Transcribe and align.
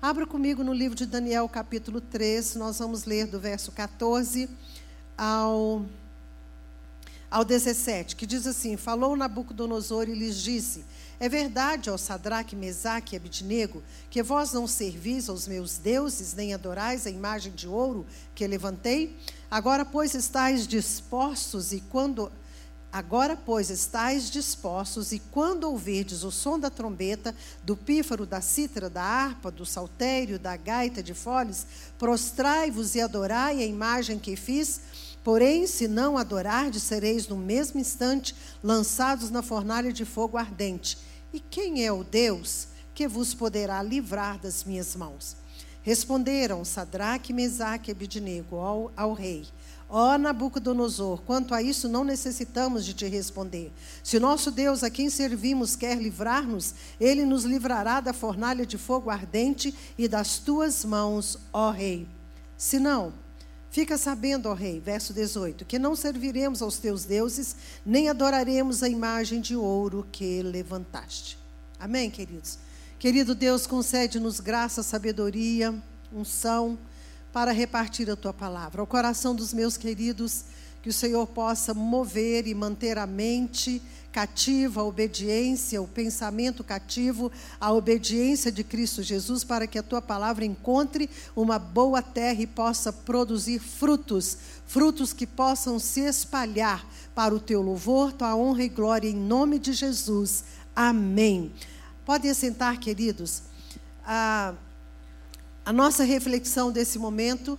Abra 0.00 0.24
comigo 0.24 0.62
no 0.62 0.72
livro 0.72 0.96
de 0.96 1.04
Daniel, 1.04 1.48
capítulo 1.48 2.00
3, 2.00 2.54
nós 2.54 2.78
vamos 2.78 3.04
ler 3.04 3.26
do 3.26 3.40
verso 3.40 3.72
14 3.72 4.48
ao, 5.16 5.84
ao 7.28 7.44
17, 7.44 8.14
que 8.14 8.24
diz 8.24 8.46
assim: 8.46 8.76
Falou 8.76 9.16
Nabucodonosor 9.16 10.08
e 10.08 10.14
lhes 10.14 10.36
disse: 10.36 10.84
É 11.18 11.28
verdade, 11.28 11.90
ó 11.90 11.96
Sadraque, 11.96 12.54
Mesaque 12.54 13.16
e 13.16 13.18
Abidnego, 13.18 13.82
que 14.08 14.22
vós 14.22 14.52
não 14.52 14.68
servis 14.68 15.28
aos 15.28 15.48
meus 15.48 15.78
deuses, 15.78 16.32
nem 16.32 16.54
adorais 16.54 17.04
a 17.04 17.10
imagem 17.10 17.50
de 17.50 17.66
ouro 17.66 18.06
que 18.36 18.46
levantei? 18.46 19.16
Agora, 19.50 19.84
pois, 19.84 20.14
estáis 20.14 20.64
dispostos, 20.64 21.72
e 21.72 21.80
quando 21.90 22.30
Agora, 22.90 23.36
pois, 23.36 23.68
estáis 23.68 24.30
dispostos, 24.30 25.12
e 25.12 25.18
quando 25.18 25.64
ouvirdes 25.64 26.24
o 26.24 26.30
som 26.30 26.58
da 26.58 26.70
trombeta, 26.70 27.34
do 27.62 27.76
pífaro, 27.76 28.24
da 28.24 28.40
cítara, 28.40 28.88
da 28.88 29.02
harpa, 29.02 29.50
do 29.50 29.66
saltério, 29.66 30.38
da 30.38 30.56
gaita 30.56 31.02
de 31.02 31.12
foles, 31.12 31.66
prostrai-vos 31.98 32.94
e 32.94 33.00
adorai 33.02 33.62
a 33.62 33.66
imagem 33.66 34.18
que 34.18 34.36
fiz. 34.36 34.80
Porém, 35.22 35.66
se 35.66 35.86
não 35.86 36.16
adorardes, 36.16 36.82
sereis 36.82 37.28
no 37.28 37.36
mesmo 37.36 37.78
instante 37.78 38.34
lançados 38.62 39.28
na 39.28 39.42
fornalha 39.42 39.92
de 39.92 40.06
fogo 40.06 40.38
ardente. 40.38 40.96
E 41.30 41.40
quem 41.40 41.84
é 41.84 41.92
o 41.92 42.02
Deus 42.02 42.68
que 42.94 43.06
vos 43.06 43.34
poderá 43.34 43.82
livrar 43.82 44.38
das 44.38 44.64
minhas 44.64 44.96
mãos? 44.96 45.36
Responderam 45.82 46.64
Sadraque, 46.64 47.34
Mesaque 47.34 47.90
e 47.90 47.92
Abidnego 47.92 48.56
ao, 48.56 48.90
ao 48.96 49.12
rei. 49.12 49.46
Ó 49.90 50.14
oh, 50.14 50.18
Nabucodonosor, 50.18 51.22
quanto 51.22 51.54
a 51.54 51.62
isso 51.62 51.88
não 51.88 52.04
necessitamos 52.04 52.84
de 52.84 52.92
te 52.92 53.06
responder. 53.06 53.72
Se 54.02 54.20
nosso 54.20 54.50
Deus 54.50 54.82
a 54.82 54.90
quem 54.90 55.08
servimos 55.08 55.74
quer 55.74 55.96
livrar-nos, 55.96 56.74
ele 57.00 57.24
nos 57.24 57.44
livrará 57.44 57.98
da 57.98 58.12
fornalha 58.12 58.66
de 58.66 58.76
fogo 58.76 59.08
ardente 59.08 59.74
e 59.96 60.06
das 60.06 60.38
tuas 60.38 60.84
mãos, 60.84 61.38
ó 61.50 61.70
rei. 61.70 62.06
Se 62.54 62.78
não, 62.78 63.14
fica 63.70 63.96
sabendo, 63.96 64.50
ó 64.50 64.52
rei, 64.52 64.78
verso 64.78 65.14
18, 65.14 65.64
que 65.64 65.78
não 65.78 65.96
serviremos 65.96 66.60
aos 66.60 66.76
teus 66.76 67.06
deuses, 67.06 67.56
nem 67.84 68.10
adoraremos 68.10 68.82
a 68.82 68.90
imagem 68.90 69.40
de 69.40 69.56
ouro 69.56 70.06
que 70.12 70.42
levantaste. 70.42 71.38
Amém, 71.80 72.10
queridos? 72.10 72.58
Querido 72.98 73.34
Deus, 73.34 73.66
concede-nos 73.66 74.38
graça, 74.38 74.82
sabedoria, 74.82 75.74
unção 76.12 76.76
para 77.32 77.52
repartir 77.52 78.10
a 78.10 78.16
tua 78.16 78.32
palavra. 78.32 78.80
Ao 78.80 78.86
coração 78.86 79.34
dos 79.34 79.52
meus 79.52 79.76
queridos, 79.76 80.44
que 80.82 80.88
o 80.88 80.92
Senhor 80.92 81.26
possa 81.26 81.74
mover 81.74 82.46
e 82.46 82.54
manter 82.54 82.98
a 82.98 83.06
mente 83.06 83.82
cativa, 84.12 84.80
a 84.80 84.84
obediência, 84.84 85.82
o 85.82 85.86
pensamento 85.86 86.64
cativo, 86.64 87.30
a 87.60 87.72
obediência 87.72 88.50
de 88.50 88.64
Cristo 88.64 89.02
Jesus, 89.02 89.44
para 89.44 89.66
que 89.66 89.78
a 89.78 89.82
tua 89.82 90.00
palavra 90.00 90.44
encontre 90.44 91.10
uma 91.36 91.58
boa 91.58 92.00
terra 92.00 92.40
e 92.40 92.46
possa 92.46 92.92
produzir 92.92 93.58
frutos, 93.58 94.38
frutos 94.66 95.12
que 95.12 95.26
possam 95.26 95.78
se 95.78 96.00
espalhar 96.00 96.86
para 97.14 97.34
o 97.34 97.40
teu 97.40 97.60
louvor, 97.60 98.12
tua 98.12 98.34
honra 98.34 98.64
e 98.64 98.68
glória, 98.68 99.08
em 99.08 99.14
nome 99.14 99.58
de 99.58 99.72
Jesus. 99.72 100.44
Amém. 100.74 101.52
Podem 102.04 102.32
sentar, 102.32 102.78
queridos. 102.78 103.42
Ah, 104.06 104.54
a 105.68 105.72
nossa 105.72 106.02
reflexão 106.02 106.72
desse 106.72 106.98
momento, 106.98 107.58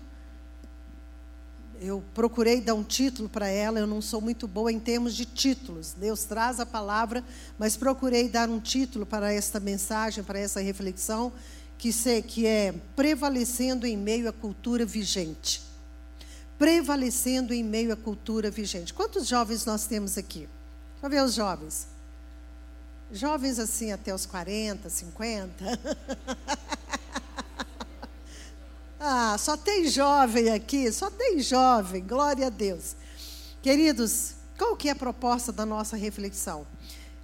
eu 1.79 2.03
procurei 2.11 2.59
dar 2.59 2.73
um 2.73 2.83
título 2.83 3.29
para 3.29 3.47
ela, 3.49 3.77
eu 3.77 3.85
não 3.85 4.01
sou 4.01 4.19
muito 4.19 4.47
boa 4.47 4.71
em 4.71 4.79
termos 4.79 5.13
de 5.13 5.25
títulos. 5.25 5.93
Deus 5.93 6.23
traz 6.23 6.59
a 6.59 6.65
palavra, 6.65 7.23
mas 7.59 7.77
procurei 7.77 8.27
dar 8.27 8.49
um 8.49 8.59
título 8.59 9.05
para 9.05 9.31
esta 9.31 9.59
mensagem, 9.59 10.23
para 10.23 10.39
essa 10.39 10.59
reflexão, 10.59 11.31
que, 11.77 11.93
se, 11.93 12.19
que 12.23 12.47
é 12.47 12.73
prevalecendo 12.95 13.85
em 13.85 13.95
meio 13.95 14.27
à 14.27 14.33
cultura 14.33 14.87
vigente. 14.87 15.61
Prevalecendo 16.57 17.53
em 17.53 17.63
meio 17.63 17.93
à 17.93 17.95
cultura 17.95 18.49
vigente. 18.49 18.91
Quantos 18.91 19.27
jovens 19.27 19.67
nós 19.67 19.85
temos 19.85 20.17
aqui? 20.17 20.49
Deixa 20.93 21.03
eu 21.03 21.09
ver 21.11 21.23
os 21.23 21.35
jovens. 21.35 21.87
Jovens 23.11 23.59
assim 23.59 23.91
até 23.91 24.11
os 24.15 24.25
40, 24.25 24.89
50. 24.89 25.79
Ah, 29.01 29.37
só 29.39 29.55
tem 29.55 29.87
jovem 29.87 30.49
aqui, 30.49 30.91
só 30.91 31.09
tem 31.09 31.39
jovem, 31.39 32.05
glória 32.05 32.47
a 32.47 32.49
Deus. 32.49 32.97
Queridos, 33.61 34.33
qual 34.57 34.75
que 34.75 34.89
é 34.89 34.91
a 34.91 34.95
proposta 34.95 35.53
da 35.53 35.65
nossa 35.65 35.95
reflexão? 35.95 36.67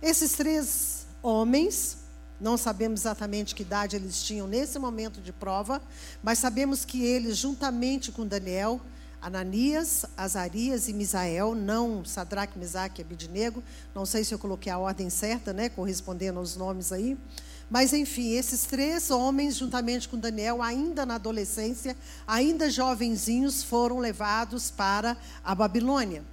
Esses 0.01 0.31
três 0.31 1.05
homens, 1.21 1.97
não 2.39 2.55
sabemos 2.55 3.01
exatamente 3.01 3.53
que 3.53 3.61
idade 3.61 3.97
eles 3.97 4.23
tinham 4.23 4.47
nesse 4.47 4.79
momento 4.79 5.19
de 5.19 5.33
prova, 5.33 5.81
mas 6.23 6.39
sabemos 6.39 6.85
que 6.85 7.03
eles, 7.03 7.35
juntamente 7.35 8.09
com 8.09 8.25
Daniel, 8.25 8.79
Ananias, 9.21 10.05
Azarias 10.15 10.87
e 10.87 10.93
Misael, 10.93 11.55
não 11.55 12.05
Sadraque, 12.05 12.57
Mesaque 12.57 13.01
e 13.01 13.03
Abidnego, 13.03 13.61
não 13.93 14.05
sei 14.05 14.23
se 14.23 14.33
eu 14.33 14.39
coloquei 14.39 14.71
a 14.71 14.77
ordem 14.77 15.09
certa, 15.09 15.51
né, 15.51 15.67
correspondendo 15.67 16.39
aos 16.39 16.55
nomes 16.55 16.93
aí, 16.93 17.17
mas, 17.69 17.93
enfim, 17.93 18.31
esses 18.31 18.65
três 18.65 19.09
homens, 19.09 19.57
juntamente 19.57 20.07
com 20.07 20.17
Daniel, 20.17 20.61
ainda 20.61 21.05
na 21.05 21.15
adolescência, 21.15 21.97
ainda 22.27 22.69
jovenzinhos, 22.69 23.63
foram 23.63 23.99
levados 23.99 24.69
para 24.69 25.17
a 25.43 25.55
Babilônia. 25.55 26.23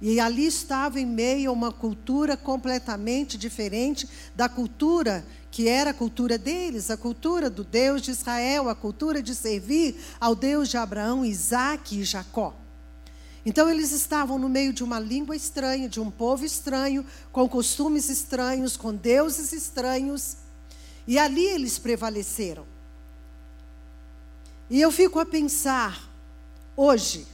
E 0.00 0.20
ali 0.20 0.46
estavam 0.46 1.00
em 1.00 1.06
meio 1.06 1.50
a 1.50 1.52
uma 1.52 1.72
cultura 1.72 2.36
completamente 2.36 3.36
diferente 3.36 4.08
da 4.36 4.48
cultura 4.48 5.24
que 5.50 5.66
era 5.66 5.90
a 5.90 5.94
cultura 5.94 6.38
deles, 6.38 6.90
a 6.90 6.96
cultura 6.96 7.48
do 7.50 7.64
Deus 7.64 8.02
de 8.02 8.10
Israel, 8.10 8.68
a 8.68 8.74
cultura 8.74 9.22
de 9.22 9.34
servir 9.34 9.96
ao 10.20 10.34
Deus 10.34 10.68
de 10.68 10.76
Abraão, 10.76 11.24
Isaac 11.24 11.98
e 11.98 12.04
Jacó. 12.04 12.54
Então 13.44 13.68
eles 13.68 13.92
estavam 13.92 14.38
no 14.38 14.48
meio 14.48 14.72
de 14.72 14.84
uma 14.84 15.00
língua 15.00 15.34
estranha, 15.34 15.88
de 15.88 16.00
um 16.00 16.10
povo 16.10 16.44
estranho, 16.44 17.04
com 17.32 17.48
costumes 17.48 18.08
estranhos, 18.08 18.76
com 18.76 18.94
deuses 18.94 19.52
estranhos. 19.52 20.36
E 21.08 21.18
ali 21.18 21.46
eles 21.46 21.78
prevaleceram. 21.78 22.66
E 24.68 24.78
eu 24.78 24.92
fico 24.92 25.18
a 25.18 25.24
pensar, 25.24 26.06
hoje, 26.76 27.26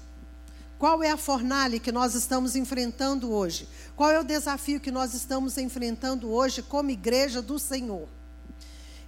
qual 0.79 1.03
é 1.03 1.11
a 1.11 1.17
fornalha 1.17 1.81
que 1.81 1.91
nós 1.91 2.15
estamos 2.15 2.55
enfrentando 2.55 3.33
hoje? 3.33 3.69
Qual 3.97 4.13
é 4.13 4.21
o 4.21 4.23
desafio 4.23 4.79
que 4.79 4.93
nós 4.93 5.13
estamos 5.13 5.59
enfrentando 5.59 6.31
hoje 6.31 6.63
como 6.63 6.89
igreja 6.91 7.43
do 7.43 7.59
Senhor? 7.59 8.07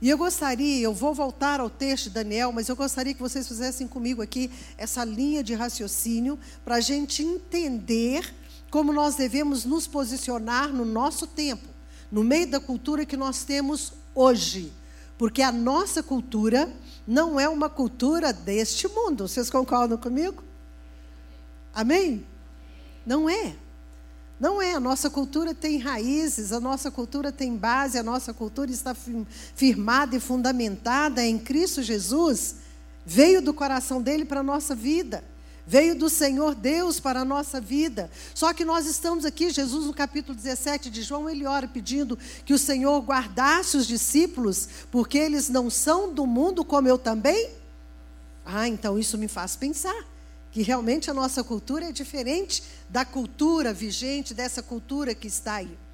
E 0.03 0.11
eu 0.11 0.19
gostaria, 0.19 0.83
eu 0.83 0.93
vou 0.93 1.15
voltar 1.15 1.61
ao 1.61 1.71
texto 1.71 2.05
de 2.05 2.11
Daniel, 2.11 2.51
mas 2.51 2.69
eu 2.69 2.75
gostaria 2.75 3.15
que 3.15 3.23
vocês 3.23 3.47
fizessem 3.47 3.87
comigo 3.87 4.21
aqui 4.21 4.51
essa 4.77 5.05
linha 5.05 5.45
de 5.45 5.55
raciocínio 5.55 6.37
para 6.65 6.75
a 6.75 6.81
gente 6.81 7.23
entender 7.23 8.35
como 8.69 8.93
nós 8.93 9.15
devemos 9.15 9.65
nos 9.65 9.87
posicionar 9.87 10.73
no 10.73 10.85
nosso 10.85 11.25
tempo, 11.25 11.69
no 12.11 12.25
meio 12.25 12.51
da 12.51 12.59
cultura 12.59 13.07
que 13.07 13.17
nós 13.17 13.45
temos 13.45 13.93
hoje. 14.17 14.73
Porque 15.17 15.43
a 15.43 15.53
nossa 15.53 16.03
cultura 16.03 16.69
não 17.07 17.39
é 17.39 17.49
uma 17.49 17.69
cultura 17.69 18.33
deste 18.33 18.89
mundo. 18.89 19.29
Vocês 19.29 19.49
concordam 19.49 19.97
comigo? 19.97 20.43
Amém? 21.73 22.27
Não 23.07 23.31
é. 23.31 23.55
Não 24.41 24.61
é. 24.61 24.75
A 24.75 24.81
nossa 24.81 25.09
cultura 25.09 25.55
tem 25.55 25.79
raízes, 25.79 26.53
a 26.53 26.59
nossa 26.59 26.91
cultura 26.91 27.31
tem 27.31 27.57
base, 27.57 27.97
a 27.97 28.03
nossa 28.03 28.35
cultura 28.35 28.71
está 28.71 28.95
firmada 29.55 30.17
e 30.17 30.21
fundamentada 30.21 31.25
em 31.25 31.39
Cristo 31.39 31.83
Jesus. 31.83 32.57
Veio 33.05 33.41
do 33.41 33.55
coração 33.55 34.03
dele 34.03 34.25
para 34.25 34.41
a 34.41 34.43
nossa 34.43 34.75
vida 34.75 35.23
veio 35.67 35.97
do 35.97 36.09
Senhor 36.09 36.55
Deus 36.55 37.01
para 37.01 37.21
a 37.21 37.25
nossa 37.25 37.61
vida. 37.61 38.11
Só 38.35 38.53
que 38.55 38.65
nós 38.65 38.87
estamos 38.87 39.25
aqui, 39.25 39.51
Jesus, 39.51 39.87
no 39.87 39.93
capítulo 39.93 40.37
17 40.37 40.89
de 40.89 41.03
João, 41.03 41.29
ele 41.29 41.45
ora 41.45 41.67
pedindo 41.67 42.17
que 42.45 42.55
o 42.55 42.59
Senhor 42.59 43.01
guardasse 43.01 43.77
os 43.77 43.87
discípulos, 43.87 44.69
porque 44.91 45.19
eles 45.19 45.49
não 45.49 45.69
são 45.69 46.13
do 46.13 46.27
mundo 46.27 46.65
como 46.65 46.87
eu 46.87 46.97
também. 46.97 47.51
Ah, 48.45 48.69
então 48.69 48.99
isso 48.99 49.19
me 49.19 49.27
faz 49.27 49.57
pensar 49.57 50.07
que 50.53 50.63
realmente 50.63 51.11
a 51.11 51.15
nossa 51.15 51.43
cultura 51.43 51.87
é 51.87 51.93
diferente 51.93 52.63
da 52.89 53.05
cultura 53.05 53.75
vigente, 53.75 54.33
dessa 54.33 54.63
cultura 54.63 55.15
que 55.15 55.27
está 55.27 55.57
aí. 55.57 55.86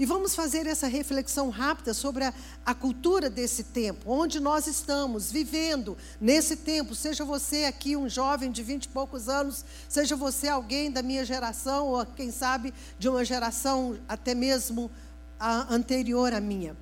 E 0.00 0.06
vamos 0.06 0.34
fazer 0.34 0.66
essa 0.66 0.86
reflexão 0.86 1.50
rápida 1.50 1.92
sobre 1.92 2.24
a, 2.24 2.32
a, 2.64 2.74
cultura 2.74 3.28
desse 3.28 3.64
tempo, 3.64 4.10
onde 4.10 4.40
nós 4.40 4.66
estamos 4.66 5.30
vivendo 5.30 5.94
nesse 6.18 6.56
tempo. 6.56 6.94
Seja 6.94 7.22
você 7.22 7.66
aqui 7.66 7.94
um 7.98 8.08
jovem 8.08 8.50
de 8.50 8.62
vinte 8.62 8.86
e 8.86 8.88
poucos 8.88 9.28
anos, 9.28 9.62
seja 9.90 10.16
você 10.16 10.48
alguém 10.48 10.90
da 10.90 11.02
minha 11.02 11.22
geração, 11.22 11.88
ou 11.88 12.06
quem 12.06 12.30
sabe 12.30 12.72
de 12.98 13.10
uma 13.10 13.22
geração 13.26 13.98
até 14.08 14.34
mesmo 14.34 14.90
a, 15.38 15.70
anterior 15.70 16.32
à 16.32 16.40
minha. 16.40 16.74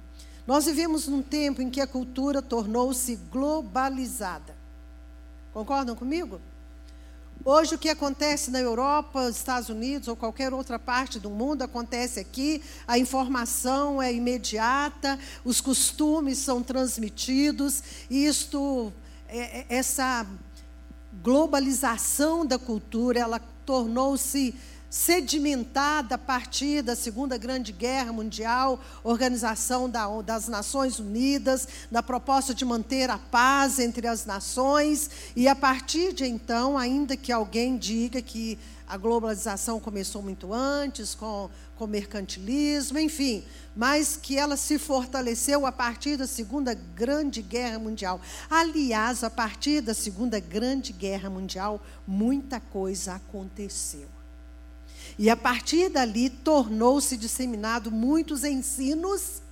Nós 0.47 0.67
vivemos 0.67 1.09
num 1.09 1.21
tempo 1.21 1.61
em 1.61 1.71
que 1.71 1.81
a 1.81 1.89
cultura 1.89 2.41
tornou-se 2.41 3.17
globalizada. 3.33 4.55
Concordam 5.53 5.97
comigo? 5.97 6.41
Hoje, 7.45 7.77
o 7.77 7.79
que 7.79 7.89
acontece 7.89 8.51
na 8.51 8.61
Europa, 8.61 9.29
Estados 9.31 9.69
Unidos 9.69 10.09
ou 10.09 10.17
qualquer 10.17 10.53
outra 10.53 10.79
parte 10.79 11.19
do 11.19 11.31
mundo 11.31 11.63
acontece 11.63 12.19
aqui. 12.19 12.63
A 12.87 12.99
informação 12.99 14.03
é 14.03 14.13
imediata, 14.13 15.19
os 15.45 15.61
costumes 15.61 16.39
são 16.39 16.63
transmitidos, 16.63 17.83
e 18.11 18.27
isto, 18.27 18.93
é, 19.29 19.61
é, 19.61 19.67
essa 19.69 20.27
globalização 21.23 22.45
da 22.45 22.59
cultura, 22.59 23.21
ela 23.21 23.41
tornou-se 23.65 24.55
sedimentada 24.91 26.15
a 26.15 26.19
partir 26.19 26.83
da 26.83 26.97
Segunda 26.97 27.37
Grande 27.37 27.73
Guerra 27.73 28.13
Mundial, 28.13 28.81
Organização 29.05 29.91
das 30.25 30.49
Nações 30.49 30.99
Unidas, 30.99 31.69
da 31.91 32.03
proposta 32.03 32.55
de 32.55 32.65
manter 32.65 33.11
a 33.11 33.19
paz 33.19 33.79
entre 33.79 34.07
as 34.07 34.25
nações, 34.25 35.11
e 35.37 35.47
a 35.47 35.55
partir 35.55 36.13
de 36.13 36.25
então, 36.25 36.79
ainda 36.79 37.17
que 37.17 37.33
alguém 37.33 37.77
diga 37.77 38.23
que 38.23 38.59
a 38.89 38.97
globalização 38.97 39.79
começou 39.79 40.23
muito 40.23 40.55
antes, 40.55 41.15
com, 41.15 41.51
com 41.77 41.87
mercantilismo, 41.87 42.99
enfim, 42.99 43.45
mas 43.77 44.17
que 44.17 44.39
ela 44.39 44.57
se 44.57 44.79
fortaleceu 44.79 45.67
a 45.67 45.73
partir 45.73 46.17
da 46.17 46.27
Segunda 46.27 46.73
Grande 46.73 47.43
Guerra 47.43 47.79
Mundial. 47.79 48.19
Aliás, 48.49 49.23
a 49.23 49.29
partir 49.29 49.83
da 49.83 49.93
Segunda 49.93 50.41
Grande 50.41 50.95
Guerra 50.95 51.29
Mundial, 51.29 51.83
muita 52.07 52.59
coisa 52.59 53.17
aconteceu. 53.17 54.18
E 55.19 55.29
a 55.29 55.37
partir 55.37 55.89
dali 55.89 56.31
tornou-se 56.31 57.17
disseminado 57.17 57.91
muitos 57.91 58.45
ensinos 58.45 59.43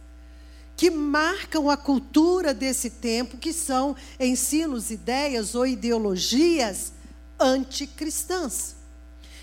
que 0.77 0.91
marcam 0.91 1.71
a 1.71 1.77
cultura 1.77 2.55
desse 2.55 2.91
tempo, 2.91 3.39
que 3.39 3.53
são 3.53 3.97
ensinos, 4.21 4.91
ideias 4.91 5.55
ou 5.55 5.67
ideologias 5.67 6.93
anticristãs. 7.41 8.77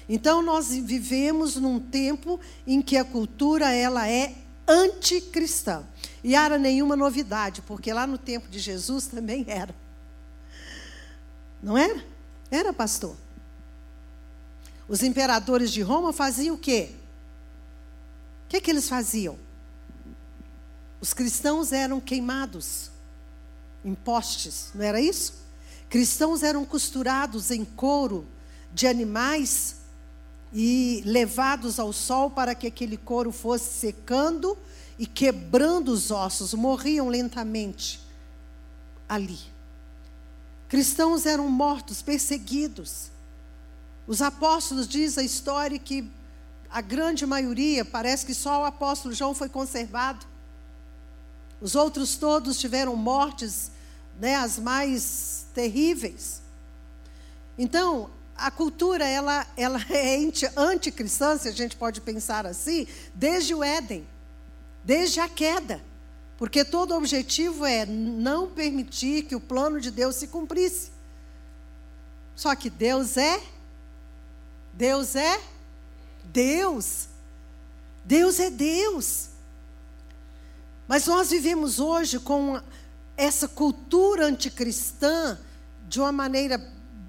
Então 0.08 0.42
nós 0.42 0.70
vivemos 0.70 1.56
num 1.56 1.80
tempo 1.80 2.40
em 2.66 2.82
que 2.82 2.98
a 2.98 3.04
cultura 3.04 3.72
ela 3.72 4.08
é 4.08 4.36
anticristã. 4.68 5.84
E 6.24 6.36
era 6.36 6.58
nenhuma 6.58 6.96
novidade, 6.96 7.62
porque 7.64 7.92
lá 7.92 8.08
no 8.08 8.18
tempo 8.18 8.48
de 8.48 8.60
Jesus 8.60 9.08
também 9.08 9.44
era. 9.48 9.76
Não 11.62 11.78
era? 11.78 12.04
Era, 12.52 12.72
pastor. 12.72 13.16
Os 14.88 15.02
imperadores 15.02 15.72
de 15.72 15.82
Roma 15.82 16.12
faziam 16.12 16.56
o 16.56 16.58
quê? 16.58 16.92
O 18.46 18.50
que, 18.50 18.62
que 18.62 18.72
eles 18.72 18.88
faziam? 18.90 19.38
Os 21.00 21.14
cristãos 21.14 21.72
eram 21.72 22.00
queimados 22.00 22.92
em 23.84 23.94
postes, 23.94 24.72
não 24.74 24.86
era 24.86 25.02
isso? 25.02 25.34
Cristãos 25.90 26.44
eram 26.44 26.66
costurados 26.66 27.52
em 27.52 27.64
couro 27.66 28.28
de 28.74 28.88
animais 28.88 29.78
e 30.54 31.02
levados 31.06 31.80
ao 31.80 31.92
sol 31.92 32.30
para 32.30 32.56
que 32.56 32.68
aquele 32.68 32.98
couro 32.98 33.32
fosse 33.32 33.80
secando 33.80 34.58
e 34.98 35.06
quebrando 35.06 35.90
os 35.90 36.12
ossos, 36.12 36.54
morriam 36.54 37.10
lentamente 37.10 38.00
ali. 39.10 39.40
Cristãos 40.68 41.26
eram 41.26 41.50
mortos, 41.50 42.02
perseguidos. 42.02 43.13
Os 44.06 44.22
apóstolos 44.22 44.88
diz 44.88 45.18
a 45.18 45.24
história 45.24 45.80
que 45.80 46.10
a 46.70 46.82
grande 46.82 47.26
maioria, 47.26 47.86
parece 47.86 48.26
que 48.26 48.34
só 48.34 48.62
o 48.62 48.66
apóstolo 48.66 49.14
João 49.14 49.36
foi 49.36 49.48
conservado. 49.48 50.26
Os 51.62 51.76
outros 51.76 52.16
todos 52.16 52.58
tiveram 52.58 52.96
mortes, 52.96 53.72
né, 54.20 54.36
as 54.36 54.58
mais 54.58 55.46
terríveis. 55.54 56.42
Então, 57.58 58.10
a 58.36 58.50
cultura 58.50 59.06
ela, 59.06 59.46
ela 59.56 59.80
é 59.90 60.18
anticristã, 60.58 61.38
se 61.38 61.48
a 61.48 61.52
gente 61.52 61.76
pode 61.76 62.02
pensar 62.02 62.46
assim, 62.46 62.88
desde 63.14 63.54
o 63.54 63.64
Éden, 63.64 64.06
desde 64.84 65.20
a 65.20 65.30
queda. 65.30 65.82
Porque 66.38 66.66
todo 66.66 66.96
objetivo 66.96 67.66
é 67.66 67.86
não 67.86 68.50
permitir 68.50 69.24
que 69.24 69.36
o 69.36 69.40
plano 69.40 69.80
de 69.80 69.92
Deus 69.92 70.16
se 70.16 70.28
cumprisse. 70.28 70.92
Só 72.36 72.56
que 72.56 72.70
Deus 72.70 73.16
é 73.16 73.40
Deus 74.74 75.16
é 75.16 75.40
Deus. 76.26 77.08
Deus 78.04 78.40
é 78.40 78.50
Deus. 78.50 79.30
Mas 80.88 81.06
nós 81.08 81.30
vivemos 81.30 81.80
hoje 81.80 82.20
com 82.20 82.60
essa 83.16 83.48
cultura 83.48 84.26
anticristã 84.26 85.38
de 85.88 86.00
uma 86.00 86.12
maneira 86.12 86.60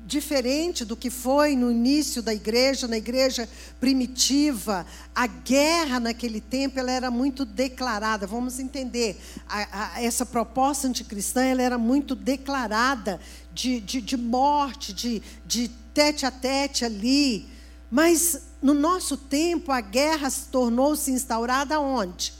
diferente 0.06 0.84
do 0.84 0.94
que 0.94 1.08
foi 1.08 1.56
no 1.56 1.70
início 1.70 2.22
da 2.22 2.34
igreja, 2.34 2.86
na 2.86 2.98
igreja 2.98 3.48
primitiva. 3.80 4.86
A 5.14 5.26
guerra 5.26 5.98
naquele 5.98 6.40
tempo 6.40 6.78
ela 6.78 6.92
era 6.92 7.10
muito 7.10 7.44
declarada. 7.44 8.26
Vamos 8.26 8.58
entender, 8.58 9.18
a, 9.48 9.94
a, 9.96 10.02
essa 10.02 10.26
proposta 10.26 10.86
anticristã 10.86 11.42
ela 11.44 11.62
era 11.62 11.78
muito 11.78 12.14
declarada 12.14 13.18
de, 13.52 13.80
de, 13.80 14.00
de 14.00 14.16
morte, 14.16 14.92
de, 14.92 15.22
de 15.46 15.68
tete 15.94 16.26
a 16.26 16.30
tete 16.30 16.84
ali. 16.84 17.53
Mas 17.94 18.48
no 18.60 18.74
nosso 18.74 19.16
tempo 19.16 19.70
a 19.70 19.80
guerra 19.80 20.28
tornou-se 20.50 21.12
instaurada 21.12 21.78
onde? 21.78 22.34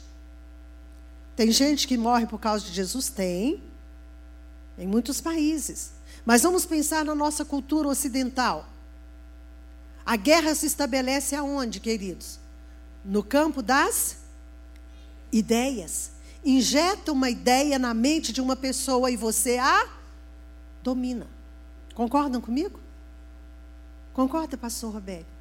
Tem 1.37 1.49
gente 1.53 1.87
que 1.87 1.97
morre 1.97 2.27
por 2.27 2.41
causa 2.41 2.65
de 2.65 2.73
Jesus? 2.73 3.09
Tem. 3.09 3.63
Em 4.77 4.85
muitos 4.85 5.21
países. 5.21 5.93
Mas 6.27 6.43
vamos 6.43 6.67
pensar 6.67 7.05
na 7.05 7.15
nossa 7.15 7.45
cultura 7.45 7.87
ocidental. 7.87 8.69
A 10.05 10.17
guerra 10.17 10.57
se 10.57 10.67
estabelece 10.67 11.37
aonde, 11.37 11.79
queridos? 11.79 12.41
No 13.05 13.23
campo 13.23 13.63
das 13.63 14.17
ideias. 15.31 16.11
Injeta 16.45 17.13
uma 17.13 17.31
ideia 17.31 17.79
na 17.79 17.95
mente 17.95 18.33
de 18.33 18.41
uma 18.41 18.57
pessoa 18.57 19.09
e 19.09 19.17
você 19.17 19.59
a 19.59 19.89
domina. 20.83 21.29
Concordam 21.95 22.41
comigo? 22.41 22.81
Concorda, 24.13 24.59
pastor 24.59 24.93
Roberto? 24.93 25.34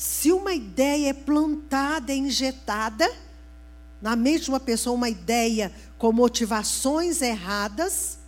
Se 0.00 0.32
uma 0.32 0.54
ideia 0.54 1.10
é 1.10 1.12
plantada, 1.12 2.10
é 2.10 2.16
injetada 2.16 3.06
na 4.00 4.16
mente 4.16 4.44
de 4.44 4.48
uma 4.48 4.58
pessoa, 4.58 4.96
uma 4.96 5.10
ideia 5.10 5.70
com 5.98 6.10
motivações 6.10 7.20
erradas, 7.20 8.18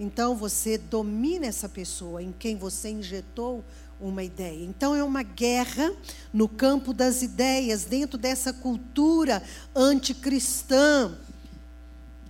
então 0.00 0.34
você 0.34 0.76
domina 0.76 1.46
essa 1.46 1.68
pessoa 1.68 2.20
em 2.20 2.34
quem 2.36 2.56
você 2.56 2.90
injetou 2.90 3.64
uma 4.00 4.24
ideia. 4.24 4.64
Então 4.64 4.92
é 4.92 5.04
uma 5.04 5.22
guerra 5.22 5.94
no 6.32 6.48
campo 6.48 6.92
das 6.92 7.22
ideias, 7.22 7.84
dentro 7.84 8.18
dessa 8.18 8.52
cultura 8.52 9.44
anticristã 9.72 11.16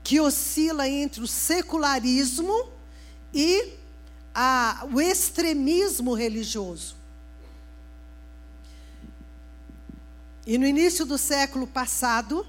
que 0.05 0.21
oscila 0.21 0.87
entre 0.87 1.23
o 1.23 1.27
secularismo 1.27 2.69
e 3.33 3.73
a, 4.35 4.87
o 4.93 5.01
extremismo 5.01 6.13
religioso. 6.13 7.00
E 10.51 10.59
no 10.59 10.67
início 10.67 11.07
do 11.07 11.17
século 11.17 11.65
passado, 11.65 12.45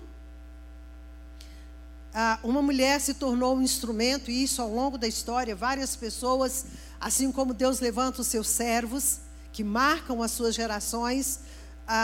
uma 2.41 2.59
mulher 2.59 2.99
se 2.99 3.13
tornou 3.13 3.55
um 3.55 3.61
instrumento, 3.61 4.31
e 4.31 4.41
isso 4.41 4.59
ao 4.59 4.73
longo 4.73 4.97
da 4.97 5.07
história, 5.07 5.55
várias 5.55 5.95
pessoas, 5.95 6.65
assim 6.99 7.31
como 7.31 7.53
Deus 7.53 7.79
levanta 7.79 8.21
os 8.21 8.25
seus 8.25 8.47
servos, 8.47 9.19
que 9.53 9.63
marcam 9.63 10.23
as 10.23 10.31
suas 10.31 10.55
gerações, 10.55 11.41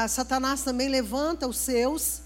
Satanás 0.08 0.62
também 0.62 0.88
levanta 0.88 1.48
os 1.48 1.58
seus, 1.58 2.22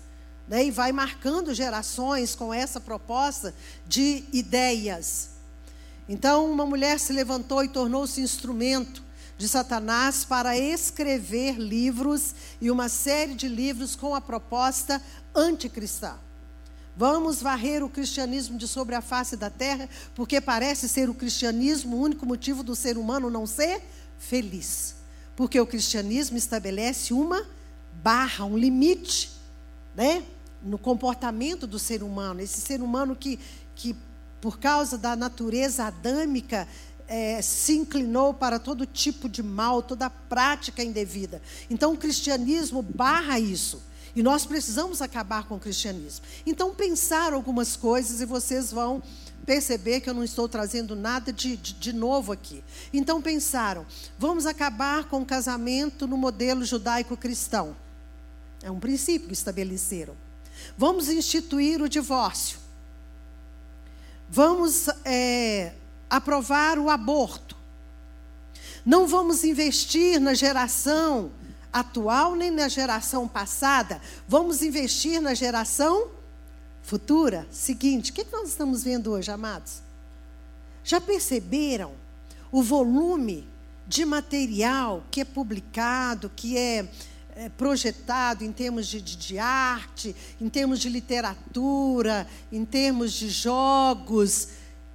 né, 0.49 0.65
e 0.65 0.69
vai 0.69 0.91
marcando 0.91 1.53
gerações 1.53 2.35
com 2.35 2.53
essa 2.53 2.81
proposta 2.81 3.55
de 3.87 4.25
ideias. 4.33 5.29
Então, 6.09 6.51
uma 6.51 6.65
mulher 6.65 6.99
se 6.99 7.13
levantou 7.13 7.63
e 7.63 7.69
tornou-se 7.69 8.19
instrumento 8.19 9.01
de 9.37 9.47
Satanás 9.47 10.23
para 10.23 10.57
escrever 10.57 11.57
livros 11.57 12.35
e 12.59 12.69
uma 12.69 12.89
série 12.89 13.33
de 13.33 13.47
livros 13.47 13.95
com 13.95 14.13
a 14.13 14.21
proposta 14.21 15.01
anticristã. 15.35 16.15
Vamos 16.95 17.41
varrer 17.41 17.83
o 17.83 17.89
cristianismo 17.89 18.57
de 18.57 18.67
sobre 18.67 18.95
a 18.95 19.01
face 19.01 19.37
da 19.37 19.49
terra, 19.49 19.89
porque 20.13 20.41
parece 20.41 20.89
ser 20.89 21.09
o 21.09 21.13
cristianismo 21.13 21.95
o 21.95 22.01
único 22.01 22.25
motivo 22.25 22.63
do 22.63 22.75
ser 22.75 22.97
humano 22.97 23.29
não 23.29 23.47
ser 23.47 23.81
feliz. 24.19 24.95
Porque 25.35 25.59
o 25.59 25.65
cristianismo 25.65 26.37
estabelece 26.37 27.13
uma 27.13 27.45
barra, 28.03 28.45
um 28.45 28.57
limite, 28.57 29.31
né? 29.95 30.23
No 30.61 30.77
comportamento 30.77 31.65
do 31.65 31.79
ser 31.79 32.03
humano. 32.03 32.41
Esse 32.41 32.61
ser 32.61 32.81
humano 32.81 33.15
que, 33.15 33.39
que 33.73 33.95
por 34.41 34.59
causa 34.59 34.97
da 34.97 35.15
natureza 35.15 35.85
adâmica, 35.85 36.67
é, 37.11 37.41
se 37.41 37.73
inclinou 37.73 38.33
para 38.33 38.57
todo 38.57 38.85
tipo 38.85 39.27
de 39.27 39.43
mal, 39.43 39.83
toda 39.83 40.09
prática 40.09 40.81
indevida. 40.81 41.41
Então 41.69 41.91
o 41.91 41.97
cristianismo 41.97 42.81
barra 42.81 43.37
isso. 43.37 43.83
E 44.15 44.23
nós 44.23 44.45
precisamos 44.45 45.01
acabar 45.01 45.45
com 45.45 45.55
o 45.55 45.59
cristianismo. 45.59 46.25
Então, 46.45 46.75
pensar 46.75 47.31
algumas 47.31 47.77
coisas 47.77 48.19
e 48.19 48.25
vocês 48.25 48.71
vão 48.71 49.01
perceber 49.45 50.01
que 50.01 50.09
eu 50.09 50.13
não 50.13 50.23
estou 50.23 50.49
trazendo 50.49 50.95
nada 50.95 51.31
de, 51.31 51.55
de, 51.57 51.73
de, 51.73 51.93
novo 51.93 52.31
aqui. 52.31 52.63
Então 52.93 53.21
pensaram: 53.21 53.85
vamos 54.19 54.45
acabar 54.45 55.05
com 55.05 55.21
o 55.21 55.25
casamento 55.25 56.07
no 56.07 56.17
modelo 56.17 56.63
judaico-cristão. 56.65 57.75
É 58.61 58.69
um 58.69 58.79
princípio 58.79 59.27
que 59.27 59.33
estabeleceram. 59.33 60.13
Vamos 60.77 61.09
instituir 61.09 61.81
o 61.81 61.87
divórcio. 61.89 62.59
Vamos 64.29 64.87
é, 65.05 65.73
aprovar 66.11 66.77
o 66.77 66.89
aborto. 66.89 67.55
Não 68.85 69.07
vamos 69.07 69.45
investir 69.45 70.19
na 70.19 70.33
geração 70.33 71.31
atual 71.71 72.35
nem 72.35 72.51
na 72.51 72.67
geração 72.67 73.29
passada. 73.29 74.01
Vamos 74.27 74.61
investir 74.61 75.21
na 75.21 75.33
geração 75.33 76.09
futura. 76.83 77.47
Seguinte, 77.49 78.11
o 78.11 78.13
que 78.13 78.25
nós 78.29 78.49
estamos 78.49 78.83
vendo 78.83 79.11
hoje, 79.11 79.31
amados? 79.31 79.81
Já 80.83 80.99
perceberam 80.99 81.93
o 82.51 82.61
volume 82.61 83.47
de 83.87 84.03
material 84.03 85.03
que 85.09 85.21
é 85.21 85.25
publicado, 85.25 86.29
que 86.35 86.57
é, 86.57 86.89
é 87.37 87.49
projetado 87.49 88.43
em 88.43 88.51
termos 88.51 88.87
de, 88.87 89.01
de, 89.01 89.15
de 89.15 89.39
arte, 89.39 90.13
em 90.41 90.49
termos 90.49 90.79
de 90.79 90.89
literatura, 90.89 92.27
em 92.51 92.65
termos 92.65 93.13
de 93.13 93.29
jogos, 93.29 94.49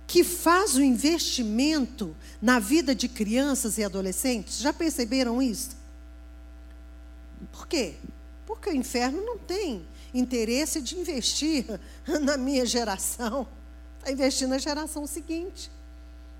que 0.06 0.22
faz 0.22 0.76
o 0.76 0.82
investimento 0.82 2.16
na 2.40 2.58
vida 2.58 2.94
de 2.94 3.08
crianças 3.08 3.76
e 3.78 3.84
adolescentes? 3.84 4.58
Já 4.58 4.72
perceberam 4.72 5.42
isso? 5.42 5.76
Por 7.52 7.66
quê? 7.66 7.94
Porque 8.46 8.70
o 8.70 8.74
inferno 8.74 9.24
não 9.24 9.36
tem 9.36 9.86
interesse 10.14 10.80
de 10.80 10.96
investir 10.96 11.66
na 12.22 12.36
minha 12.36 12.64
geração, 12.64 13.46
está 13.98 14.12
investindo 14.12 14.50
na 14.50 14.58
geração 14.58 15.06
seguinte. 15.06 15.70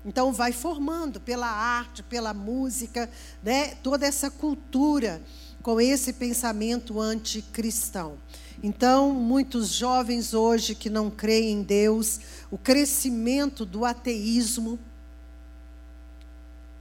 Então, 0.05 0.31
vai 0.31 0.53
formando 0.53 1.19
pela 1.19 1.47
arte, 1.47 2.01
pela 2.01 2.33
música, 2.33 3.09
né, 3.43 3.75
toda 3.83 4.05
essa 4.05 4.31
cultura 4.31 5.21
com 5.61 5.81
esse 5.81 6.13
pensamento 6.13 7.01
anticristão. 7.01 8.17
Então, 8.63 9.11
muitos 9.11 9.69
jovens 9.69 10.33
hoje 10.33 10.73
que 10.73 10.89
não 10.89 11.11
creem 11.11 11.59
em 11.59 11.61
Deus, 11.61 12.19
o 12.49 12.57
crescimento 12.57 13.65
do 13.65 13.85
ateísmo, 13.85 14.79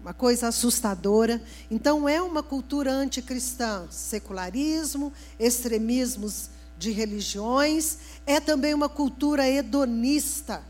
uma 0.00 0.14
coisa 0.14 0.49
assustadora. 0.49 1.42
Então, 1.70 2.08
é 2.08 2.23
uma 2.23 2.42
cultura 2.42 2.92
anticristã, 2.92 3.87
secularismo, 3.90 5.12
extremismos 5.38 6.50
de 6.78 6.90
religiões, 6.90 7.99
é 8.26 8.38
também 8.38 8.75
uma 8.75 8.88
cultura 8.88 9.49
hedonista, 9.49 10.62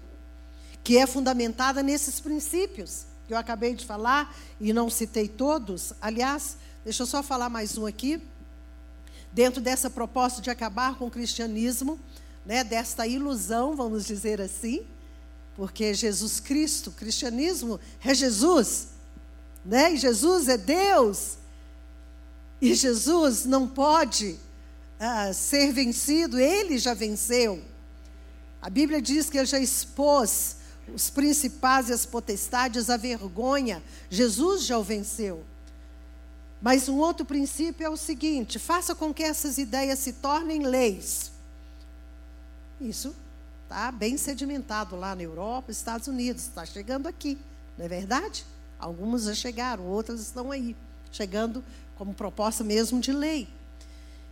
que 0.82 0.96
é 0.96 1.06
fundamentada 1.06 1.82
nesses 1.82 2.20
princípios 2.20 3.06
que 3.26 3.34
eu 3.34 3.38
acabei 3.38 3.74
de 3.74 3.84
falar 3.84 4.34
e 4.60 4.72
não 4.72 4.88
citei 4.88 5.26
todos. 5.26 5.92
Aliás, 6.00 6.56
deixa 6.84 7.02
eu 7.02 7.06
só 7.06 7.22
falar 7.22 7.48
mais 7.48 7.76
um 7.76 7.84
aqui. 7.84 8.22
Dentro 9.32 9.60
dessa 9.60 9.90
proposta 9.90 10.40
de 10.40 10.48
acabar 10.48 10.94
com 10.94 11.06
o 11.06 11.10
cristianismo, 11.10 11.98
né, 12.46 12.62
desta 12.62 13.06
ilusão, 13.06 13.74
vamos 13.74 14.06
dizer 14.06 14.40
assim, 14.40 14.86
porque 15.56 15.92
Jesus 15.92 16.38
Cristo, 16.38 16.92
cristianismo 16.92 17.80
é 18.04 18.14
Jesus, 18.14 18.88
né? 19.64 19.94
E 19.94 19.96
Jesus 19.96 20.48
é 20.48 20.56
Deus. 20.56 21.38
E 22.60 22.72
Jesus 22.74 23.44
não 23.44 23.66
pode 23.66 24.38
uh, 25.00 25.34
ser 25.34 25.72
vencido, 25.72 26.38
ele 26.38 26.78
já 26.78 26.94
venceu. 26.94 27.60
A 28.62 28.70
Bíblia 28.70 29.02
diz 29.02 29.28
que 29.28 29.38
ele 29.38 29.46
já 29.46 29.58
expôs 29.58 30.56
os 30.94 31.10
principais 31.10 31.88
e 31.88 31.92
as 31.92 32.06
potestades 32.06 32.88
à 32.88 32.96
vergonha. 32.96 33.82
Jesus 34.08 34.62
já 34.62 34.78
o 34.78 34.84
venceu. 34.84 35.42
Mas 36.62 36.88
um 36.88 36.96
outro 36.96 37.26
princípio 37.26 37.84
é 37.84 37.90
o 37.90 37.96
seguinte: 37.96 38.58
faça 38.58 38.94
com 38.94 39.12
que 39.12 39.22
essas 39.22 39.58
ideias 39.58 39.98
se 39.98 40.12
tornem 40.14 40.62
leis. 40.64 41.32
Isso 42.80 43.14
está 43.64 43.90
bem 43.90 44.16
sedimentado 44.16 44.96
lá 44.96 45.14
na 45.14 45.22
Europa, 45.22 45.72
Estados 45.72 46.06
Unidos, 46.06 46.42
está 46.42 46.64
chegando 46.64 47.06
aqui, 47.06 47.36
não 47.76 47.84
é 47.84 47.88
verdade? 47.88 48.44
Algumas 48.78 49.24
já 49.24 49.34
chegaram, 49.34 49.84
outras 49.84 50.20
estão 50.20 50.52
aí, 50.52 50.76
chegando 51.10 51.64
como 51.96 52.14
proposta 52.14 52.62
mesmo 52.62 53.00
de 53.00 53.12
lei. 53.12 53.48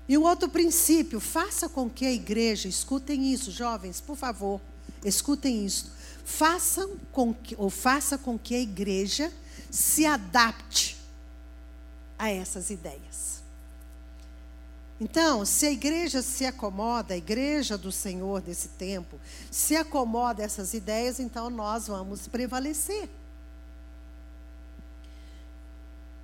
E 0.09 0.19
o 0.19 0.23
outro 0.23 0.49
princípio, 0.49 1.19
faça 1.19 1.69
com 1.69 1.89
que 1.89 2.05
a 2.05 2.13
igreja, 2.13 2.69
escutem 2.69 3.33
isso, 3.33 3.51
jovens, 3.51 4.01
por 4.01 4.17
favor, 4.17 4.61
escutem 5.03 5.65
isso. 5.65 5.91
Façam 6.25 6.97
com 7.11 7.33
que, 7.33 7.55
ou 7.59 7.71
faça 7.71 8.19
com 8.19 8.39
que 8.39 8.55
a 8.55 8.61
igreja 8.61 9.33
se 9.71 10.05
adapte 10.05 10.97
a 12.19 12.31
essas 12.31 12.71
ideias. 12.71 13.34
Então, 15.01 15.45
se 15.45 15.67
a 15.67 15.73
igreja 15.73 16.23
se 16.23 16.47
acomoda, 16.47 17.15
a 17.15 17.17
igreja 17.17 17.77
do 17.77 17.91
Senhor 17.91 18.41
desse 18.41 18.69
tempo, 18.69 19.19
se 19.51 19.75
acomoda 19.77 20.43
essas 20.43 20.73
ideias, 20.73 21.19
então 21.19 21.51
nós 21.51 21.89
vamos 21.89 22.29
prevalecer. 22.29 23.09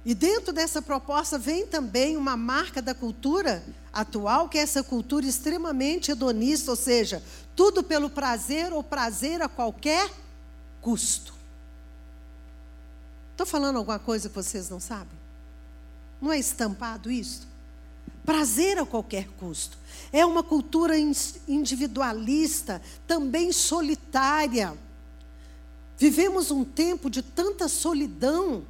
E 0.04 0.14
dentro 0.14 0.52
dessa 0.52 0.80
proposta 0.80 1.36
vem 1.38 1.66
também 1.66 2.16
uma 2.16 2.36
marca 2.36 2.80
da 2.80 2.94
cultura 2.94 3.62
atual, 3.92 4.48
que 4.48 4.56
é 4.56 4.62
essa 4.62 4.82
cultura 4.82 5.26
extremamente 5.26 6.12
hedonista, 6.12 6.70
ou 6.70 6.76
seja, 6.76 7.22
tudo 7.54 7.82
pelo 7.82 8.08
prazer 8.08 8.72
ou 8.72 8.82
prazer 8.82 9.42
a 9.42 9.48
qualquer 9.48 10.10
custo. 10.80 11.34
Estou 13.32 13.46
falando 13.46 13.76
alguma 13.76 13.98
coisa 13.98 14.28
que 14.28 14.34
vocês 14.34 14.70
não 14.70 14.80
sabem? 14.80 15.18
Não 16.20 16.32
é 16.32 16.38
estampado 16.38 17.10
isso? 17.10 17.49
Prazer 18.24 18.78
a 18.78 18.86
qualquer 18.86 19.28
custo. 19.38 19.78
É 20.12 20.24
uma 20.24 20.42
cultura 20.42 20.94
individualista, 21.48 22.80
também 23.06 23.52
solitária. 23.52 24.76
Vivemos 25.96 26.50
um 26.50 26.64
tempo 26.64 27.10
de 27.10 27.22
tanta 27.22 27.68
solidão 27.68 28.64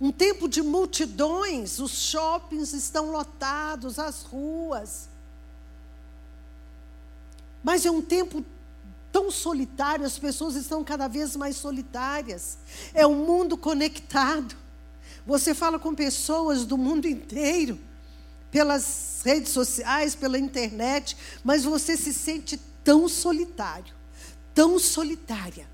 um 0.00 0.10
tempo 0.10 0.48
de 0.48 0.62
multidões, 0.62 1.78
os 1.78 1.90
shoppings 1.90 2.72
estão 2.72 3.10
lotados, 3.10 3.98
as 3.98 4.22
ruas. 4.22 5.10
Mas 7.62 7.84
é 7.84 7.90
um 7.90 8.00
tempo 8.00 8.42
tão 9.12 9.30
solitário, 9.30 10.06
as 10.06 10.18
pessoas 10.18 10.54
estão 10.54 10.82
cada 10.82 11.06
vez 11.06 11.36
mais 11.36 11.56
solitárias. 11.56 12.56
É 12.94 13.06
um 13.06 13.26
mundo 13.26 13.58
conectado. 13.58 14.56
Você 15.30 15.54
fala 15.54 15.78
com 15.78 15.94
pessoas 15.94 16.64
do 16.66 16.76
mundo 16.76 17.06
inteiro, 17.06 17.78
pelas 18.50 19.22
redes 19.24 19.52
sociais, 19.52 20.14
pela 20.14 20.38
internet, 20.38 21.16
mas 21.42 21.64
você 21.64 21.96
se 21.96 22.12
sente 22.12 22.60
tão 22.84 23.08
solitário, 23.08 23.94
tão 24.54 24.78
solitária 24.78 25.68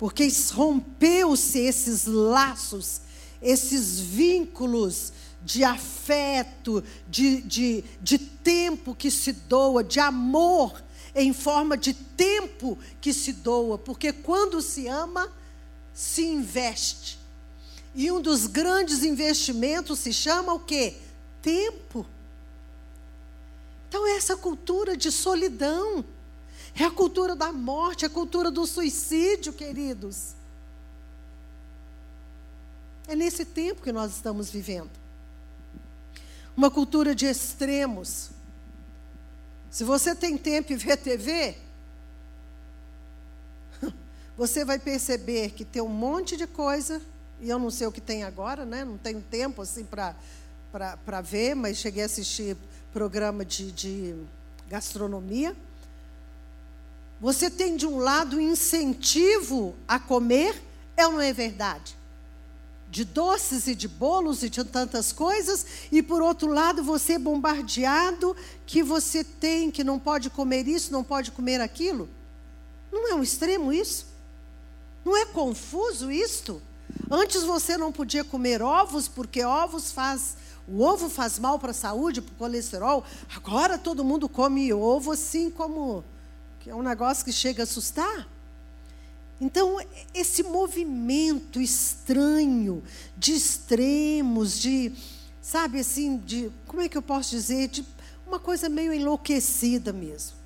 porque 0.00 0.26
rompeu-se 0.54 1.58
esses 1.58 2.06
laços, 2.06 3.02
esses 3.42 4.00
vínculos 4.00 5.12
de 5.44 5.62
afeto, 5.62 6.82
de, 7.06 7.42
de, 7.42 7.84
de 8.00 8.16
tempo 8.16 8.94
que 8.94 9.10
se 9.10 9.30
doa, 9.30 9.84
de 9.84 10.00
amor 10.00 10.82
em 11.14 11.34
forma 11.34 11.76
de 11.76 11.92
tempo 11.92 12.78
que 12.98 13.12
se 13.12 13.34
doa, 13.34 13.76
porque 13.76 14.10
quando 14.10 14.62
se 14.62 14.88
ama, 14.88 15.30
se 15.92 16.22
investe. 16.22 17.19
E 17.94 18.10
um 18.10 18.20
dos 18.20 18.46
grandes 18.46 19.02
investimentos 19.02 19.98
se 19.98 20.12
chama 20.12 20.52
o 20.54 20.60
quê? 20.60 20.96
Tempo. 21.42 22.06
Então, 23.88 24.06
essa 24.06 24.36
cultura 24.36 24.96
de 24.96 25.10
solidão 25.10 26.04
é 26.74 26.84
a 26.84 26.90
cultura 26.90 27.34
da 27.34 27.52
morte, 27.52 28.04
é 28.04 28.06
a 28.06 28.10
cultura 28.10 28.50
do 28.50 28.64
suicídio, 28.66 29.52
queridos. 29.52 30.34
É 33.08 33.16
nesse 33.16 33.44
tempo 33.44 33.82
que 33.82 33.90
nós 33.90 34.14
estamos 34.14 34.50
vivendo. 34.50 34.90
Uma 36.56 36.70
cultura 36.70 37.14
de 37.14 37.26
extremos. 37.26 38.30
Se 39.68 39.82
você 39.82 40.14
tem 40.14 40.38
tempo 40.38 40.72
e 40.72 40.76
vê 40.76 40.96
TV, 40.96 41.56
você 44.36 44.64
vai 44.64 44.78
perceber 44.78 45.50
que 45.50 45.64
tem 45.64 45.82
um 45.82 45.88
monte 45.88 46.36
de 46.36 46.46
coisa, 46.46 47.02
e 47.40 47.48
eu 47.48 47.58
não 47.58 47.70
sei 47.70 47.86
o 47.86 47.92
que 47.92 48.00
tem 48.00 48.22
agora, 48.22 48.64
né? 48.64 48.84
não 48.84 48.98
tenho 48.98 49.20
tempo 49.20 49.62
assim 49.62 49.84
para 49.84 51.20
ver, 51.22 51.54
mas 51.54 51.76
cheguei 51.76 52.02
a 52.02 52.06
assistir 52.06 52.56
programa 52.92 53.44
de, 53.44 53.72
de 53.72 54.14
gastronomia. 54.68 55.56
Você 57.20 57.50
tem 57.50 57.76
de 57.76 57.86
um 57.86 57.98
lado 57.98 58.40
incentivo 58.40 59.74
a 59.86 59.98
comer, 59.98 60.60
é 60.96 61.06
ou 61.06 61.12
não 61.12 61.20
é 61.20 61.32
verdade? 61.32 62.00
de 62.90 63.04
doces 63.04 63.68
e 63.68 63.74
de 63.74 63.86
bolos 63.86 64.42
e 64.42 64.50
de 64.50 64.64
tantas 64.64 65.12
coisas, 65.12 65.64
e 65.92 66.02
por 66.02 66.20
outro 66.20 66.52
lado 66.52 66.82
você 66.82 67.12
é 67.12 67.18
bombardeado 67.18 68.36
que 68.66 68.82
você 68.82 69.22
tem, 69.22 69.70
que 69.70 69.84
não 69.84 69.98
pode 69.98 70.28
comer 70.28 70.66
isso, 70.66 70.92
não 70.92 71.04
pode 71.04 71.30
comer 71.30 71.60
aquilo. 71.60 72.08
Não 72.90 73.08
é 73.08 73.14
um 73.14 73.22
extremo 73.22 73.72
isso? 73.72 74.06
Não 75.04 75.16
é 75.16 75.24
confuso 75.24 76.10
isto? 76.10 76.60
Antes 77.10 77.42
você 77.42 77.76
não 77.76 77.92
podia 77.92 78.24
comer 78.24 78.62
ovos 78.62 79.08
porque 79.08 79.44
ovos 79.44 79.92
faz 79.92 80.36
o 80.68 80.82
ovo 80.82 81.08
faz 81.08 81.38
mal 81.38 81.58
para 81.58 81.72
a 81.72 81.74
saúde, 81.74 82.22
para 82.22 82.32
o 82.32 82.36
colesterol. 82.36 83.04
Agora 83.34 83.76
todo 83.76 84.04
mundo 84.04 84.28
come 84.28 84.72
ovo 84.72 85.10
assim 85.10 85.50
como 85.50 86.04
que 86.60 86.70
é 86.70 86.74
um 86.74 86.82
negócio 86.82 87.24
que 87.24 87.32
chega 87.32 87.62
a 87.62 87.64
assustar. 87.64 88.28
Então, 89.40 89.78
esse 90.12 90.42
movimento 90.42 91.60
estranho 91.60 92.82
de 93.16 93.32
extremos, 93.32 94.60
de, 94.60 94.92
sabe 95.40 95.80
assim, 95.80 96.18
de, 96.18 96.52
como 96.66 96.82
é 96.82 96.88
que 96.88 96.98
eu 96.98 97.02
posso 97.02 97.30
dizer? 97.30 97.68
De 97.68 97.84
uma 98.26 98.38
coisa 98.38 98.68
meio 98.68 98.92
enlouquecida 98.92 99.92
mesmo. 99.92 100.36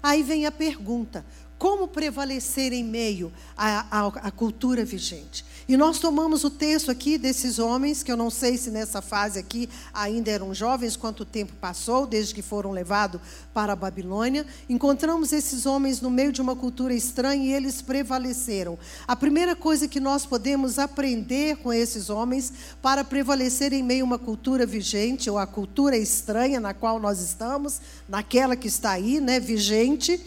Aí 0.00 0.22
vem 0.22 0.46
a 0.46 0.52
pergunta: 0.52 1.26
como 1.58 1.88
prevalecer 1.88 2.72
em 2.72 2.84
meio 2.84 3.32
à, 3.56 3.80
à, 3.90 4.06
à, 4.06 4.30
cultura 4.30 4.84
vigente. 4.84 5.44
E 5.68 5.76
nós 5.76 5.98
tomamos 5.98 6.44
o 6.44 6.50
texto 6.50 6.92
aqui 6.92 7.18
desses 7.18 7.58
homens, 7.58 8.00
que 8.04 8.12
eu 8.12 8.16
não 8.16 8.30
sei 8.30 8.56
se 8.56 8.70
nessa 8.70 9.02
fase 9.02 9.36
aqui 9.36 9.68
ainda 9.92 10.30
eram 10.30 10.54
jovens, 10.54 10.96
quanto 10.96 11.24
tempo 11.24 11.54
passou, 11.60 12.06
desde 12.06 12.32
que 12.32 12.40
foram 12.40 12.70
levados 12.70 13.20
para 13.52 13.72
a 13.72 13.76
Babilônia. 13.76 14.46
Encontramos 14.68 15.32
esses 15.32 15.66
homens 15.66 16.00
no 16.00 16.08
meio 16.08 16.30
de 16.30 16.40
uma 16.40 16.54
cultura 16.54 16.94
estranha 16.94 17.44
e 17.46 17.52
eles 17.52 17.82
prevaleceram. 17.82 18.78
A 19.08 19.16
primeira 19.16 19.56
coisa 19.56 19.88
que 19.88 19.98
nós 19.98 20.24
podemos 20.24 20.78
aprender 20.78 21.56
com 21.56 21.72
esses 21.72 22.10
homens 22.10 22.52
para 22.80 23.02
prevalecer 23.02 23.72
em 23.72 23.82
meio 23.82 24.04
a 24.04 24.06
uma 24.06 24.18
cultura 24.20 24.64
vigente, 24.64 25.28
ou 25.28 25.36
a 25.36 25.48
cultura 25.48 25.96
estranha 25.96 26.60
na 26.60 26.74
qual 26.74 27.00
nós 27.00 27.18
estamos, 27.18 27.80
naquela 28.08 28.54
que 28.54 28.68
está 28.68 28.92
aí, 28.92 29.18
né, 29.18 29.40
vigente 29.40 30.24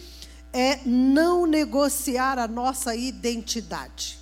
é 0.51 0.79
não 0.85 1.45
negociar 1.45 2.37
a 2.37 2.47
nossa 2.47 2.93
identidade. 2.93 4.18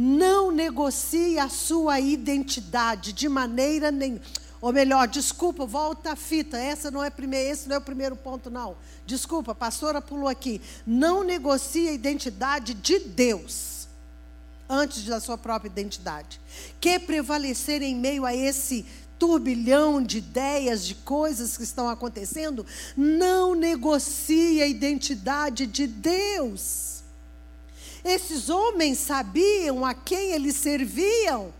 Não 0.00 0.52
negocie 0.52 1.40
a 1.40 1.48
sua 1.48 1.98
identidade 1.98 3.12
de 3.12 3.28
maneira 3.28 3.90
nenhuma. 3.90 4.20
Ou 4.60 4.72
melhor, 4.72 5.08
desculpa, 5.08 5.66
volta 5.66 6.12
a 6.12 6.16
fita. 6.16 6.56
Essa 6.56 6.88
não 6.88 7.02
é 7.02 7.10
primeiro, 7.10 7.50
esse 7.50 7.68
não 7.68 7.74
é 7.74 7.78
o 7.80 7.82
primeiro 7.82 8.14
ponto, 8.14 8.48
não. 8.48 8.76
Desculpa, 9.04 9.50
a 9.50 9.56
pastora 9.56 10.00
pulou 10.00 10.28
aqui. 10.28 10.60
Não 10.86 11.24
negocie 11.24 11.88
a 11.88 11.92
identidade 11.92 12.74
de 12.74 13.00
Deus 13.00 13.88
antes 14.68 15.04
da 15.04 15.18
sua 15.18 15.36
própria 15.36 15.68
identidade. 15.68 16.40
Quer 16.80 17.00
prevalecer 17.00 17.82
em 17.82 17.96
meio 17.96 18.24
a 18.24 18.32
esse 18.32 18.86
turbilhão 19.18 20.00
de 20.00 20.18
ideias, 20.18 20.86
de 20.86 20.94
coisas 20.94 21.56
que 21.56 21.64
estão 21.64 21.88
acontecendo, 21.88 22.64
não 22.96 23.52
negocie 23.52 24.62
a 24.62 24.66
identidade 24.68 25.66
de 25.66 25.88
Deus. 25.88 26.97
Esses 28.04 28.48
homens 28.48 28.98
sabiam 28.98 29.84
a 29.84 29.94
quem 29.94 30.32
eles 30.32 30.56
serviam. 30.56 31.52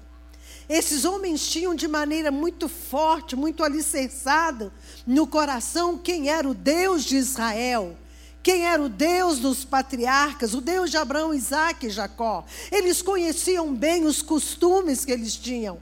Esses 0.68 1.04
homens 1.04 1.49
tinham 1.49 1.75
de 1.75 1.88
maneira 1.88 2.30
muito 2.30 2.68
forte, 2.68 3.35
muito 3.35 3.64
alicerçada 3.64 4.73
no 5.07 5.26
coração 5.26 5.97
quem 5.97 6.28
era 6.28 6.49
o 6.49 6.54
Deus 6.54 7.04
de 7.04 7.16
Israel. 7.16 7.97
Quem 8.42 8.66
era 8.66 8.83
o 8.83 8.88
Deus 8.88 9.38
dos 9.38 9.64
patriarcas, 9.64 10.54
o 10.54 10.61
Deus 10.61 10.90
de 10.90 10.97
Abraão, 10.97 11.35
Isaac 11.35 11.87
e 11.87 11.90
Jacó. 11.90 12.45
Eles 12.71 13.02
conheciam 13.02 13.75
bem 13.75 14.04
os 14.04 14.23
costumes 14.23 15.04
que 15.04 15.12
eles 15.12 15.37
tinham. 15.37 15.78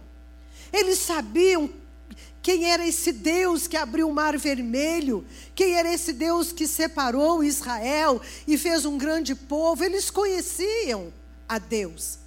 Eles 0.73 0.99
sabiam 0.99 1.71
quem 2.47 2.71
era 2.71 2.87
esse 2.87 3.11
Deus 3.11 3.67
que 3.67 3.77
abriu 3.77 4.09
o 4.09 4.15
mar 4.15 4.39
vermelho, 4.39 5.27
quem 5.53 5.75
era 5.75 5.93
esse 5.93 6.13
Deus 6.13 6.53
que 6.53 6.69
separou 6.69 7.43
Israel 7.43 8.23
e 8.47 8.57
fez 8.57 8.85
um 8.85 8.97
grande 8.97 9.35
povo. 9.35 9.83
Eles 9.83 10.11
conheciam 10.11 11.13
a 11.49 11.59
Deus. 11.59 12.21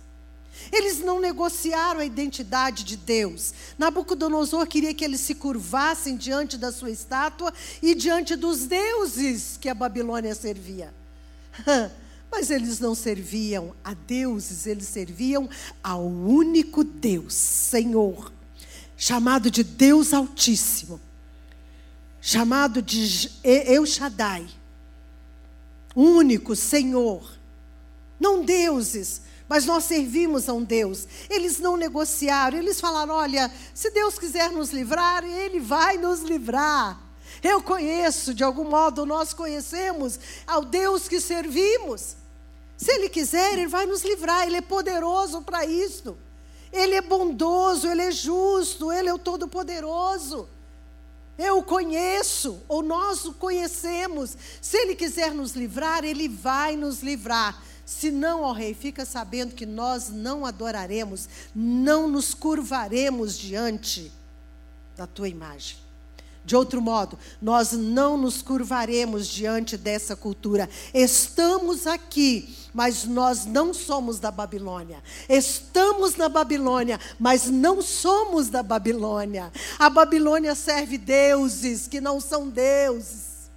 Eles 0.73 0.99
não 0.99 1.21
negociaram 1.21 2.01
a 2.01 2.05
identidade 2.05 2.83
de 2.83 2.97
Deus. 2.97 3.53
Nabucodonosor 3.77 4.67
queria 4.67 4.93
que 4.93 5.05
eles 5.05 5.21
se 5.21 5.35
curvassem 5.35 6.17
diante 6.17 6.57
da 6.57 6.69
sua 6.69 6.91
estátua 6.91 7.53
e 7.81 7.95
diante 7.95 8.35
dos 8.35 8.65
deuses 8.65 9.55
que 9.55 9.69
a 9.69 9.73
Babilônia 9.73 10.35
servia. 10.35 10.93
Mas 12.29 12.51
eles 12.51 12.77
não 12.81 12.93
serviam 12.93 13.73
a 13.85 13.93
deuses, 13.93 14.67
eles 14.67 14.89
serviam 14.89 15.49
ao 15.81 16.05
único 16.05 16.83
Deus, 16.83 17.33
Senhor, 17.33 18.33
chamado 18.99 19.49
de 19.49 19.63
Deus 19.63 20.13
Altíssimo, 20.13 20.99
chamado 22.19 22.81
de 22.81 23.31
El 23.41 23.85
Shaddai, 23.85 24.45
único 25.95 26.53
Senhor, 26.53 27.31
não 28.19 28.43
deuses, 28.43 29.21
mas 29.47 29.65
nós 29.65 29.85
servimos 29.85 30.49
a 30.49 30.53
um 30.53 30.61
Deus. 30.61 31.07
Eles 31.29 31.59
não 31.59 31.77
negociaram, 31.77 32.57
eles 32.57 32.81
falaram: 32.81 33.15
olha, 33.15 33.49
se 33.73 33.89
Deus 33.89 34.19
quiser 34.19 34.51
nos 34.51 34.71
livrar, 34.71 35.23
Ele 35.23 35.61
vai 35.61 35.97
nos 35.97 36.19
livrar. 36.21 36.99
Eu 37.41 37.63
conheço, 37.63 38.33
de 38.33 38.43
algum 38.43 38.65
modo 38.65 39.05
nós 39.05 39.33
conhecemos 39.33 40.19
ao 40.45 40.65
Deus 40.65 41.07
que 41.07 41.21
servimos. 41.21 42.17
Se 42.75 42.91
Ele 42.91 43.07
quiser, 43.07 43.53
Ele 43.53 43.67
vai 43.67 43.85
nos 43.85 44.03
livrar, 44.03 44.45
Ele 44.45 44.57
é 44.57 44.61
poderoso 44.61 45.41
para 45.41 45.65
isso. 45.65 46.17
Ele 46.71 46.95
é 46.95 47.01
bondoso, 47.01 47.87
Ele 47.87 48.03
é 48.03 48.11
justo, 48.11 48.91
Ele 48.91 49.09
é 49.09 49.13
o 49.13 49.19
Todo-Poderoso. 49.19 50.47
Eu 51.37 51.59
o 51.59 51.63
conheço, 51.63 52.61
ou 52.67 52.83
nós 52.83 53.25
o 53.25 53.33
conhecemos. 53.33 54.35
Se 54.61 54.77
Ele 54.77 54.93
quiser 54.93 55.33
nos 55.33 55.53
livrar, 55.53 56.03
Ele 56.03 56.27
vai 56.27 56.75
nos 56.75 57.01
livrar. 57.01 57.63
Se 57.85 58.11
não, 58.11 58.43
ó 58.43 58.51
Rei, 58.51 58.73
fica 58.73 59.03
sabendo 59.05 59.55
que 59.55 59.65
nós 59.65 60.09
não 60.09 60.45
adoraremos, 60.45 61.27
não 61.55 62.07
nos 62.07 62.33
curvaremos 62.33 63.37
diante 63.37 64.11
da 64.95 65.07
tua 65.07 65.27
imagem. 65.27 65.88
De 66.45 66.55
outro 66.55 66.81
modo, 66.81 67.17
nós 67.41 67.73
não 67.73 68.17
nos 68.17 68.41
curvaremos 68.41 69.27
diante 69.27 69.77
dessa 69.77 70.15
cultura. 70.15 70.69
Estamos 70.93 71.85
aqui, 71.85 72.55
mas 72.73 73.03
nós 73.05 73.45
não 73.45 73.73
somos 73.73 74.19
da 74.19 74.31
Babilônia. 74.31 75.03
Estamos 75.27 76.15
na 76.15 76.27
Babilônia, 76.27 76.99
mas 77.19 77.45
não 77.45 77.81
somos 77.81 78.49
da 78.49 78.63
Babilônia. 78.63 79.51
A 79.77 79.89
Babilônia 79.89 80.55
serve 80.55 80.97
deuses 80.97 81.87
que 81.87 82.01
não 82.01 82.19
são 82.19 82.49
deuses. 82.49 83.49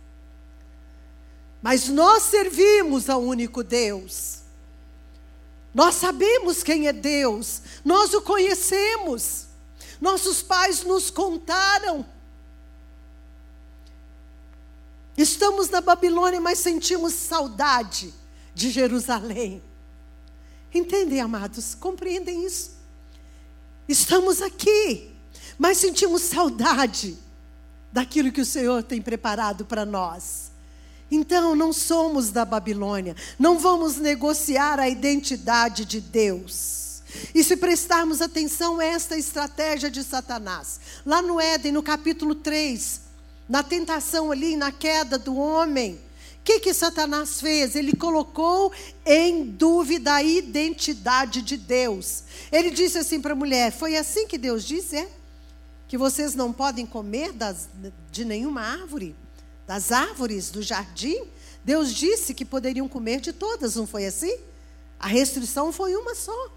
Mas 1.63 1.89
nós 1.89 2.25
servimos 2.25 3.09
ao 3.09 3.23
único 3.23 3.63
Deus. 3.63 4.41
Nós 5.73 5.95
sabemos 5.95 6.63
quem 6.63 6.89
é 6.89 6.93
Deus, 6.93 7.63
nós 7.85 8.13
o 8.13 8.21
conhecemos. 8.21 9.47
Nossos 10.01 10.43
pais 10.43 10.83
nos 10.83 11.11
contaram. 11.11 12.05
Estamos 15.17 15.69
na 15.69 15.81
Babilônia, 15.81 16.41
mas 16.41 16.59
sentimos 16.59 17.13
saudade 17.13 18.13
de 18.55 18.71
Jerusalém. 18.71 19.63
Entendem, 20.73 21.21
amados? 21.21 21.75
Compreendem 21.75 22.45
isso? 22.45 22.73
Estamos 23.89 24.41
aqui, 24.41 25.11
mas 25.59 25.79
sentimos 25.79 26.23
saudade 26.23 27.19
daquilo 27.93 28.33
que 28.33 28.41
o 28.41 28.47
Senhor 28.47 28.83
tem 28.83 29.03
preparado 29.03 29.67
para 29.67 29.85
nós. 29.85 30.51
Então, 31.11 31.55
não 31.55 31.75
somos 31.75 32.31
da 32.31 32.45
Babilônia, 32.45 33.15
não 33.39 33.59
vamos 33.59 33.97
negociar 33.97 34.81
a 34.81 34.89
identidade 34.89 35.85
de 35.85 36.01
Deus. 36.01 37.03
E 37.35 37.45
se 37.45 37.57
prestarmos 37.57 38.23
atenção 38.23 38.81
a 38.81 38.85
esta 38.85 39.19
estratégia 39.19 39.91
de 39.91 40.03
Satanás, 40.03 40.81
lá 41.05 41.21
no 41.21 41.39
Éden, 41.39 41.73
no 41.73 41.83
capítulo 41.83 42.35
3, 42.35 43.03
na 43.53 43.63
tentação 43.63 44.33
ali, 44.33 44.57
na 44.57 44.73
queda 44.73 45.19
do 45.19 45.37
homem, 45.37 45.97
o 45.97 46.43
que, 46.43 46.59
que 46.59 46.73
Satanás 46.73 47.39
fez? 47.39 47.77
Ele 47.77 47.95
colocou 47.95 48.73
em 49.05 49.45
dúvida 49.45 50.15
a 50.15 50.23
identidade 50.23 51.43
de 51.43 51.59
Deus. 51.59 52.25
Ele 52.51 52.71
disse 52.71 52.97
assim 52.97 53.21
para 53.21 53.33
a 53.33 53.37
mulher: 53.37 53.71
Foi 53.71 53.95
assim 53.95 54.27
que 54.27 54.39
Deus 54.39 54.65
disse, 54.65 54.97
é? 54.97 55.09
Que 55.87 55.99
vocês 55.99 56.35
não 56.35 56.51
podem 56.51 56.87
comer 56.87 57.33
das, 57.33 57.69
de 58.11 58.25
nenhuma 58.25 58.63
árvore, 58.63 59.15
das 59.67 59.93
árvores 59.93 60.51
do 60.51 60.63
jardim? 60.63 61.23
Deus 61.63 61.95
disse 61.95 62.33
que 62.33 62.47
poderiam 62.47 62.89
comer 62.89 63.21
de 63.21 63.35
todas, 63.35 63.77
não 63.77 63.87
foi 63.87 64.07
assim? 64.07 64.35
A 64.99 65.09
restrição 65.09 65.71
foi 65.71 65.95
uma 65.95 66.15
só. 66.15 66.51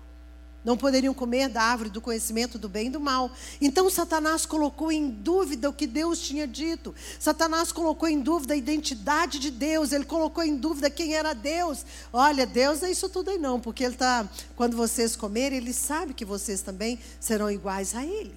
Não 0.66 0.76
poderiam 0.76 1.14
comer 1.14 1.48
da 1.48 1.62
árvore 1.62 1.92
do 1.92 2.02
conhecimento 2.02 2.58
do 2.58 2.68
bem 2.68 2.88
e 2.88 2.90
do 2.90 3.00
mal. 3.00 3.32
Então 3.62 3.90
Satanás 3.90 4.46
colocou 4.46 4.92
em 4.92 5.10
dúvida 5.10 5.70
o 5.70 5.74
que 5.74 5.86
Deus 5.86 6.20
tinha 6.20 6.48
dito. 6.48 6.94
Satanás 7.20 7.72
colocou 7.72 8.10
em 8.10 8.20
dúvida 8.20 8.56
a 8.56 8.58
identidade 8.58 9.38
de 9.38 9.52
Deus. 9.52 9.92
Ele 9.92 10.06
colocou 10.06 10.44
em 10.44 10.58
dúvida 10.58 10.90
quem 10.90 11.14
era 11.14 11.34
Deus. 11.34 11.86
Olha, 12.12 12.48
Deus 12.48 12.82
é 12.82 12.90
isso 12.90 13.08
tudo 13.08 13.30
aí 13.30 13.38
não, 13.38 13.60
porque 13.60 13.84
ele 13.84 13.94
está 13.94 14.28
quando 14.56 14.76
vocês 14.76 15.16
comerem, 15.16 15.60
ele 15.60 15.74
sabe 15.74 16.14
que 16.14 16.26
vocês 16.26 16.62
também 16.62 17.00
serão 17.20 17.52
iguais 17.52 17.96
a 17.96 18.04
ele. 18.04 18.36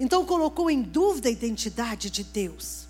Então 0.00 0.24
colocou 0.24 0.70
em 0.70 0.82
dúvida 0.82 1.28
a 1.28 1.32
identidade 1.32 2.10
de 2.10 2.24
Deus. 2.24 2.83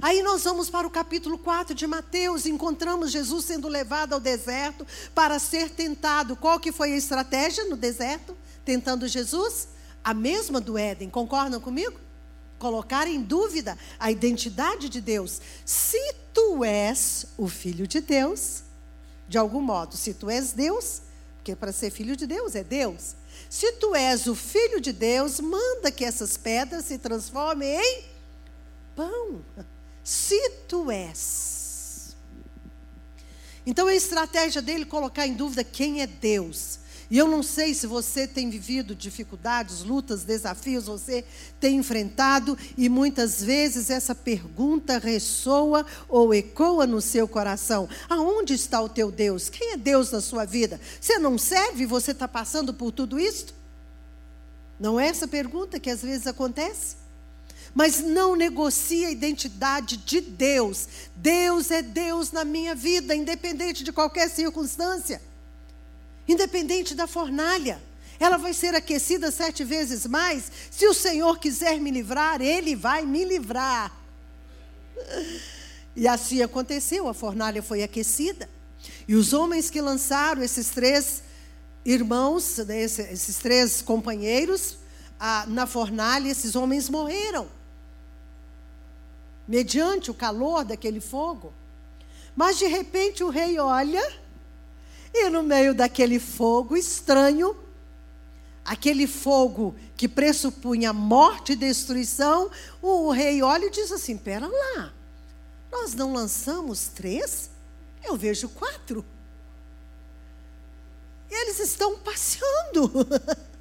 Aí 0.00 0.22
nós 0.22 0.44
vamos 0.44 0.70
para 0.70 0.86
o 0.86 0.90
capítulo 0.90 1.38
4 1.38 1.74
de 1.74 1.86
Mateus, 1.86 2.46
encontramos 2.46 3.10
Jesus 3.10 3.44
sendo 3.44 3.68
levado 3.68 4.14
ao 4.14 4.20
deserto 4.20 4.86
para 5.14 5.38
ser 5.38 5.70
tentado. 5.70 6.36
Qual 6.36 6.58
que 6.58 6.72
foi 6.72 6.92
a 6.92 6.96
estratégia 6.96 7.64
no 7.66 7.76
deserto? 7.76 8.36
Tentando 8.64 9.06
Jesus? 9.06 9.68
A 10.02 10.14
mesma 10.14 10.60
do 10.60 10.78
Éden, 10.78 11.10
concordam 11.10 11.60
comigo? 11.60 12.00
Colocar 12.58 13.06
em 13.06 13.20
dúvida 13.20 13.76
a 13.98 14.10
identidade 14.10 14.88
de 14.88 15.00
Deus. 15.00 15.40
Se 15.64 16.14
tu 16.32 16.64
és 16.64 17.26
o 17.36 17.48
filho 17.48 17.86
de 17.86 18.00
Deus, 18.00 18.62
de 19.28 19.36
algum 19.36 19.60
modo, 19.60 19.96
se 19.96 20.14
tu 20.14 20.30
és 20.30 20.52
Deus, 20.52 21.02
porque 21.36 21.54
para 21.54 21.72
ser 21.72 21.90
filho 21.90 22.16
de 22.16 22.26
Deus 22.26 22.54
é 22.54 22.64
Deus. 22.64 23.16
Se 23.50 23.72
tu 23.72 23.94
és 23.94 24.26
o 24.26 24.34
filho 24.34 24.80
de 24.80 24.92
Deus, 24.92 25.40
manda 25.40 25.90
que 25.90 26.04
essas 26.04 26.36
pedras 26.36 26.84
se 26.84 26.98
transformem 26.98 27.78
em 27.78 28.04
pão 28.94 29.40
se 30.02 30.50
tu 30.68 30.90
és. 30.90 32.16
Então 33.64 33.86
a 33.86 33.94
estratégia 33.94 34.60
dele 34.60 34.82
é 34.82 34.86
colocar 34.86 35.26
em 35.26 35.34
dúvida 35.34 35.62
quem 35.62 36.00
é 36.00 36.06
Deus. 36.06 36.80
E 37.12 37.18
eu 37.18 37.28
não 37.28 37.42
sei 37.42 37.74
se 37.74 37.86
você 37.86 38.26
tem 38.26 38.48
vivido 38.48 38.94
dificuldades, 38.94 39.82
lutas, 39.82 40.24
desafios, 40.24 40.86
você 40.86 41.22
tem 41.60 41.76
enfrentado, 41.76 42.56
e 42.74 42.88
muitas 42.88 43.42
vezes 43.42 43.90
essa 43.90 44.14
pergunta 44.14 44.96
ressoa 44.96 45.84
ou 46.08 46.32
ecoa 46.32 46.86
no 46.86 47.02
seu 47.02 47.28
coração: 47.28 47.86
aonde 48.08 48.54
está 48.54 48.80
o 48.80 48.88
teu 48.88 49.10
Deus? 49.10 49.50
Quem 49.50 49.72
é 49.72 49.76
Deus 49.76 50.10
na 50.10 50.22
sua 50.22 50.46
vida? 50.46 50.80
Você 50.98 51.18
não 51.18 51.36
serve? 51.36 51.84
Você 51.84 52.12
está 52.12 52.26
passando 52.26 52.72
por 52.72 52.90
tudo 52.90 53.20
isso? 53.20 53.54
Não 54.80 54.98
é 54.98 55.06
essa 55.08 55.28
pergunta 55.28 55.78
que 55.78 55.90
às 55.90 56.00
vezes 56.00 56.26
acontece? 56.26 57.01
Mas 57.74 58.00
não 58.00 58.36
negocie 58.36 59.04
a 59.06 59.10
identidade 59.10 59.96
de 59.96 60.20
Deus. 60.20 60.86
Deus 61.16 61.70
é 61.70 61.80
Deus 61.80 62.30
na 62.30 62.44
minha 62.44 62.74
vida, 62.74 63.14
independente 63.14 63.82
de 63.82 63.92
qualquer 63.92 64.28
circunstância, 64.28 65.22
independente 66.28 66.94
da 66.94 67.06
fornalha. 67.06 67.82
Ela 68.20 68.36
vai 68.36 68.52
ser 68.52 68.74
aquecida 68.74 69.30
sete 69.30 69.64
vezes 69.64 70.06
mais. 70.06 70.52
Se 70.70 70.86
o 70.86 70.94
Senhor 70.94 71.38
quiser 71.38 71.80
me 71.80 71.90
livrar, 71.90 72.40
Ele 72.40 72.76
vai 72.76 73.04
me 73.04 73.24
livrar. 73.24 73.90
E 75.96 76.06
assim 76.06 76.42
aconteceu, 76.42 77.08
a 77.08 77.14
fornalha 77.14 77.62
foi 77.62 77.82
aquecida. 77.82 78.48
E 79.08 79.14
os 79.14 79.32
homens 79.32 79.70
que 79.70 79.80
lançaram 79.80 80.42
esses 80.42 80.68
três 80.68 81.22
irmãos, 81.84 82.58
né, 82.58 82.82
esses 82.82 83.38
três 83.38 83.82
companheiros, 83.82 84.76
na 85.48 85.66
fornalha, 85.66 86.28
esses 86.28 86.54
homens 86.54 86.88
morreram 86.88 87.48
mediante 89.52 90.10
o 90.10 90.14
calor 90.14 90.64
daquele 90.64 90.98
fogo. 90.98 91.52
Mas 92.34 92.56
de 92.56 92.66
repente 92.66 93.22
o 93.22 93.28
rei 93.28 93.58
olha, 93.58 94.02
e 95.12 95.28
no 95.28 95.42
meio 95.42 95.74
daquele 95.74 96.18
fogo 96.18 96.74
estranho, 96.74 97.54
aquele 98.64 99.06
fogo 99.06 99.76
que 99.94 100.08
pressupunha 100.08 100.94
morte 100.94 101.52
e 101.52 101.56
destruição, 101.56 102.50
o 102.80 103.10
rei 103.10 103.42
olha 103.42 103.66
e 103.66 103.70
diz 103.70 103.92
assim: 103.92 104.16
Pera 104.16 104.48
lá, 104.48 104.90
nós 105.70 105.92
não 105.92 106.14
lançamos 106.14 106.86
três? 106.86 107.50
Eu 108.02 108.16
vejo 108.16 108.48
quatro. 108.48 109.04
Eles 111.30 111.60
estão 111.60 111.98
passeando. 111.98 112.90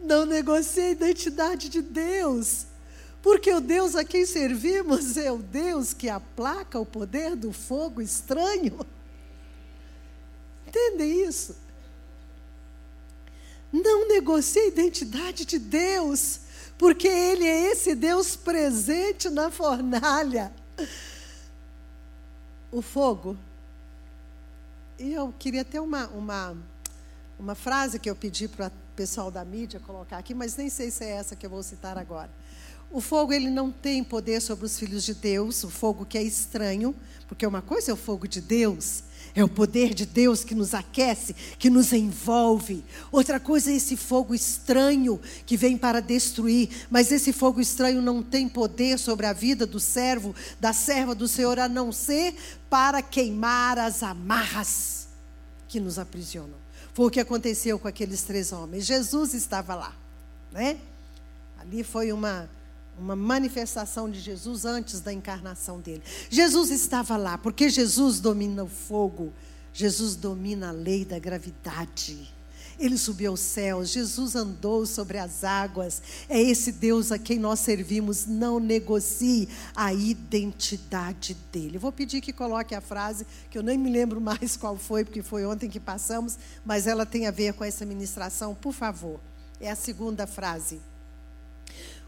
Não 0.00 0.24
negocia 0.24 0.84
a 0.84 0.90
identidade 0.90 1.68
de 1.68 1.82
Deus. 1.82 2.67
Porque 3.22 3.52
o 3.52 3.60
Deus 3.60 3.96
a 3.96 4.04
quem 4.04 4.24
servimos 4.24 5.16
é 5.16 5.30
o 5.30 5.38
Deus 5.38 5.92
que 5.92 6.08
aplaca 6.08 6.78
o 6.78 6.86
poder 6.86 7.34
do 7.34 7.52
fogo 7.52 8.00
estranho. 8.00 8.86
Entendem 10.66 11.26
isso? 11.26 11.56
Não 13.72 14.08
negocie 14.08 14.62
a 14.62 14.66
identidade 14.66 15.44
de 15.44 15.58
Deus, 15.58 16.40
porque 16.78 17.08
Ele 17.08 17.44
é 17.44 17.72
esse 17.72 17.94
Deus 17.94 18.36
presente 18.36 19.28
na 19.28 19.50
fornalha. 19.50 20.52
O 22.70 22.80
fogo. 22.80 23.36
E 24.98 25.12
eu 25.12 25.34
queria 25.38 25.64
ter 25.64 25.80
uma, 25.80 26.06
uma, 26.08 26.56
uma 27.38 27.54
frase 27.54 27.98
que 27.98 28.08
eu 28.08 28.16
pedi 28.16 28.48
para 28.48 28.68
o 28.68 28.96
pessoal 28.96 29.30
da 29.30 29.44
mídia 29.44 29.80
colocar 29.80 30.18
aqui, 30.18 30.34
mas 30.34 30.56
nem 30.56 30.68
sei 30.68 30.90
se 30.90 31.04
é 31.04 31.10
essa 31.10 31.36
que 31.36 31.46
eu 31.46 31.50
vou 31.50 31.62
citar 31.62 31.96
agora. 31.98 32.30
O 32.90 33.00
fogo 33.00 33.32
ele 33.32 33.50
não 33.50 33.70
tem 33.70 34.02
poder 34.02 34.40
sobre 34.40 34.64
os 34.64 34.78
filhos 34.78 35.04
de 35.04 35.12
Deus, 35.12 35.62
o 35.62 35.68
fogo 35.68 36.06
que 36.06 36.16
é 36.16 36.22
estranho, 36.22 36.94
porque 37.28 37.46
uma 37.46 37.60
coisa 37.60 37.90
é 37.90 37.94
o 37.94 37.96
fogo 37.96 38.26
de 38.26 38.40
Deus, 38.40 39.04
é 39.34 39.44
o 39.44 39.48
poder 39.48 39.92
de 39.92 40.06
Deus 40.06 40.42
que 40.42 40.54
nos 40.54 40.72
aquece, 40.72 41.34
que 41.58 41.68
nos 41.68 41.92
envolve. 41.92 42.82
Outra 43.12 43.38
coisa 43.38 43.70
é 43.70 43.74
esse 43.74 43.94
fogo 43.94 44.34
estranho 44.34 45.20
que 45.44 45.54
vem 45.54 45.76
para 45.76 46.00
destruir, 46.00 46.70
mas 46.90 47.12
esse 47.12 47.30
fogo 47.30 47.60
estranho 47.60 48.00
não 48.00 48.22
tem 48.22 48.48
poder 48.48 48.98
sobre 48.98 49.26
a 49.26 49.34
vida 49.34 49.66
do 49.66 49.78
servo, 49.78 50.34
da 50.58 50.72
serva 50.72 51.14
do 51.14 51.28
Senhor, 51.28 51.58
a 51.58 51.68
não 51.68 51.92
ser 51.92 52.34
para 52.70 53.02
queimar 53.02 53.78
as 53.78 54.02
amarras 54.02 55.08
que 55.68 55.78
nos 55.78 55.98
aprisionam. 55.98 56.56
Foi 56.94 57.06
o 57.06 57.10
que 57.10 57.20
aconteceu 57.20 57.78
com 57.78 57.86
aqueles 57.86 58.22
três 58.22 58.50
homens. 58.50 58.86
Jesus 58.86 59.34
estava 59.34 59.74
lá, 59.74 59.94
né? 60.50 60.78
Ali 61.60 61.84
foi 61.84 62.12
uma 62.12 62.48
uma 62.98 63.16
manifestação 63.16 64.10
de 64.10 64.20
Jesus 64.20 64.64
antes 64.64 65.00
da 65.00 65.12
encarnação 65.12 65.80
dele. 65.80 66.02
Jesus 66.28 66.70
estava 66.70 67.16
lá, 67.16 67.38
porque 67.38 67.70
Jesus 67.70 68.20
domina 68.20 68.64
o 68.64 68.68
fogo, 68.68 69.32
Jesus 69.72 70.16
domina 70.16 70.68
a 70.68 70.72
lei 70.72 71.04
da 71.04 71.18
gravidade. 71.18 72.36
Ele 72.78 72.96
subiu 72.96 73.32
aos 73.32 73.40
céus, 73.40 73.90
Jesus 73.90 74.36
andou 74.36 74.86
sobre 74.86 75.18
as 75.18 75.42
águas. 75.42 76.00
É 76.28 76.40
esse 76.40 76.70
Deus 76.70 77.10
a 77.10 77.18
quem 77.18 77.36
nós 77.36 77.58
servimos. 77.58 78.24
Não 78.24 78.60
negocie 78.60 79.48
a 79.74 79.92
identidade 79.92 81.36
dele. 81.52 81.76
Eu 81.76 81.80
vou 81.80 81.90
pedir 81.90 82.20
que 82.20 82.32
coloque 82.32 82.76
a 82.76 82.80
frase, 82.80 83.26
que 83.50 83.58
eu 83.58 83.64
nem 83.64 83.76
me 83.76 83.90
lembro 83.90 84.20
mais 84.20 84.56
qual 84.56 84.76
foi, 84.76 85.04
porque 85.04 85.22
foi 85.22 85.44
ontem 85.44 85.68
que 85.68 85.80
passamos, 85.80 86.38
mas 86.64 86.86
ela 86.86 87.04
tem 87.04 87.26
a 87.26 87.32
ver 87.32 87.52
com 87.54 87.64
essa 87.64 87.84
ministração, 87.84 88.54
por 88.54 88.72
favor. 88.72 89.18
É 89.60 89.68
a 89.70 89.76
segunda 89.76 90.24
frase. 90.24 90.80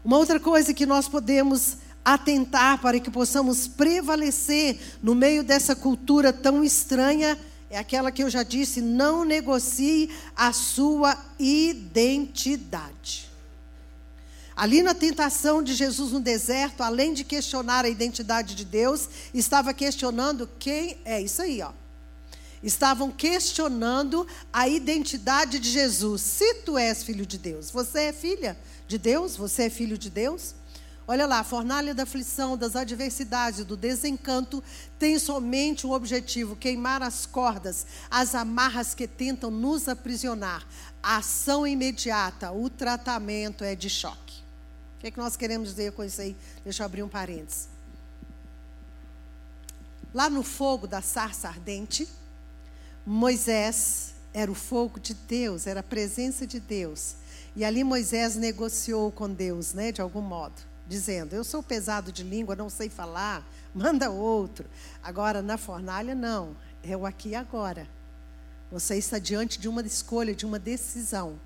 Uma 0.03 0.17
outra 0.17 0.39
coisa 0.39 0.73
que 0.73 0.85
nós 0.85 1.07
podemos 1.07 1.77
atentar 2.03 2.81
para 2.81 2.99
que 2.99 3.11
possamos 3.11 3.67
prevalecer 3.67 4.79
no 5.01 5.13
meio 5.13 5.43
dessa 5.43 5.75
cultura 5.75 6.33
tão 6.33 6.63
estranha 6.63 7.37
é 7.69 7.77
aquela 7.77 8.11
que 8.11 8.21
eu 8.21 8.29
já 8.29 8.43
disse: 8.43 8.81
não 8.81 9.23
negocie 9.23 10.09
a 10.35 10.51
sua 10.51 11.17
identidade. 11.39 13.29
Ali 14.55 14.83
na 14.83 14.93
tentação 14.93 15.63
de 15.63 15.73
Jesus 15.73 16.11
no 16.11 16.19
deserto, 16.19 16.81
além 16.83 17.13
de 17.13 17.23
questionar 17.23 17.85
a 17.85 17.89
identidade 17.89 18.55
de 18.55 18.65
Deus, 18.65 19.07
estava 19.33 19.73
questionando 19.73 20.49
quem 20.59 20.97
é 21.05 21.21
isso 21.21 21.41
aí, 21.41 21.61
ó. 21.61 21.71
Estavam 22.61 23.09
questionando 23.09 24.27
a 24.53 24.67
identidade 24.67 25.57
de 25.57 25.69
Jesus. 25.69 26.21
Se 26.21 26.55
tu 26.55 26.77
és 26.77 27.03
filho 27.03 27.25
de 27.25 27.37
Deus, 27.37 27.71
você 27.71 28.01
é 28.01 28.13
filha 28.13 28.55
de 28.91 28.97
Deus? 28.97 29.37
Você 29.37 29.63
é 29.63 29.69
filho 29.69 29.97
de 29.97 30.09
Deus? 30.09 30.53
Olha 31.07 31.25
lá, 31.25 31.39
a 31.39 31.43
fornalha 31.45 31.95
da 31.95 32.03
aflição, 32.03 32.57
das 32.57 32.75
adversidades, 32.75 33.63
do 33.63 33.77
desencanto, 33.77 34.61
tem 34.99 35.17
somente 35.17 35.87
um 35.87 35.91
objetivo: 35.91 36.57
queimar 36.57 37.01
as 37.01 37.25
cordas, 37.25 37.87
as 38.09 38.35
amarras 38.35 38.93
que 38.93 39.07
tentam 39.07 39.49
nos 39.49 39.87
aprisionar. 39.87 40.67
A 41.01 41.17
ação 41.17 41.65
imediata, 41.65 42.51
o 42.51 42.69
tratamento 42.69 43.63
é 43.63 43.75
de 43.75 43.89
choque. 43.89 44.41
O 44.97 44.99
que, 44.99 45.07
é 45.07 45.11
que 45.11 45.17
nós 45.17 45.37
queremos 45.37 45.69
dizer 45.69 45.93
com 45.93 46.03
isso 46.03 46.21
aí? 46.21 46.35
Deixa 46.63 46.83
eu 46.83 46.85
abrir 46.85 47.01
um 47.01 47.09
parênteses. 47.09 47.69
Lá 50.13 50.29
no 50.29 50.43
fogo 50.43 50.85
da 50.85 51.01
sarça 51.01 51.47
ardente, 51.47 52.07
Moisés 53.05 54.13
era 54.33 54.51
o 54.51 54.55
fogo 54.55 54.99
de 54.99 55.13
Deus, 55.13 55.65
era 55.65 55.79
a 55.79 55.83
presença 55.83 56.45
de 56.45 56.59
Deus. 56.59 57.15
E 57.55 57.65
ali 57.65 57.83
Moisés 57.83 58.35
negociou 58.35 59.11
com 59.11 59.29
Deus, 59.29 59.73
né, 59.73 59.91
de 59.91 60.01
algum 60.01 60.21
modo, 60.21 60.55
dizendo: 60.87 61.33
Eu 61.33 61.43
sou 61.43 61.61
pesado 61.61 62.11
de 62.11 62.23
língua, 62.23 62.55
não 62.55 62.69
sei 62.69 62.89
falar, 62.89 63.45
manda 63.75 64.09
outro. 64.09 64.65
Agora, 65.03 65.41
na 65.41 65.57
fornalha, 65.57 66.15
não, 66.15 66.55
é 66.83 66.95
o 66.95 67.05
aqui 67.05 67.29
e 67.29 67.35
agora. 67.35 67.87
Você 68.71 68.97
está 68.97 69.19
diante 69.19 69.59
de 69.59 69.67
uma 69.67 69.81
escolha, 69.81 70.33
de 70.33 70.45
uma 70.45 70.57
decisão. 70.57 71.39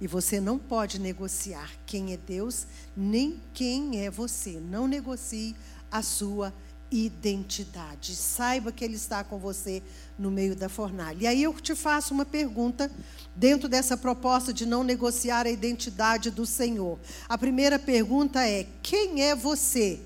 E 0.00 0.06
você 0.06 0.40
não 0.40 0.58
pode 0.58 1.00
negociar 1.00 1.70
quem 1.86 2.12
é 2.12 2.16
Deus, 2.16 2.66
nem 2.96 3.40
quem 3.52 4.04
é 4.04 4.10
você. 4.10 4.60
Não 4.60 4.86
negocie 4.86 5.56
a 5.90 6.02
sua 6.02 6.52
identidade. 6.90 8.16
Saiba 8.16 8.72
que 8.72 8.84
Ele 8.84 8.96
está 8.96 9.22
com 9.22 9.38
você 9.38 9.82
no 10.18 10.30
meio 10.30 10.56
da 10.56 10.68
fornalha. 10.68 11.18
E 11.20 11.26
aí 11.26 11.42
eu 11.42 11.52
te 11.54 11.74
faço 11.74 12.14
uma 12.14 12.24
pergunta 12.24 12.90
dentro 13.36 13.68
dessa 13.68 13.96
proposta 13.96 14.52
de 14.52 14.66
não 14.66 14.82
negociar 14.82 15.46
a 15.46 15.50
identidade 15.50 16.30
do 16.30 16.46
Senhor. 16.46 16.98
A 17.28 17.36
primeira 17.36 17.78
pergunta 17.78 18.46
é: 18.46 18.66
quem 18.82 19.22
é 19.22 19.34
você? 19.34 20.00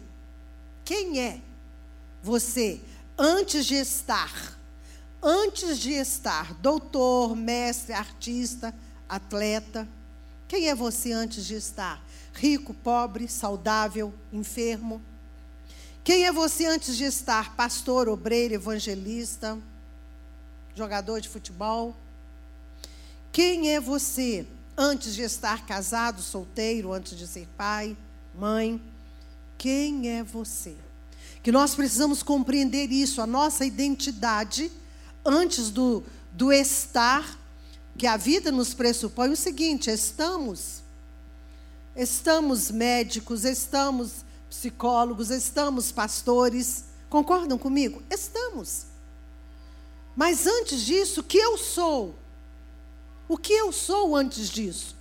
Quem 0.85 1.21
é 1.21 1.41
você 2.23 2.81
antes 3.17 3.67
de 3.67 3.75
estar? 3.75 4.59
Antes 5.23 5.79
de 5.79 5.93
estar 5.93 6.55
doutor, 6.55 7.37
mestre, 7.37 7.93
artista, 7.93 8.75
atleta. 9.09 9.89
Quem 10.49 10.69
é 10.69 10.75
você 10.75 11.13
antes 11.13 11.47
de 11.47 11.55
estar? 11.55 12.05
Rico, 12.35 12.75
pobre, 12.75 13.29
saudável, 13.29 14.13
enfermo? 14.33 15.01
Quem 16.05 16.27
é 16.27 16.33
você 16.33 16.67
antes 16.67 16.97
de 16.97 17.05
estar 17.05 17.55
pastor, 17.55 18.09
obreiro, 18.09 18.55
evangelista, 18.55 19.57
jogador 20.75 21.21
de 21.21 21.29
futebol? 21.29 21.95
Quem 23.31 23.71
é 23.71 23.81
você 23.81 24.45
antes 24.77 25.15
de 25.15 25.23
estar 25.23 25.65
casado, 25.65 26.21
solteiro, 26.21 26.93
antes 26.93 27.17
de 27.17 27.25
ser 27.29 27.47
pai, 27.57 27.97
mãe? 28.35 28.83
Quem 29.57 30.09
é 30.09 30.25
você? 30.25 30.75
Que 31.41 31.53
nós 31.53 31.73
precisamos 31.73 32.21
compreender 32.21 32.91
isso, 32.91 33.23
a 33.23 33.27
nossa 33.27 33.65
identidade, 33.65 34.73
antes 35.25 35.71
do, 35.71 36.03
do 36.33 36.53
estar, 36.53 37.39
que 37.97 38.09
a 38.09 38.17
vida 38.17 38.51
nos 38.51 38.75
pressupõe 38.75 39.31
o 39.31 39.37
seguinte: 39.37 39.89
estamos, 39.89 40.83
estamos 41.95 42.73
médicos, 42.73 43.45
estamos 43.45 44.25
psicólogos, 44.53 45.31
estamos 45.31 45.91
pastores. 45.91 46.85
Concordam 47.09 47.57
comigo? 47.57 48.03
Estamos. 48.11 48.85
Mas 50.15 50.47
antes 50.47 50.83
disso, 50.83 51.21
o 51.21 51.25
que 51.25 51.39
eu 51.39 51.57
sou? 51.57 52.15
O 53.27 53.39
que 53.39 53.53
eu 53.55 53.73
sou 53.73 54.15
antes 54.15 54.51
disso? 54.51 54.95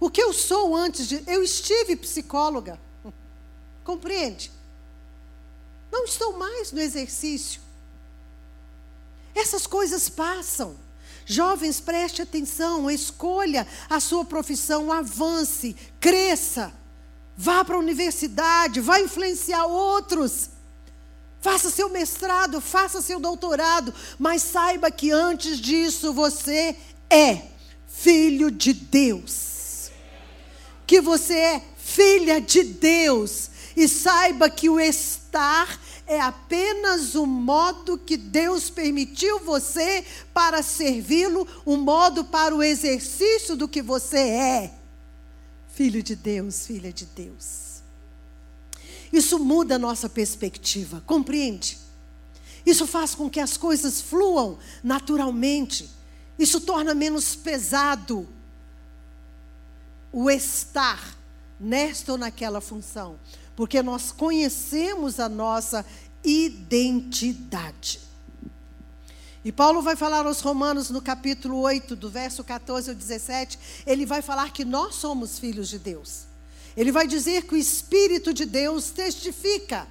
O 0.00 0.10
que 0.10 0.20
eu 0.20 0.32
sou 0.32 0.74
antes 0.74 1.06
de. 1.06 1.22
Eu 1.28 1.44
estive 1.44 1.94
psicóloga. 1.94 2.78
Compreende? 3.84 4.50
Não 5.90 6.04
estou 6.04 6.36
mais 6.36 6.72
no 6.72 6.80
exercício. 6.80 7.60
Essas 9.32 9.64
coisas 9.64 10.08
passam. 10.08 10.76
Jovens, 11.24 11.80
preste 11.80 12.20
atenção, 12.20 12.90
escolha 12.90 13.66
a 13.88 14.00
sua 14.00 14.24
profissão, 14.24 14.92
avance, 14.92 15.76
cresça. 16.00 16.74
Vá 17.36 17.64
para 17.64 17.76
a 17.76 17.80
universidade, 17.80 18.80
vá 18.80 19.00
influenciar 19.00 19.66
outros. 19.66 20.50
Faça 21.40 21.70
seu 21.70 21.90
mestrado, 21.90 22.60
faça 22.60 23.02
seu 23.02 23.20
doutorado, 23.20 23.92
mas 24.18 24.42
saiba 24.42 24.90
que 24.90 25.10
antes 25.10 25.60
disso 25.60 26.12
você 26.12 26.74
é 27.10 27.42
filho 27.86 28.50
de 28.50 28.72
Deus. 28.72 29.90
Que 30.86 31.00
você 31.00 31.34
é 31.34 31.62
filha 31.76 32.40
de 32.40 32.64
Deus. 32.64 33.50
E 33.76 33.86
saiba 33.86 34.48
que 34.48 34.70
o 34.70 34.80
estar 34.80 35.78
é 36.06 36.18
apenas 36.18 37.14
o 37.14 37.26
modo 37.26 37.98
que 37.98 38.16
Deus 38.16 38.70
permitiu 38.70 39.40
você 39.40 40.04
para 40.32 40.62
servi-lo, 40.62 41.46
um 41.66 41.76
modo 41.76 42.24
para 42.24 42.54
o 42.54 42.62
exercício 42.62 43.54
do 43.54 43.68
que 43.68 43.82
você 43.82 44.18
é. 44.18 44.85
Filho 45.76 46.02
de 46.02 46.16
Deus, 46.16 46.66
filha 46.66 46.90
de 46.90 47.04
Deus. 47.04 47.82
Isso 49.12 49.38
muda 49.38 49.74
a 49.74 49.78
nossa 49.78 50.08
perspectiva, 50.08 51.02
compreende? 51.04 51.76
Isso 52.64 52.86
faz 52.86 53.14
com 53.14 53.28
que 53.28 53.38
as 53.38 53.58
coisas 53.58 54.00
fluam 54.00 54.58
naturalmente. 54.82 55.90
Isso 56.38 56.62
torna 56.62 56.94
menos 56.94 57.36
pesado 57.36 58.26
o 60.10 60.30
estar 60.30 61.14
nesta 61.60 62.12
ou 62.12 62.16
naquela 62.16 62.62
função, 62.62 63.18
porque 63.54 63.82
nós 63.82 64.10
conhecemos 64.10 65.20
a 65.20 65.28
nossa 65.28 65.84
identidade. 66.24 68.00
E 69.46 69.52
Paulo 69.52 69.80
vai 69.80 69.94
falar 69.94 70.26
aos 70.26 70.40
Romanos 70.40 70.90
no 70.90 71.00
capítulo 71.00 71.60
8, 71.60 71.94
do 71.94 72.10
verso 72.10 72.42
14 72.42 72.90
ao 72.90 72.96
17, 72.96 73.56
ele 73.86 74.04
vai 74.04 74.20
falar 74.20 74.52
que 74.52 74.64
nós 74.64 74.96
somos 74.96 75.38
filhos 75.38 75.68
de 75.68 75.78
Deus. 75.78 76.24
Ele 76.76 76.90
vai 76.90 77.06
dizer 77.06 77.44
que 77.44 77.54
o 77.54 77.56
Espírito 77.56 78.34
de 78.34 78.44
Deus 78.44 78.90
testifica 78.90 79.86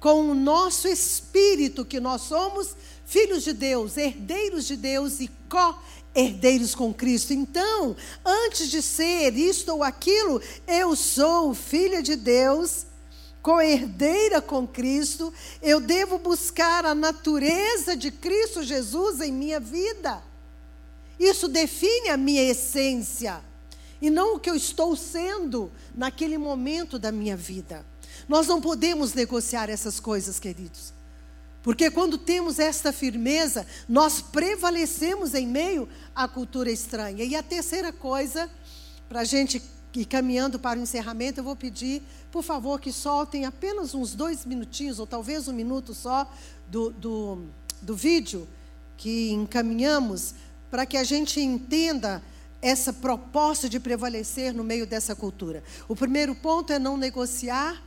com 0.00 0.30
o 0.30 0.34
nosso 0.34 0.88
espírito 0.88 1.84
que 1.84 2.00
nós 2.00 2.22
somos 2.22 2.74
filhos 3.04 3.44
de 3.44 3.52
Deus, 3.52 3.98
herdeiros 3.98 4.66
de 4.66 4.78
Deus 4.78 5.20
e 5.20 5.30
co-herdeiros 5.46 6.74
com 6.74 6.94
Cristo. 6.94 7.34
Então, 7.34 7.94
antes 8.24 8.70
de 8.70 8.80
ser 8.80 9.36
isto 9.36 9.72
ou 9.72 9.84
aquilo, 9.84 10.40
eu 10.66 10.96
sou 10.96 11.52
filha 11.52 12.02
de 12.02 12.16
Deus 12.16 12.86
co-herdeira 13.46 14.42
com 14.42 14.66
Cristo, 14.66 15.32
eu 15.62 15.78
devo 15.78 16.18
buscar 16.18 16.84
a 16.84 16.96
natureza 16.96 17.96
de 17.96 18.10
Cristo 18.10 18.64
Jesus 18.64 19.20
em 19.20 19.30
minha 19.30 19.60
vida. 19.60 20.20
Isso 21.16 21.46
define 21.46 22.08
a 22.08 22.16
minha 22.16 22.42
essência 22.42 23.40
e 24.02 24.10
não 24.10 24.34
o 24.34 24.40
que 24.40 24.50
eu 24.50 24.56
estou 24.56 24.96
sendo 24.96 25.70
naquele 25.94 26.36
momento 26.36 26.98
da 26.98 27.12
minha 27.12 27.36
vida. 27.36 27.86
Nós 28.28 28.48
não 28.48 28.60
podemos 28.60 29.14
negociar 29.14 29.70
essas 29.70 30.00
coisas, 30.00 30.40
queridos. 30.40 30.92
Porque 31.62 31.88
quando 31.88 32.18
temos 32.18 32.58
esta 32.58 32.92
firmeza, 32.92 33.64
nós 33.88 34.20
prevalecemos 34.20 35.34
em 35.34 35.46
meio 35.46 35.88
à 36.16 36.26
cultura 36.26 36.68
estranha. 36.68 37.22
E 37.22 37.36
a 37.36 37.44
terceira 37.44 37.92
coisa, 37.92 38.50
para 39.08 39.20
a 39.20 39.24
gente 39.24 39.62
e 39.96 40.04
caminhando 40.04 40.58
para 40.58 40.78
o 40.78 40.82
encerramento, 40.82 41.40
eu 41.40 41.44
vou 41.44 41.56
pedir, 41.56 42.02
por 42.30 42.42
favor, 42.42 42.78
que 42.80 42.92
soltem 42.92 43.44
apenas 43.46 43.94
uns 43.94 44.14
dois 44.14 44.44
minutinhos, 44.44 44.98
ou 44.98 45.06
talvez 45.06 45.48
um 45.48 45.52
minuto 45.52 45.94
só, 45.94 46.30
do, 46.68 46.90
do, 46.90 47.44
do 47.80 47.96
vídeo 47.96 48.46
que 48.96 49.30
encaminhamos, 49.30 50.34
para 50.70 50.84
que 50.84 50.96
a 50.96 51.04
gente 51.04 51.40
entenda 51.40 52.22
essa 52.60 52.92
proposta 52.92 53.68
de 53.68 53.78
prevalecer 53.78 54.52
no 54.52 54.64
meio 54.64 54.86
dessa 54.86 55.14
cultura. 55.14 55.62
O 55.88 55.96
primeiro 55.96 56.34
ponto 56.34 56.72
é 56.72 56.78
não 56.78 56.96
negociar 56.96 57.82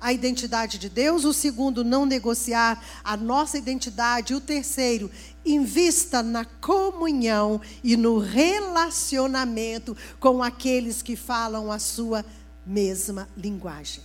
a 0.00 0.12
identidade 0.12 0.78
de 0.78 0.88
Deus, 0.88 1.24
o 1.24 1.32
segundo, 1.32 1.84
não 1.84 2.04
negociar 2.04 2.82
a 3.04 3.16
nossa 3.16 3.56
identidade, 3.56 4.34
o 4.34 4.40
terceiro, 4.40 5.08
invista 5.44 6.22
na 6.22 6.44
comunhão 6.44 7.60
e 7.82 7.96
no 7.96 8.18
relacionamento 8.18 9.96
com 10.18 10.42
aqueles 10.42 11.02
que 11.02 11.16
falam 11.16 11.70
a 11.70 11.78
sua 11.78 12.24
mesma 12.66 13.28
linguagem. 13.36 14.02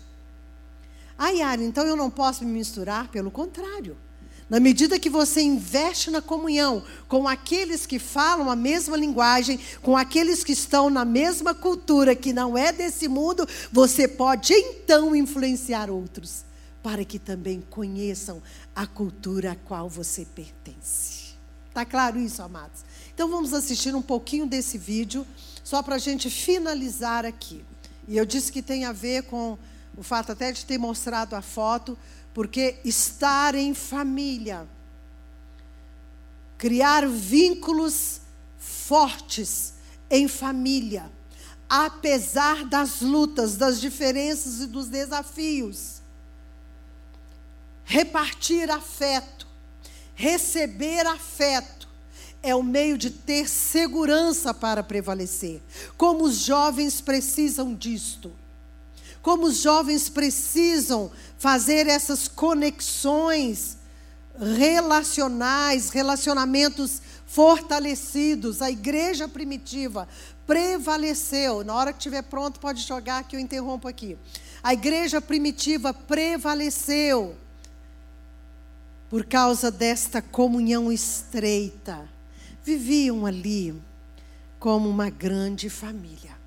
Ah, 1.18 1.30
Yara, 1.30 1.64
então 1.64 1.86
eu 1.86 1.96
não 1.96 2.12
posso 2.12 2.46
me 2.46 2.52
misturar? 2.52 3.08
Pelo 3.10 3.32
contrário. 3.32 3.98
Na 4.50 4.62
medida 4.62 5.00
que 5.00 5.10
você 5.10 5.42
investe 5.42 6.10
na 6.10 6.22
comunhão 6.22 6.82
com 7.08 7.28
aqueles 7.28 7.86
que 7.86 8.00
falam 8.00 8.50
a 8.50 8.56
mesma 8.56 8.96
linguagem, 8.96 9.60
com 9.82 9.98
aqueles 9.98 10.42
que 10.44 10.54
estão 10.54 10.90
na 10.90 11.04
mesma 11.04 11.54
cultura, 11.54 12.16
que 12.16 12.32
não 12.32 12.58
é 12.58 12.72
desse 12.72 13.10
mundo, 13.10 13.46
você 13.72 14.08
pode 14.08 14.54
então 14.54 15.14
influenciar 15.14 15.90
outros, 15.90 16.46
para 16.82 17.04
que 17.04 17.20
também 17.20 17.62
conheçam 17.70 18.42
a 18.74 18.88
cultura 18.88 19.52
a 19.52 19.56
qual 19.56 19.90
você 19.90 20.24
pertence. 20.24 21.17
Está 21.78 21.86
claro 21.86 22.20
isso, 22.20 22.42
amados? 22.42 22.84
Então 23.14 23.30
vamos 23.30 23.54
assistir 23.54 23.94
um 23.94 24.02
pouquinho 24.02 24.48
desse 24.48 24.80
vídeo, 24.80 25.28
só 25.64 25.84
para 25.84 25.94
a 25.94 26.00
gente 26.00 26.28
finalizar 26.28 27.24
aqui. 27.24 27.64
E 28.08 28.18
eu 28.18 28.26
disse 28.26 28.52
que 28.52 28.64
tem 28.64 28.84
a 28.84 28.92
ver 28.92 29.26
com 29.26 29.56
o 29.96 30.02
fato 30.02 30.32
até 30.32 30.52
de 30.52 30.66
ter 30.66 30.80
mostrado 30.80 31.36
a 31.36 31.42
foto 31.44 31.96
porque 32.34 32.80
estar 32.84 33.54
em 33.54 33.76
família, 33.76 34.68
criar 36.58 37.08
vínculos 37.08 38.22
fortes 38.58 39.76
em 40.10 40.28
família, 40.28 41.12
apesar 41.70 42.66
das 42.66 43.02
lutas, 43.02 43.56
das 43.56 43.80
diferenças 43.80 44.62
e 44.62 44.66
dos 44.66 44.88
desafios, 44.88 46.02
repartir 47.86 48.72
afeto, 48.72 49.47
receber 50.18 51.08
afeto, 51.08 51.88
é 52.44 52.54
o 52.54 52.62
meio 52.62 52.98
de 52.98 53.10
ter 53.10 53.48
segurança 53.48 54.54
para 54.54 54.84
prevalecer. 54.84 55.62
Como 55.96 56.26
os 56.26 56.36
jovens 56.36 57.00
precisam 57.00 57.74
disto 57.74 58.34
como 59.28 59.48
os 59.48 59.58
jovens 59.58 60.08
precisam 60.08 61.12
fazer 61.38 61.86
essas 61.86 62.30
conexões 62.30 63.78
relacionais, 64.40 65.90
relacionamentos 65.90 67.02
fortalecidos. 67.26 68.62
A 68.62 68.72
igreja 68.72 69.28
primitiva 69.28 70.08
prevaleceu. 70.46 71.62
Na 71.66 71.76
hora 71.76 71.92
que 71.92 72.00
estiver 72.00 72.22
pronto, 72.22 72.58
pode 72.58 72.82
jogar 72.84 73.26
que 73.26 73.36
eu 73.36 73.40
interrompo 73.42 73.86
aqui. 73.86 74.18
A 74.64 74.74
igreja 74.74 75.20
primitiva 75.20 75.94
prevaleceu 75.94 77.36
por 79.10 79.26
causa 79.26 79.72
desta 79.72 80.22
comunhão 80.22 80.92
estreita. 80.92 82.08
Viviam 82.64 83.26
ali 83.26 83.76
como 84.60 84.90
uma 84.90 85.10
grande 85.10 85.70
família. 85.70 86.38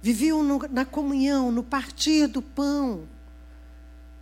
Viviam 0.00 0.42
no, 0.42 0.58
na 0.70 0.84
comunhão, 0.84 1.50
no 1.50 1.62
partir 1.62 2.26
do 2.26 2.40
pão 2.40 3.06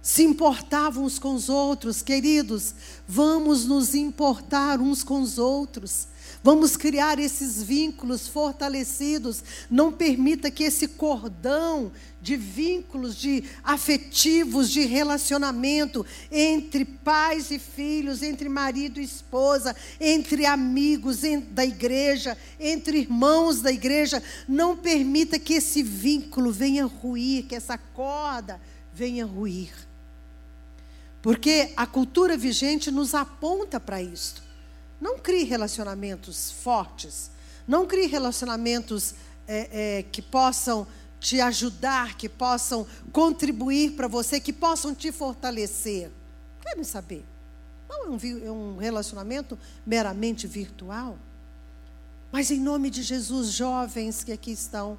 se 0.07 0.23
importavam 0.23 1.03
uns 1.03 1.19
com 1.19 1.35
os 1.35 1.49
outros, 1.49 2.01
queridos, 2.01 2.77
vamos 3.09 3.67
nos 3.67 3.93
importar 3.93 4.81
uns 4.81 5.03
com 5.03 5.21
os 5.21 5.37
outros. 5.37 6.07
Vamos 6.47 6.77
criar 6.77 7.19
esses 7.19 7.61
vínculos 7.61 8.29
fortalecidos. 8.29 9.43
Não 9.69 9.91
permita 9.91 10.49
que 10.49 10.63
esse 10.63 10.87
cordão 10.87 11.91
de 12.23 12.37
vínculos, 12.37 13.17
de 13.17 13.43
afetivos, 13.65 14.71
de 14.71 14.83
relacionamento 14.83 16.07
entre 16.31 16.85
pais 16.85 17.51
e 17.51 17.59
filhos, 17.59 18.23
entre 18.23 18.49
marido 18.49 19.01
e 19.01 19.03
esposa, 19.03 19.75
entre 20.01 20.47
amigos 20.47 21.23
da 21.51 21.65
igreja, 21.65 22.39
entre 22.61 22.99
irmãos 23.01 23.61
da 23.61 23.73
igreja, 23.73 24.23
não 24.47 24.77
permita 24.77 25.41
que 25.41 25.55
esse 25.55 25.83
vínculo 25.83 26.53
venha 26.53 26.87
ruir, 26.87 27.47
que 27.47 27.57
essa 27.57 27.77
corda 27.77 28.61
venha 28.95 29.27
ruir. 29.27 29.73
Porque 31.21 31.73
a 31.77 31.89
cultura 31.89 32.37
vigente 32.37 32.89
nos 32.93 33.17
aponta 33.17 33.81
para 33.81 34.01
isso. 34.01 34.46
Não 35.01 35.19
crie 35.19 35.45
relacionamentos 35.45 36.51
fortes. 36.51 37.31
Não 37.67 37.87
crie 37.87 38.07
relacionamentos 38.07 39.15
é, 39.47 39.99
é, 39.99 40.03
que 40.03 40.23
possam 40.23 40.87
te 41.19 41.41
ajudar, 41.41 42.17
que 42.17 42.29
possam 42.29 42.87
contribuir 43.13 43.93
para 43.93 44.09
você, 44.09 44.39
que 44.39 44.53
possam 44.53 44.95
te 44.95 45.11
fortalecer. 45.11 46.11
Querem 46.61 46.85
saber? 46.85 47.25
Não 47.89 48.05
é 48.05 48.09
um, 48.09 48.19
é 48.47 48.51
um 48.51 48.77
relacionamento 48.77 49.59
meramente 49.85 50.47
virtual. 50.47 51.19
Mas 52.31 52.51
em 52.51 52.61
nome 52.61 52.91
de 52.91 53.03
Jesus, 53.03 53.53
jovens 53.53 54.23
que 54.23 54.33
aqui 54.33 54.51
estão, 54.51 54.99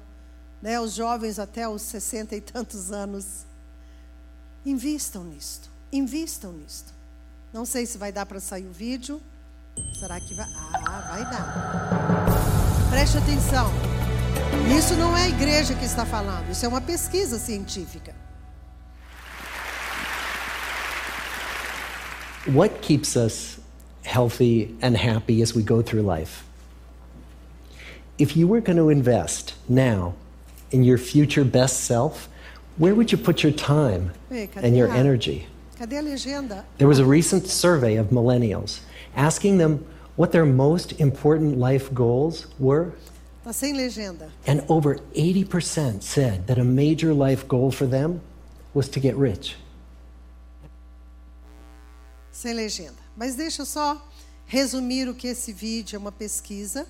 né, 0.60 0.80
os 0.80 0.94
jovens 0.94 1.38
até 1.38 1.68
os 1.68 1.82
sessenta 1.82 2.34
e 2.34 2.40
tantos 2.40 2.90
anos, 2.90 3.46
invistam 4.64 5.24
nisto. 5.24 5.70
Invistam 5.92 6.52
nisto. 6.52 6.92
Não 7.52 7.64
sei 7.64 7.86
se 7.86 7.96
vai 7.96 8.12
dar 8.12 8.26
para 8.26 8.40
sair 8.40 8.66
o 8.66 8.72
vídeo. 8.72 9.20
Será 9.92 10.20
que 10.20 10.34
vai? 10.34 10.46
Ah, 10.54 11.08
vai 11.10 11.24
dar. 11.24 12.88
Preste 12.90 13.18
atenção. 13.18 13.70
Isso 14.76 14.94
não 14.94 15.16
é 15.16 15.24
a 15.24 15.28
igreja 15.28 15.74
que 15.74 15.84
está 15.84 16.04
falando, 16.04 16.50
isso 16.50 16.64
é 16.64 16.68
uma 16.68 16.80
pesquisa 16.80 17.38
científica. 17.38 18.14
What 22.46 22.80
keeps 22.80 23.16
us 23.16 23.58
healthy 24.04 24.74
and 24.82 24.96
happy 24.96 25.42
as 25.42 25.54
we 25.54 25.62
go 25.62 25.82
through 25.82 26.02
life? 26.02 26.44
If 28.18 28.36
you 28.36 28.48
were 28.48 28.60
going 28.60 28.78
to 28.78 28.90
invest 28.90 29.54
now 29.68 30.14
in 30.70 30.82
your 30.82 30.98
future 30.98 31.44
best 31.44 31.84
self, 31.84 32.28
where 32.78 32.94
would 32.94 33.12
you 33.12 33.18
put 33.18 33.42
your 33.42 33.52
time 33.52 34.12
and 34.30 34.76
your 34.76 34.90
energy? 34.90 35.46
Cadê 35.78 35.98
a 35.98 36.02
legenda? 36.02 36.64
There 36.78 36.88
was 36.88 36.98
a 36.98 37.04
recent 37.04 37.46
survey 37.46 37.96
of 37.96 38.08
millennials 38.10 38.80
asking 39.14 39.58
them 39.58 39.84
what 40.16 40.32
their 40.32 40.46
most 40.46 40.92
important 41.00 41.58
life 41.58 41.92
goals 41.92 42.46
were. 42.58 42.92
Tá 43.44 43.52
sem 43.52 43.72
legenda. 43.72 44.30
And 44.46 44.62
over 44.68 44.96
80% 45.14 46.02
said 46.02 46.46
that 46.46 46.58
a 46.58 46.64
major 46.64 47.14
life 47.14 47.46
goal 47.46 47.70
for 47.70 47.86
them 47.86 48.20
was 48.74 48.88
to 48.90 49.00
get 49.00 49.16
rich. 49.16 49.56
Sem 52.32 52.52
legenda. 52.52 52.98
Mas 53.16 53.34
deixa 53.34 53.62
eu 53.62 53.66
só 53.66 54.00
resumir 54.46 55.08
o 55.08 55.14
que 55.14 55.28
esse 55.28 55.52
vídeo 55.52 55.96
é 55.96 55.98
uma 55.98 56.12
pesquisa 56.12 56.86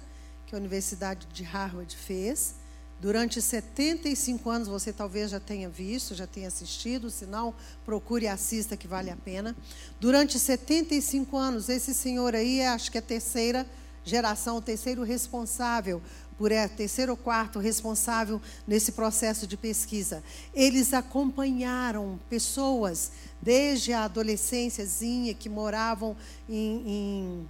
que 0.47 0.55
a 0.55 0.59
Universidade 0.59 1.27
de 1.33 1.43
Harvard 1.45 1.95
fez 1.95 2.55
Durante 3.01 3.41
75 3.41 4.51
anos 4.51 4.67
você 4.67 4.93
talvez 4.93 5.31
já 5.31 5.39
tenha 5.39 5.69
visto, 5.69 6.17
já 6.17 6.27
tenha 6.27 6.49
assistido, 6.49 7.11
se 7.11 7.27
não, 7.27 7.55
procure 7.85 8.25
e 8.25 8.29
assista 8.29 8.77
que 8.77 8.89
vale 8.89 9.09
a 9.09 9.17
pena. 9.17 9.57
Durante 10.01 10.39
75 10.39 11.37
anos, 11.37 11.69
esse 11.69 11.95
senhor 11.95 12.35
aí, 12.35 12.59
é, 12.59 12.69
acho 12.69 12.91
que 12.91 12.99
é 12.99 13.01
a 13.01 13.03
terceira 13.03 13.65
geração, 14.05 14.57
o 14.57 14.63
terceiro 14.63 15.05
responsável, 15.05 16.03
por 16.37 16.51
é, 16.51 16.67
terceiro 16.67 17.13
ou 17.13 17.17
quarto 17.17 17.61
responsável 17.61 18.41
nesse 18.67 18.93
processo 18.93 19.47
de 19.47 19.57
pesquisa. 19.57 20.23
Eles 20.53 20.93
acompanharam 20.93 22.19
pessoas 22.29 23.13
desde 23.41 23.93
a 23.93 24.05
adolescênciazinha 24.05 25.35
que 25.35 25.49
moravam 25.49 26.17
em, 26.49 26.83
em, 26.85 27.49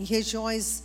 em 0.00 0.04
regiões 0.04 0.83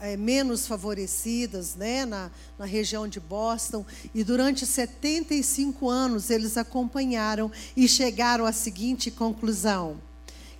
é, 0.00 0.16
menos 0.16 0.66
favorecidas, 0.66 1.74
né, 1.74 2.04
na, 2.06 2.30
na 2.58 2.64
região 2.64 3.06
de 3.06 3.20
Boston, 3.20 3.84
e 4.14 4.24
durante 4.24 4.64
75 4.64 5.88
anos 5.88 6.30
eles 6.30 6.56
acompanharam 6.56 7.50
e 7.76 7.86
chegaram 7.86 8.46
à 8.46 8.52
seguinte 8.52 9.10
conclusão: 9.10 10.00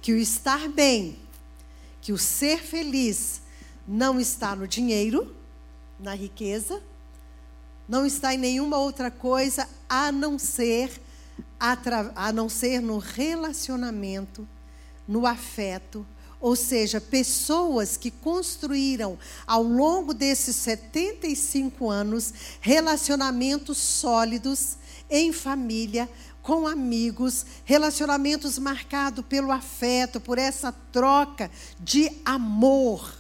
que 0.03 0.13
o 0.13 0.17
estar 0.17 0.69
bem, 0.69 1.19
que 2.01 2.13
o 2.13 2.19
ser 2.19 2.61
feliz 2.61 3.41
não 3.87 4.21
está 4.21 4.55
no 4.55 4.69
dinheiro, 4.69 5.35
na 5.99 6.15
riqueza, 6.15 6.83
não 7.89 8.05
está 8.05 8.35
em 8.35 8.39
nenhuma 8.39 8.77
outra 8.77 9.11
coisa 9.11 9.67
a 9.89 10.13
não 10.13 10.39
ser 10.39 11.01
a 11.59 12.33
não 12.33 12.49
ser 12.49 12.81
no 12.81 12.99
relacionamento, 12.99 14.47
no 15.09 15.27
afeto, 15.27 16.07
ou 16.41 16.55
seja, 16.55 17.01
pessoas 17.01 17.97
que 17.97 18.11
construíram 18.11 19.19
ao 19.47 19.63
longo 19.63 20.15
desses 20.15 20.57
75 20.57 21.91
anos 21.91 22.33
relacionamentos 22.61 23.79
sólidos 23.79 24.77
em 25.11 25.33
família, 25.33 26.09
com 26.43 26.67
amigos, 26.67 27.45
relacionamentos 27.65 28.59
marcados 28.59 29.25
pelo 29.27 29.51
afeto, 29.51 30.21
por 30.21 30.39
essa 30.39 30.73
troca 30.93 31.51
de 31.81 32.11
amor. 32.25 33.15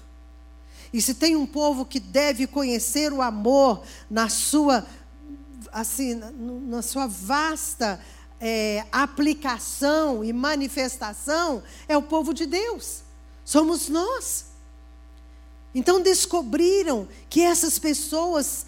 E 0.92 1.02
se 1.02 1.14
tem 1.14 1.36
um 1.36 1.46
povo 1.46 1.84
que 1.84 2.00
deve 2.00 2.46
conhecer 2.46 3.12
o 3.12 3.20
amor 3.20 3.82
na 4.08 4.28
sua 4.28 4.86
assim, 5.72 6.14
na 6.14 6.80
sua 6.80 7.06
vasta 7.06 8.00
é, 8.40 8.84
aplicação 8.92 10.24
e 10.24 10.32
manifestação, 10.32 11.62
é 11.88 11.96
o 11.96 12.02
povo 12.02 12.32
de 12.32 12.46
Deus. 12.46 13.02
Somos 13.48 13.88
nós. 13.88 14.44
Então 15.74 16.02
descobriram 16.02 17.08
que 17.30 17.40
essas 17.40 17.78
pessoas, 17.78 18.66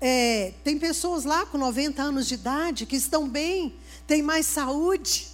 é, 0.00 0.54
tem 0.64 0.78
pessoas 0.78 1.24
lá 1.24 1.44
com 1.44 1.58
90 1.58 2.02
anos 2.02 2.26
de 2.26 2.32
idade 2.32 2.86
que 2.86 2.96
estão 2.96 3.28
bem, 3.28 3.74
têm 4.06 4.22
mais 4.22 4.46
saúde, 4.46 5.28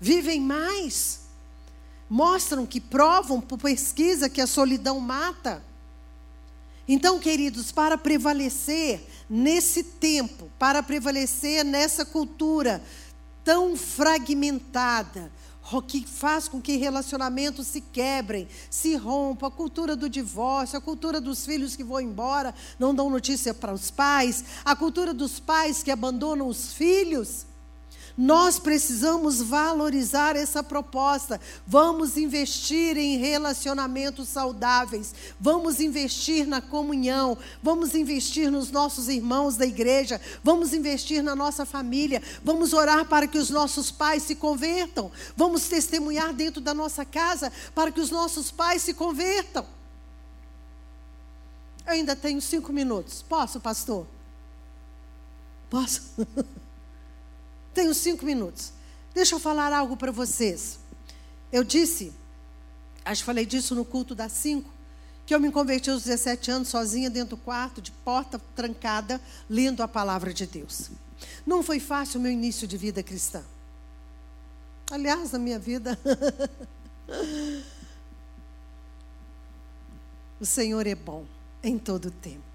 vivem 0.00 0.40
mais. 0.40 1.20
Mostram 2.08 2.64
que 2.64 2.80
provam 2.80 3.38
por 3.38 3.58
pesquisa 3.58 4.30
que 4.30 4.40
a 4.40 4.46
solidão 4.46 4.98
mata. 4.98 5.62
Então, 6.88 7.18
queridos, 7.18 7.70
para 7.70 7.98
prevalecer 7.98 9.06
nesse 9.28 9.84
tempo, 9.84 10.50
para 10.58 10.82
prevalecer 10.82 11.66
nessa 11.66 12.06
cultura 12.06 12.82
tão 13.44 13.76
fragmentada, 13.76 15.30
que 15.88 16.06
faz 16.06 16.48
com 16.48 16.60
que 16.60 16.76
relacionamentos 16.76 17.66
se 17.66 17.80
quebrem, 17.80 18.48
se 18.68 18.96
rompam, 18.96 19.48
a 19.48 19.50
cultura 19.50 19.96
do 19.96 20.08
divórcio, 20.08 20.76
a 20.76 20.80
cultura 20.80 21.20
dos 21.20 21.46
filhos 21.46 21.76
que 21.76 21.84
vão 21.84 22.00
embora, 22.00 22.54
não 22.78 22.94
dão 22.94 23.08
notícia 23.08 23.54
para 23.54 23.72
os 23.72 23.90
pais, 23.90 24.44
a 24.64 24.76
cultura 24.76 25.14
dos 25.14 25.40
pais 25.40 25.82
que 25.82 25.90
abandonam 25.90 26.46
os 26.46 26.72
filhos. 26.72 27.46
Nós 28.16 28.58
precisamos 28.58 29.40
valorizar 29.40 30.36
essa 30.36 30.62
proposta. 30.62 31.40
Vamos 31.66 32.16
investir 32.16 32.96
em 32.96 33.16
relacionamentos 33.16 34.28
saudáveis. 34.28 35.14
Vamos 35.40 35.80
investir 35.80 36.46
na 36.46 36.60
comunhão. 36.60 37.38
Vamos 37.62 37.94
investir 37.94 38.50
nos 38.50 38.70
nossos 38.70 39.08
irmãos 39.08 39.56
da 39.56 39.64
igreja. 39.64 40.20
Vamos 40.44 40.72
investir 40.72 41.22
na 41.22 41.34
nossa 41.34 41.64
família. 41.64 42.22
Vamos 42.44 42.72
orar 42.72 43.06
para 43.06 43.26
que 43.26 43.38
os 43.38 43.50
nossos 43.50 43.90
pais 43.90 44.22
se 44.22 44.34
convertam. 44.34 45.10
Vamos 45.36 45.68
testemunhar 45.68 46.32
dentro 46.32 46.60
da 46.60 46.74
nossa 46.74 47.04
casa 47.04 47.50
para 47.74 47.90
que 47.90 48.00
os 48.00 48.10
nossos 48.10 48.50
pais 48.50 48.82
se 48.82 48.92
convertam. 48.94 49.64
Eu 51.86 51.94
ainda 51.94 52.14
tenho 52.14 52.40
cinco 52.40 52.72
minutos. 52.72 53.22
Posso, 53.22 53.58
pastor? 53.58 54.06
Posso? 55.70 56.02
Tenho 57.74 57.94
cinco 57.94 58.24
minutos. 58.24 58.72
Deixa 59.14 59.34
eu 59.34 59.40
falar 59.40 59.72
algo 59.72 59.96
para 59.96 60.12
vocês. 60.12 60.78
Eu 61.50 61.64
disse, 61.64 62.12
acho 63.04 63.22
que 63.22 63.26
falei 63.26 63.44
disso 63.44 63.74
no 63.74 63.84
culto 63.84 64.14
das 64.14 64.32
cinco, 64.32 64.70
que 65.26 65.34
eu 65.34 65.40
me 65.40 65.50
converti 65.52 65.90
aos 65.90 66.04
17 66.04 66.50
anos 66.50 66.68
sozinha 66.68 67.10
dentro 67.10 67.36
do 67.36 67.42
quarto, 67.42 67.80
de 67.80 67.90
porta 67.90 68.40
trancada, 68.54 69.20
lendo 69.48 69.82
a 69.82 69.88
palavra 69.88 70.32
de 70.32 70.46
Deus. 70.46 70.90
Não 71.46 71.62
foi 71.62 71.78
fácil 71.78 72.18
o 72.18 72.22
meu 72.22 72.32
início 72.32 72.66
de 72.66 72.76
vida 72.76 73.02
cristã. 73.02 73.42
Aliás, 74.90 75.32
na 75.32 75.38
minha 75.38 75.58
vida. 75.58 75.98
o 80.40 80.44
Senhor 80.44 80.86
é 80.86 80.94
bom 80.94 81.24
em 81.62 81.78
todo 81.78 82.10
tempo. 82.10 82.51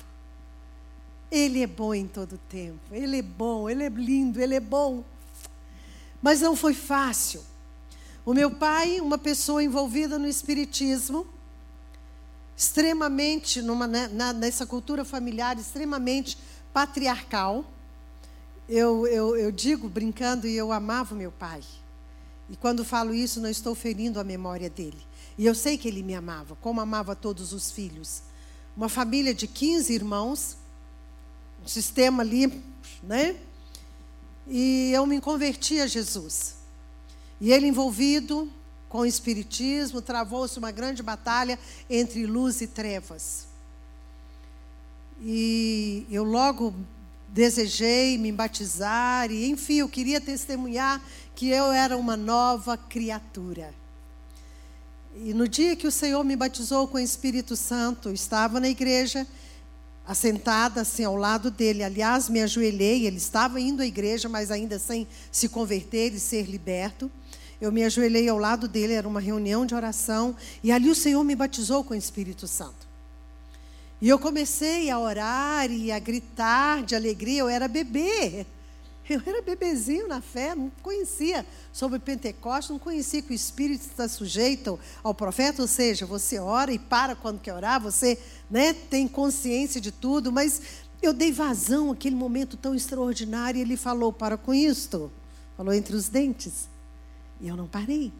Ele 1.31 1.61
é 1.61 1.67
bom 1.67 1.93
em 1.93 2.07
todo 2.07 2.39
tempo. 2.49 2.79
Ele 2.91 3.19
é 3.19 3.21
bom, 3.21 3.69
ele 3.69 3.83
é 3.83 3.89
lindo, 3.89 4.41
ele 4.41 4.55
é 4.55 4.59
bom. 4.59 5.03
Mas 6.21 6.41
não 6.41 6.55
foi 6.55 6.73
fácil. 6.73 7.43
O 8.25 8.33
meu 8.33 8.51
pai, 8.51 8.99
uma 8.99 9.17
pessoa 9.17 9.63
envolvida 9.63 10.17
no 10.17 10.27
espiritismo, 10.27 11.25
extremamente 12.55 13.61
numa, 13.61 13.87
né, 13.87 14.09
na, 14.11 14.33
nessa 14.33 14.65
cultura 14.65 15.05
familiar 15.05 15.57
extremamente 15.57 16.37
patriarcal. 16.73 17.63
Eu, 18.67 19.07
eu, 19.07 19.37
eu 19.37 19.51
digo 19.51 19.87
brincando 19.87 20.47
e 20.47 20.55
eu 20.55 20.71
amava 20.71 21.15
meu 21.15 21.31
pai. 21.31 21.61
E 22.49 22.55
quando 22.55 22.83
falo 22.83 23.13
isso, 23.13 23.39
não 23.39 23.49
estou 23.49 23.75
ferindo 23.75 24.19
a 24.19 24.23
memória 24.23 24.69
dele. 24.69 24.99
E 25.37 25.45
eu 25.45 25.53
sei 25.53 25.77
que 25.77 25.87
ele 25.87 26.01
me 26.01 26.15
amava, 26.15 26.55
como 26.55 26.81
amava 26.81 27.15
todos 27.15 27.53
os 27.53 27.71
filhos. 27.71 28.23
Uma 28.75 28.89
família 28.89 29.33
de 29.33 29.47
15 29.47 29.93
irmãos, 29.93 30.57
sistema 31.67 32.23
ali, 32.23 32.63
né? 33.03 33.35
E 34.47 34.91
eu 34.93 35.05
me 35.05 35.19
converti 35.19 35.79
a 35.79 35.87
Jesus. 35.87 36.55
E 37.39 37.51
ele 37.51 37.67
envolvido 37.67 38.51
com 38.89 38.99
o 38.99 39.05
espiritismo, 39.05 40.01
travou-se 40.01 40.57
uma 40.57 40.71
grande 40.71 41.03
batalha 41.03 41.59
entre 41.89 42.25
luz 42.25 42.61
e 42.61 42.67
trevas. 42.67 43.47
E 45.21 46.05
eu 46.09 46.23
logo 46.23 46.73
desejei 47.29 48.17
me 48.17 48.31
batizar 48.31 49.31
e, 49.31 49.49
enfim, 49.49 49.75
eu 49.75 49.89
queria 49.89 50.21
testemunhar 50.21 51.01
que 51.35 51.49
eu 51.49 51.71
era 51.71 51.97
uma 51.97 52.15
nova 52.15 52.77
criatura. 52.77 53.73
E 55.15 55.33
no 55.33 55.47
dia 55.47 55.75
que 55.75 55.87
o 55.87 55.91
Senhor 55.91 56.23
me 56.23 56.35
batizou 56.35 56.87
com 56.87 56.97
o 56.97 56.99
Espírito 56.99 57.55
Santo, 57.55 58.11
estava 58.11 58.59
na 58.59 58.69
igreja, 58.69 59.27
assentada 60.07 60.81
assim 60.81 61.03
ao 61.03 61.15
lado 61.15 61.51
dele. 61.51 61.83
Aliás, 61.83 62.29
me 62.29 62.41
ajoelhei, 62.41 63.05
ele 63.05 63.17
estava 63.17 63.59
indo 63.59 63.81
à 63.81 63.85
igreja, 63.85 64.29
mas 64.29 64.49
ainda 64.49 64.79
sem 64.79 65.05
se 65.31 65.49
converter 65.49 66.13
e 66.13 66.19
ser 66.19 66.43
liberto. 66.43 67.11
Eu 67.59 67.71
me 67.71 67.83
ajoelhei 67.83 68.29
ao 68.29 68.37
lado 68.37 68.67
dele, 68.67 68.93
era 68.93 69.07
uma 69.07 69.19
reunião 69.19 69.65
de 69.65 69.75
oração, 69.75 70.35
e 70.63 70.71
ali 70.71 70.89
o 70.89 70.95
Senhor 70.95 71.23
me 71.23 71.35
batizou 71.35 71.83
com 71.83 71.93
o 71.93 71.97
Espírito 71.97 72.47
Santo. 72.47 72.87
E 73.99 74.07
eu 74.07 74.19
comecei 74.19 74.89
a 74.91 74.99
orar 74.99 75.69
e 75.71 75.91
a 75.91 75.97
gritar 75.97 76.83
de 76.83 76.95
alegria, 76.95 77.39
eu 77.39 77.49
era 77.49 77.67
bebê. 77.67 78.45
Eu 79.09 79.21
era 79.25 79.41
bebezinho 79.41 80.07
na 80.07 80.19
fé, 80.19 80.53
não 80.53 80.69
conhecia 80.81 81.45
sobre 81.71 81.97
Pentecostes, 81.97 82.71
não 82.71 82.79
conhecia 82.79 83.21
que 83.21 83.31
o 83.31 83.33
Espírito 83.33 83.85
está 83.85 84.07
sujeito 84.07 84.77
ao 85.01 85.13
profeta, 85.13 85.61
ou 85.61 85.67
seja, 85.67 86.05
você 86.05 86.39
ora 86.39 86.73
e 86.73 86.79
para 86.79 87.15
quando 87.15 87.39
quer 87.39 87.53
orar, 87.53 87.81
você 87.81 88.19
né, 88.51 88.73
tem 88.73 89.07
consciência 89.07 89.79
de 89.79 89.91
tudo, 89.91 90.29
mas 90.29 90.61
eu 91.01 91.13
dei 91.13 91.31
vazão 91.31 91.91
àquele 91.91 92.15
momento 92.15 92.57
tão 92.57 92.75
extraordinário 92.75 93.59
e 93.59 93.61
ele 93.61 93.77
falou: 93.77 94.11
para 94.11 94.35
com 94.37 94.53
isto, 94.53 95.09
falou 95.55 95.73
entre 95.73 95.95
os 95.95 96.09
dentes. 96.09 96.67
E 97.39 97.47
eu 97.47 97.55
não 97.55 97.67
parei. 97.67 98.11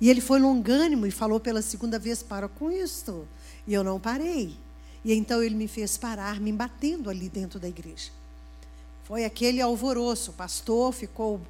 E 0.00 0.10
ele 0.10 0.20
foi 0.20 0.40
longânimo 0.40 1.06
e 1.06 1.12
falou 1.12 1.38
pela 1.38 1.62
segunda 1.62 1.98
vez: 1.98 2.22
para 2.22 2.48
com 2.48 2.70
isto. 2.70 3.28
E 3.66 3.74
eu 3.74 3.84
não 3.84 4.00
parei. 4.00 4.56
E 5.04 5.12
então 5.12 5.42
ele 5.42 5.54
me 5.54 5.68
fez 5.68 5.96
parar, 5.96 6.40
me 6.40 6.52
batendo 6.52 7.08
ali 7.08 7.28
dentro 7.28 7.60
da 7.60 7.68
igreja. 7.68 8.10
Foi 9.04 9.24
aquele 9.24 9.60
alvoroço. 9.60 10.30
O 10.30 10.34
pastor 10.34 10.92
ficou, 10.92 11.40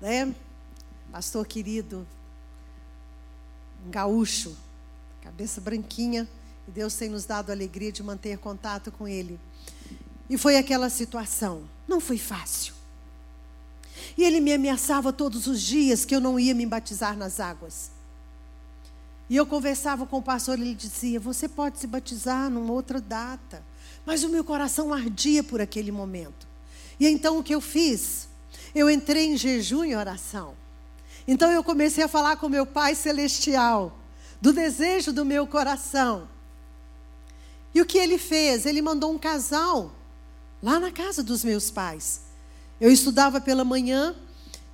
né? 0.00 0.34
Pastor 1.12 1.46
querido, 1.46 2.06
um 3.86 3.90
gaúcho, 3.90 4.56
cabeça 5.22 5.60
branquinha, 5.60 6.28
e 6.66 6.70
Deus 6.70 6.94
tem 6.94 7.08
nos 7.08 7.24
dado 7.24 7.50
a 7.50 7.52
alegria 7.52 7.92
de 7.92 8.02
manter 8.02 8.38
contato 8.38 8.90
com 8.90 9.06
ele. 9.06 9.38
E 10.28 10.38
foi 10.38 10.56
aquela 10.56 10.88
situação. 10.88 11.62
Não 11.86 12.00
foi 12.00 12.18
fácil. 12.18 12.74
E 14.16 14.24
ele 14.24 14.40
me 14.40 14.52
ameaçava 14.52 15.12
todos 15.12 15.46
os 15.46 15.60
dias 15.60 16.04
que 16.04 16.14
eu 16.14 16.20
não 16.20 16.38
ia 16.38 16.54
me 16.54 16.66
batizar 16.66 17.16
nas 17.16 17.38
águas. 17.38 17.90
E 19.28 19.36
eu 19.36 19.46
conversava 19.46 20.06
com 20.06 20.18
o 20.18 20.22
pastor 20.22 20.58
ele 20.58 20.74
dizia: 20.74 21.20
Você 21.20 21.48
pode 21.48 21.78
se 21.78 21.86
batizar 21.86 22.50
numa 22.50 22.72
outra 22.72 23.00
data. 23.00 23.62
Mas 24.04 24.22
o 24.22 24.28
meu 24.28 24.44
coração 24.44 24.92
ardia 24.92 25.42
por 25.42 25.60
aquele 25.60 25.90
momento. 25.90 26.46
E 26.98 27.06
então 27.08 27.38
o 27.38 27.42
que 27.42 27.54
eu 27.54 27.60
fiz? 27.60 28.28
Eu 28.74 28.90
entrei 28.90 29.26
em 29.26 29.36
jejum 29.36 29.84
e 29.84 29.94
oração. 29.94 30.54
Então 31.26 31.50
eu 31.50 31.64
comecei 31.64 32.04
a 32.04 32.08
falar 32.08 32.36
com 32.36 32.48
meu 32.48 32.66
Pai 32.66 32.94
Celestial, 32.94 33.96
do 34.40 34.52
desejo 34.52 35.12
do 35.12 35.24
meu 35.24 35.46
coração. 35.46 36.28
E 37.74 37.80
o 37.80 37.86
que 37.86 37.98
ele 37.98 38.18
fez? 38.18 38.66
Ele 38.66 38.82
mandou 38.82 39.12
um 39.12 39.18
casal 39.18 39.92
lá 40.62 40.78
na 40.78 40.90
casa 40.90 41.22
dos 41.22 41.42
meus 41.42 41.70
pais. 41.70 42.22
Eu 42.80 42.90
estudava 42.90 43.40
pela 43.40 43.64
manhã 43.64 44.14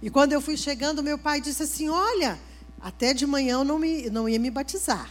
e 0.03 0.11
quando 0.11 0.33
eu 0.33 0.41
fui 0.41 0.57
chegando, 0.57 1.03
meu 1.03 1.19
pai 1.19 1.41
disse 1.41 1.63
assim: 1.63 1.89
Olha, 1.89 2.39
até 2.81 3.13
de 3.13 3.27
manhã 3.27 3.59
eu 3.59 3.65
não, 3.65 3.79
me, 3.79 4.09
não 4.11 4.29
ia 4.29 4.39
me 4.39 4.51
batizar. 4.51 5.11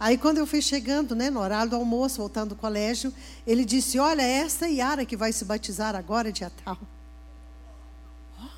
Aí, 0.00 0.16
quando 0.16 0.38
eu 0.38 0.46
fui 0.46 0.62
chegando, 0.62 1.14
né, 1.14 1.28
no 1.28 1.40
horário 1.40 1.68
do 1.68 1.76
almoço, 1.76 2.16
voltando 2.16 2.50
do 2.50 2.56
colégio, 2.56 3.12
ele 3.46 3.66
disse: 3.66 3.98
Olha, 3.98 4.22
é 4.22 4.38
essa 4.38 4.66
Yara 4.66 5.04
que 5.04 5.14
vai 5.14 5.30
se 5.30 5.44
batizar 5.44 5.94
agora, 5.94 6.32
dia 6.32 6.50
tal. 6.64 6.78
Oh, 8.40 8.48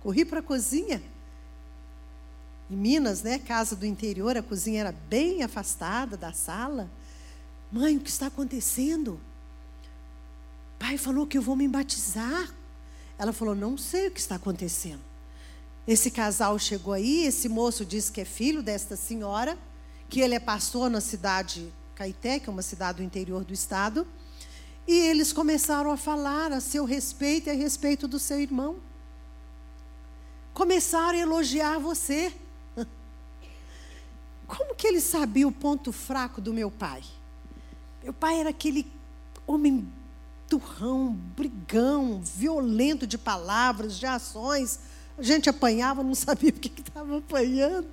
corri 0.00 0.24
para 0.24 0.40
a 0.40 0.42
cozinha. 0.42 1.02
Em 2.70 2.76
Minas, 2.76 3.22
né, 3.22 3.38
casa 3.38 3.76
do 3.76 3.84
interior, 3.84 4.38
a 4.38 4.42
cozinha 4.42 4.80
era 4.80 4.92
bem 4.92 5.42
afastada 5.42 6.16
da 6.16 6.32
sala. 6.32 6.90
Mãe, 7.70 7.98
o 7.98 8.00
que 8.00 8.08
está 8.08 8.28
acontecendo? 8.28 9.20
Pai 10.78 10.96
falou 10.96 11.26
que 11.26 11.36
eu 11.36 11.42
vou 11.42 11.56
me 11.56 11.68
batizar. 11.68 12.50
Ela 13.18 13.34
falou: 13.34 13.54
Não 13.54 13.76
sei 13.76 14.08
o 14.08 14.10
que 14.10 14.20
está 14.20 14.36
acontecendo. 14.36 15.02
Esse 15.86 16.10
casal 16.10 16.58
chegou 16.58 16.94
aí, 16.94 17.26
esse 17.26 17.50
moço 17.50 17.84
disse 17.84 18.10
que 18.10 18.22
é 18.22 18.24
filho 18.24 18.62
desta 18.62 18.96
senhora 18.96 19.58
que 20.08 20.20
ele 20.20 20.34
é 20.34 20.40
pastor 20.40 20.88
na 20.90 21.00
cidade 21.00 21.72
Caeté, 21.94 22.38
que 22.38 22.48
é 22.48 22.52
uma 22.52 22.62
cidade 22.62 22.98
do 22.98 23.02
interior 23.02 23.44
do 23.44 23.54
estado, 23.54 24.06
e 24.86 24.92
eles 24.92 25.32
começaram 25.32 25.90
a 25.90 25.96
falar 25.96 26.52
a 26.52 26.60
seu 26.60 26.84
respeito 26.84 27.48
e 27.48 27.50
a 27.50 27.54
respeito 27.54 28.06
do 28.06 28.18
seu 28.18 28.38
irmão. 28.38 28.76
Começaram 30.54 31.18
a 31.18 31.22
elogiar 31.22 31.78
você. 31.78 32.32
Como 34.46 34.74
que 34.74 34.86
ele 34.86 35.00
sabia 35.00 35.48
o 35.48 35.52
ponto 35.52 35.90
fraco 35.90 36.40
do 36.40 36.52
meu 36.52 36.70
pai? 36.70 37.02
Meu 38.02 38.12
pai 38.12 38.38
era 38.38 38.50
aquele 38.50 38.86
homem 39.46 39.88
turrão, 40.48 41.12
brigão, 41.36 42.20
violento 42.22 43.06
de 43.06 43.18
palavras, 43.18 43.98
de 43.98 44.06
ações. 44.06 44.78
A 45.18 45.22
gente 45.22 45.48
apanhava, 45.48 46.02
não 46.02 46.14
sabia 46.14 46.50
o 46.50 46.52
que 46.52 46.80
estava 46.80 47.18
apanhando. 47.18 47.88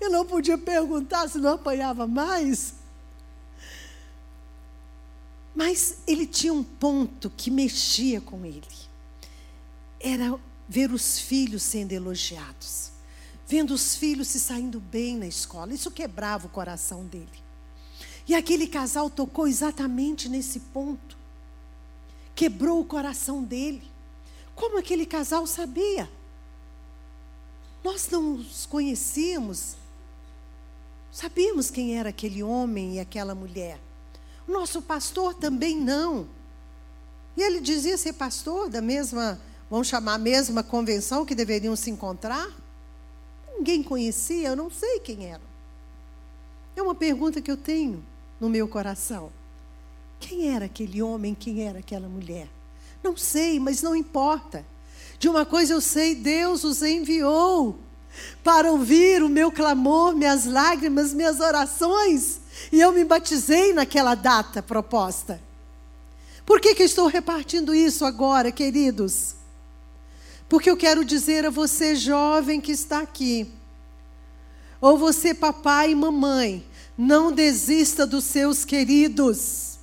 Eu 0.00 0.10
não 0.10 0.26
podia 0.26 0.58
perguntar 0.58 1.28
se 1.28 1.38
não 1.38 1.54
apanhava 1.54 2.06
mais. 2.06 2.74
Mas 5.54 5.98
ele 6.06 6.26
tinha 6.26 6.52
um 6.52 6.62
ponto 6.62 7.30
que 7.30 7.50
mexia 7.50 8.20
com 8.20 8.44
ele. 8.44 8.66
Era 9.98 10.38
ver 10.68 10.92
os 10.92 11.18
filhos 11.18 11.62
sendo 11.62 11.92
elogiados. 11.92 12.90
Vendo 13.46 13.72
os 13.72 13.96
filhos 13.96 14.28
se 14.28 14.38
saindo 14.38 14.78
bem 14.78 15.16
na 15.16 15.26
escola. 15.26 15.72
Isso 15.72 15.90
quebrava 15.90 16.46
o 16.46 16.50
coração 16.50 17.04
dele. 17.06 17.46
E 18.28 18.34
aquele 18.34 18.66
casal 18.66 19.08
tocou 19.08 19.46
exatamente 19.46 20.28
nesse 20.28 20.60
ponto. 20.60 21.16
Quebrou 22.34 22.80
o 22.80 22.84
coração 22.84 23.42
dele. 23.42 23.82
Como 24.54 24.78
aquele 24.78 25.06
casal 25.06 25.46
sabia? 25.46 26.10
Nós 27.84 28.10
não 28.10 28.34
os 28.34 28.66
conhecíamos 28.66 29.76
Sabíamos 31.16 31.70
quem 31.70 31.96
era 31.98 32.10
aquele 32.10 32.42
homem 32.42 32.96
e 32.96 33.00
aquela 33.00 33.34
mulher. 33.34 33.80
O 34.46 34.52
nosso 34.52 34.82
pastor 34.82 35.32
também 35.32 35.74
não. 35.74 36.28
E 37.34 37.40
ele 37.42 37.58
dizia 37.58 37.96
ser 37.96 38.12
pastor 38.12 38.68
da 38.68 38.82
mesma, 38.82 39.40
vamos 39.70 39.88
chamar 39.88 40.12
a 40.12 40.18
mesma 40.18 40.62
convenção 40.62 41.24
que 41.24 41.34
deveriam 41.34 41.74
se 41.74 41.88
encontrar. 41.88 42.46
Ninguém 43.56 43.82
conhecia, 43.82 44.48
eu 44.48 44.56
não 44.56 44.70
sei 44.70 45.00
quem 45.00 45.24
era. 45.24 45.40
É 46.76 46.82
uma 46.82 46.94
pergunta 46.94 47.40
que 47.40 47.50
eu 47.50 47.56
tenho 47.56 48.04
no 48.38 48.50
meu 48.50 48.68
coração. 48.68 49.32
Quem 50.20 50.54
era 50.54 50.66
aquele 50.66 51.00
homem, 51.00 51.34
quem 51.34 51.62
era 51.62 51.78
aquela 51.78 52.10
mulher? 52.10 52.46
Não 53.02 53.16
sei, 53.16 53.58
mas 53.58 53.80
não 53.80 53.96
importa. 53.96 54.66
De 55.18 55.30
uma 55.30 55.46
coisa 55.46 55.72
eu 55.72 55.80
sei, 55.80 56.14
Deus 56.14 56.62
os 56.62 56.82
enviou. 56.82 57.85
Para 58.42 58.70
ouvir 58.70 59.22
o 59.22 59.28
meu 59.28 59.50
clamor, 59.50 60.14
minhas 60.14 60.44
lágrimas, 60.44 61.12
minhas 61.12 61.40
orações. 61.40 62.40
E 62.72 62.80
eu 62.80 62.92
me 62.92 63.04
batizei 63.04 63.72
naquela 63.72 64.14
data 64.14 64.62
proposta. 64.62 65.40
Por 66.44 66.60
que, 66.60 66.74
que 66.74 66.84
estou 66.84 67.06
repartindo 67.06 67.74
isso 67.74 68.04
agora, 68.04 68.52
queridos? 68.52 69.34
Porque 70.48 70.70
eu 70.70 70.76
quero 70.76 71.04
dizer 71.04 71.44
a 71.44 71.50
você, 71.50 71.96
jovem 71.96 72.60
que 72.60 72.70
está 72.70 73.00
aqui, 73.00 73.50
ou 74.80 74.96
você, 74.96 75.34
papai 75.34 75.90
e 75.90 75.94
mamãe, 75.94 76.64
não 76.96 77.32
desista 77.32 78.06
dos 78.06 78.24
seus 78.24 78.64
queridos. 78.64 79.78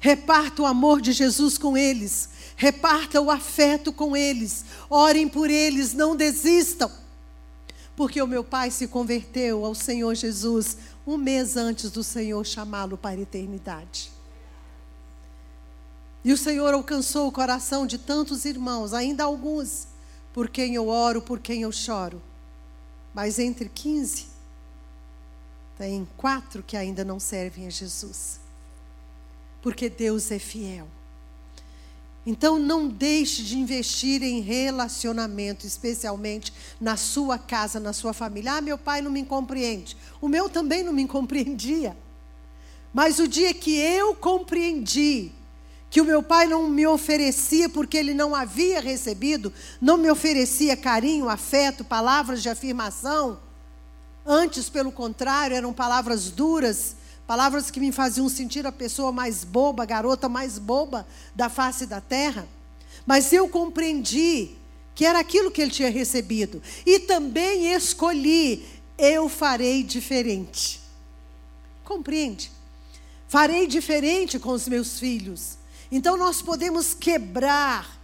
Reparta 0.00 0.62
o 0.62 0.66
amor 0.66 1.00
de 1.00 1.12
Jesus 1.12 1.58
com 1.58 1.76
eles. 1.76 2.30
Reparta 2.56 3.20
o 3.20 3.30
afeto 3.30 3.92
com 3.92 4.16
eles. 4.16 4.64
Orem 4.88 5.28
por 5.28 5.50
eles, 5.50 5.92
não 5.92 6.16
desistam. 6.16 6.90
Porque 8.00 8.22
o 8.22 8.26
meu 8.26 8.42
pai 8.42 8.70
se 8.70 8.88
converteu 8.88 9.62
ao 9.62 9.74
Senhor 9.74 10.14
Jesus 10.14 10.78
um 11.06 11.18
mês 11.18 11.54
antes 11.54 11.90
do 11.90 12.02
Senhor 12.02 12.42
chamá-lo 12.46 12.96
para 12.96 13.18
a 13.18 13.20
eternidade. 13.20 14.10
E 16.24 16.32
o 16.32 16.38
Senhor 16.38 16.72
alcançou 16.72 17.28
o 17.28 17.30
coração 17.30 17.86
de 17.86 17.98
tantos 17.98 18.46
irmãos, 18.46 18.94
ainda 18.94 19.24
alguns, 19.24 19.86
por 20.32 20.48
quem 20.48 20.76
eu 20.76 20.88
oro, 20.88 21.20
por 21.20 21.40
quem 21.40 21.60
eu 21.60 21.70
choro. 21.70 22.22
Mas 23.12 23.38
entre 23.38 23.68
15, 23.68 24.28
tem 25.76 26.08
quatro 26.16 26.62
que 26.62 26.78
ainda 26.78 27.04
não 27.04 27.20
servem 27.20 27.66
a 27.66 27.70
Jesus. 27.70 28.40
Porque 29.60 29.90
Deus 29.90 30.30
é 30.30 30.38
fiel. 30.38 30.88
Então 32.24 32.58
não 32.58 32.86
deixe 32.86 33.42
de 33.42 33.58
investir 33.58 34.22
em 34.22 34.40
relacionamento, 34.40 35.66
especialmente 35.66 36.52
na 36.80 36.96
sua 36.96 37.38
casa, 37.38 37.80
na 37.80 37.92
sua 37.92 38.12
família. 38.12 38.54
Ah, 38.54 38.60
meu 38.60 38.76
pai 38.76 39.00
não 39.00 39.10
me 39.10 39.24
compreende. 39.24 39.96
O 40.20 40.28
meu 40.28 40.48
também 40.48 40.82
não 40.82 40.92
me 40.92 41.06
compreendia. 41.08 41.96
Mas 42.92 43.18
o 43.18 43.26
dia 43.26 43.54
que 43.54 43.76
eu 43.76 44.14
compreendi 44.14 45.32
que 45.88 46.00
o 46.00 46.04
meu 46.04 46.22
pai 46.22 46.46
não 46.46 46.68
me 46.68 46.86
oferecia 46.86 47.68
porque 47.68 47.96
ele 47.96 48.14
não 48.14 48.32
havia 48.32 48.80
recebido, 48.80 49.52
não 49.80 49.96
me 49.96 50.08
oferecia 50.08 50.76
carinho, 50.76 51.28
afeto, 51.28 51.84
palavras 51.84 52.42
de 52.42 52.48
afirmação. 52.48 53.40
Antes, 54.24 54.68
pelo 54.68 54.92
contrário, 54.92 55.56
eram 55.56 55.72
palavras 55.72 56.30
duras, 56.30 56.94
palavras 57.30 57.70
que 57.70 57.78
me 57.78 57.92
faziam 57.92 58.28
sentir 58.28 58.66
a 58.66 58.72
pessoa 58.72 59.12
mais 59.12 59.44
boba, 59.44 59.84
garota 59.84 60.28
mais 60.28 60.58
boba 60.58 61.06
da 61.32 61.48
face 61.48 61.86
da 61.86 62.00
terra. 62.00 62.44
Mas 63.06 63.32
eu 63.32 63.48
compreendi 63.48 64.50
que 64.96 65.04
era 65.04 65.20
aquilo 65.20 65.48
que 65.48 65.62
ele 65.62 65.70
tinha 65.70 65.92
recebido 65.92 66.60
e 66.84 66.98
também 66.98 67.72
escolhi, 67.72 68.66
eu 68.98 69.28
farei 69.28 69.84
diferente. 69.84 70.80
Compreende? 71.84 72.50
Farei 73.28 73.68
diferente 73.68 74.36
com 74.40 74.50
os 74.50 74.66
meus 74.66 74.98
filhos. 74.98 75.56
Então 75.88 76.16
nós 76.16 76.42
podemos 76.42 76.94
quebrar 76.94 78.00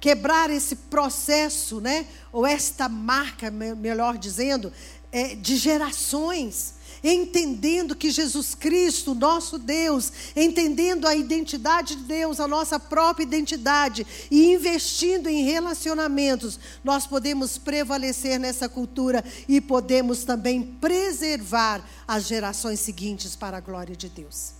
quebrar 0.00 0.50
esse 0.50 0.74
processo, 0.74 1.80
né? 1.80 2.06
Ou 2.32 2.44
esta 2.44 2.88
marca, 2.88 3.52
melhor 3.52 4.18
dizendo, 4.18 4.72
é, 5.12 5.36
de 5.36 5.56
gerações, 5.56 6.74
entendendo 7.04 7.94
que 7.94 8.10
Jesus 8.10 8.54
Cristo, 8.54 9.14
nosso 9.14 9.58
Deus, 9.58 10.10
entendendo 10.34 11.06
a 11.06 11.14
identidade 11.14 11.96
de 11.96 12.04
Deus, 12.04 12.40
a 12.40 12.48
nossa 12.48 12.80
própria 12.80 13.24
identidade 13.24 14.06
e 14.30 14.46
investindo 14.52 15.28
em 15.28 15.44
relacionamentos, 15.44 16.58
nós 16.82 17.06
podemos 17.06 17.58
prevalecer 17.58 18.40
nessa 18.40 18.68
cultura 18.68 19.22
e 19.46 19.60
podemos 19.60 20.24
também 20.24 20.62
preservar 20.62 21.86
as 22.08 22.26
gerações 22.26 22.80
seguintes 22.80 23.36
para 23.36 23.58
a 23.58 23.60
glória 23.60 23.94
de 23.94 24.08
Deus. 24.08 24.52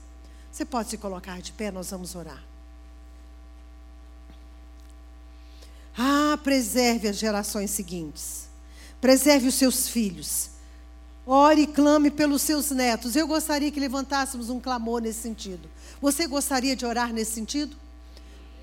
Você 0.53 0.65
pode 0.65 0.91
se 0.91 0.99
colocar 0.99 1.41
de 1.41 1.51
pé, 1.53 1.71
nós 1.71 1.91
vamos 1.91 2.15
orar. 2.15 2.45
Ah, 5.97 6.39
preserve 6.43 7.09
as 7.09 7.17
gerações 7.17 7.71
seguintes. 7.71 8.49
Preserve 9.01 9.49
os 9.49 9.55
seus 9.55 9.89
filhos. 9.89 10.54
Ore 11.27 11.63
e 11.63 11.67
clame 11.67 12.11
pelos 12.11 12.43
seus 12.43 12.71
netos. 12.71 13.17
Eu 13.17 13.27
gostaria 13.27 13.71
que 13.71 13.81
levantássemos 13.81 14.51
um 14.51 14.61
clamor 14.61 15.01
nesse 15.01 15.21
sentido. 15.21 15.69
Você 16.01 16.27
gostaria 16.27 16.77
de 16.77 16.85
orar 16.85 17.13
nesse 17.13 17.33
sentido? 17.33 17.77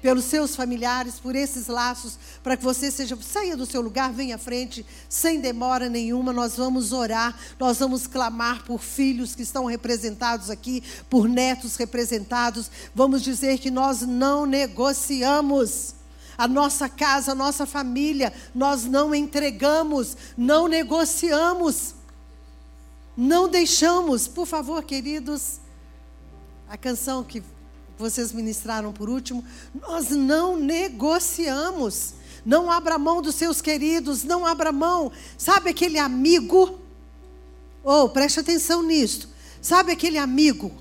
pelos 0.01 0.25
seus 0.25 0.55
familiares, 0.55 1.19
por 1.19 1.35
esses 1.35 1.67
laços, 1.67 2.17
para 2.43 2.57
que 2.57 2.63
você 2.63 2.89
seja, 2.89 3.17
saia 3.21 3.55
do 3.55 3.65
seu 3.65 3.81
lugar, 3.81 4.11
venha 4.11 4.35
à 4.35 4.39
frente, 4.39 4.85
sem 5.07 5.39
demora 5.39 5.87
nenhuma. 5.87 6.33
Nós 6.33 6.57
vamos 6.57 6.91
orar, 6.91 7.37
nós 7.59 7.77
vamos 7.77 8.07
clamar 8.07 8.63
por 8.63 8.81
filhos 8.81 9.35
que 9.35 9.43
estão 9.43 9.65
representados 9.65 10.49
aqui, 10.49 10.83
por 11.09 11.29
netos 11.29 11.75
representados. 11.75 12.71
Vamos 12.95 13.21
dizer 13.21 13.59
que 13.59 13.69
nós 13.69 14.01
não 14.01 14.45
negociamos. 14.45 15.95
A 16.37 16.47
nossa 16.47 16.89
casa, 16.89 17.33
a 17.33 17.35
nossa 17.35 17.67
família, 17.67 18.33
nós 18.55 18.85
não 18.85 19.13
entregamos, 19.13 20.17
não 20.35 20.67
negociamos, 20.67 21.93
não 23.15 23.47
deixamos. 23.47 24.27
Por 24.27 24.45
favor, 24.45 24.83
queridos, 24.83 25.59
a 26.69 26.77
canção 26.77 27.23
que 27.23 27.43
vocês 27.97 28.33
ministraram 28.33 28.91
por 28.91 29.09
último, 29.09 29.43
nós 29.73 30.09
não 30.09 30.57
negociamos. 30.57 32.15
Não 32.43 32.71
abra 32.71 32.97
mão 32.97 33.21
dos 33.21 33.35
seus 33.35 33.61
queridos, 33.61 34.23
não 34.23 34.45
abra 34.45 34.71
mão. 34.71 35.11
Sabe 35.37 35.69
aquele 35.69 35.99
amigo? 35.99 36.79
Oh, 37.83 38.09
preste 38.09 38.39
atenção 38.39 38.81
nisto. 38.81 39.29
Sabe 39.61 39.91
aquele 39.91 40.17
amigo 40.17 40.71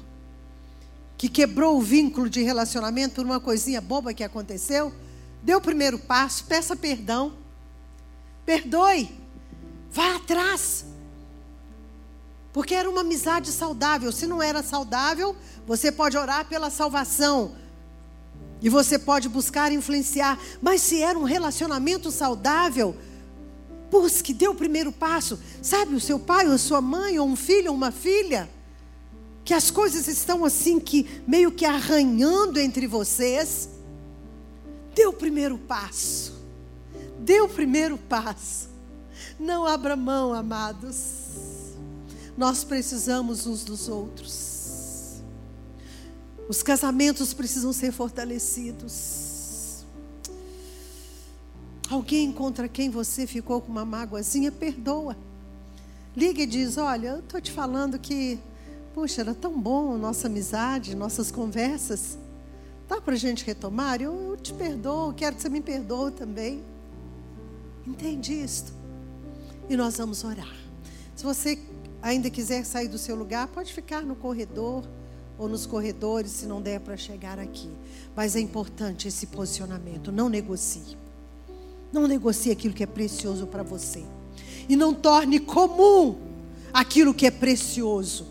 que 1.19 1.29
quebrou 1.29 1.77
o 1.77 1.83
vínculo 1.83 2.31
de 2.31 2.43
relacionamento 2.43 3.17
por 3.17 3.27
uma 3.27 3.39
coisinha 3.39 3.81
boba 3.81 4.15
que 4.15 4.25
aconteceu? 4.25 4.91
Dê 5.43 5.55
o 5.55 5.61
primeiro 5.61 5.99
passo, 5.99 6.45
peça 6.45 6.75
perdão. 6.75 7.35
Perdoe. 8.47 9.11
Vá 9.91 10.17
atrás. 10.17 10.87
Porque 12.53 12.75
era 12.75 12.91
uma 12.91 13.03
amizade 13.03 13.53
saudável. 13.53 14.11
Se 14.11 14.27
não 14.27 14.43
era 14.43 14.63
saudável, 14.63 15.37
você 15.67 15.93
pode 15.93 16.17
orar 16.17 16.47
pela 16.47 16.71
salvação. 16.71 17.55
E 18.61 18.69
você 18.69 18.99
pode 18.99 19.29
buscar 19.29 19.73
influenciar. 19.73 20.39
Mas 20.61 20.83
se 20.83 21.01
era 21.01 21.19
um 21.19 21.25
relacionamento 21.25 22.11
saudável, 22.11 22.97
busque, 23.91 24.35
dê 24.35 24.49
o 24.49 24.55
primeiro 24.55 24.93
passo. 24.93 25.39
Sabe, 25.63 25.95
o 25.95 26.01
seu 26.01 26.19
pai, 26.19 26.47
ou 26.47 26.53
a 26.53 26.59
sua 26.59 26.81
mãe, 26.81 27.19
ou 27.19 27.27
um 27.27 27.37
filho, 27.37 27.71
ou 27.71 27.77
uma 27.77 27.91
filha, 27.91 28.51
que 29.45 29.55
as 29.55 29.71
coisas 29.71 30.09
estão 30.09 30.45
assim 30.45 30.79
que 30.79 31.23
meio 31.27 31.53
que 31.53 31.65
arranhando 31.65 32.59
entre 32.59 32.87
vocês. 32.87 33.71
Dê 34.95 35.07
o 35.07 35.13
primeiro 35.13 35.57
passo. 35.57 36.35
Dê 37.19 37.41
o 37.41 37.49
primeiro 37.49 37.97
passo. 37.97 38.69
Não 39.39 39.67
abra 39.67 39.97
mão, 39.97 40.35
amados. 40.35 41.20
Nós 42.37 42.65
precisamos 42.65 43.47
uns 43.47 43.65
dos 43.65 43.89
outros. 43.89 45.21
Os 46.49 46.63
casamentos 46.63 47.33
precisam 47.33 47.73
ser 47.73 47.93
fortalecidos. 47.93 49.85
Alguém 51.89 52.33
contra 52.33 52.69
quem 52.69 52.91
você 52.91 53.27
ficou 53.27 53.61
com 53.61 53.71
uma 53.71 53.85
mágoazinha, 53.85 54.51
perdoa. 54.51 55.17
Liga 56.17 56.43
e 56.43 56.47
diz: 56.47 56.77
Olha, 56.77 57.09
eu 57.09 57.19
estou 57.21 57.41
te 57.41 57.53
falando 57.53 57.99
que, 57.99 58.39
puxa, 58.95 59.21
era 59.21 59.35
tão 59.35 59.61
bom 59.61 59.97
nossa 59.97 60.27
amizade, 60.27 60.95
nossas 60.97 61.31
conversas. 61.31 62.19
Dá 62.89 63.01
para 63.01 63.15
a 63.15 63.17
gente 63.17 63.45
retomar? 63.45 64.03
Eu, 64.03 64.31
eu 64.31 64.37
te 64.37 64.53
perdoo, 64.53 65.13
quero 65.13 65.37
que 65.37 65.43
você 65.43 65.49
me 65.49 65.61
perdoe 65.61 66.11
também. 66.11 66.63
Entende 67.87 68.33
isto? 68.33 68.73
E 69.69 69.77
nós 69.77 69.97
vamos 69.97 70.25
orar. 70.25 70.57
Se 71.15 71.23
você 71.23 71.57
ainda 72.03 72.31
quiser 72.31 72.65
sair 72.65 72.89
do 72.89 72.99
seu 72.99 73.15
lugar, 73.15 73.49
pode 73.49 73.73
ficar 73.73 74.03
no 74.03 74.15
corredor 74.15 74.85
ou 75.39 75.49
nos 75.49 75.65
corredores 75.65 76.33
se 76.33 76.47
não 76.47 76.61
der 76.61 76.81
para 76.81 76.97
chegar 76.97 77.39
aqui. 77.39 77.71
Mas 78.15 78.37
é 78.37 78.41
importante 78.41 79.09
esse 79.09 79.27
posicionamento. 79.27 80.13
Não 80.13 80.29
negocie. 80.29 80.97
Não 81.93 82.07
negocie 82.07 82.53
aquilo 82.53 82.75
que 82.75 82.83
é 82.83 82.87
precioso 82.87 83.47
para 83.47 83.63
você. 83.63 84.05
E 84.69 84.77
não 84.77 84.95
torne 84.95 85.41
comum 85.41 86.19
aquilo 86.73 87.15
que 87.15 87.27
é 87.27 87.31
precioso, 87.31 88.27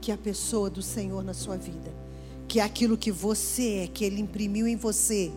que 0.00 0.10
é 0.10 0.14
a 0.14 0.18
pessoa 0.18 0.70
do 0.70 0.82
Senhor 0.82 1.24
na 1.24 1.34
sua 1.34 1.56
vida, 1.56 1.92
que 2.46 2.60
é 2.60 2.62
aquilo 2.62 2.96
que 2.96 3.10
você 3.10 3.84
é, 3.84 3.86
que 3.88 4.04
Ele 4.04 4.20
imprimiu 4.20 4.68
em 4.68 4.76
você 4.76 5.32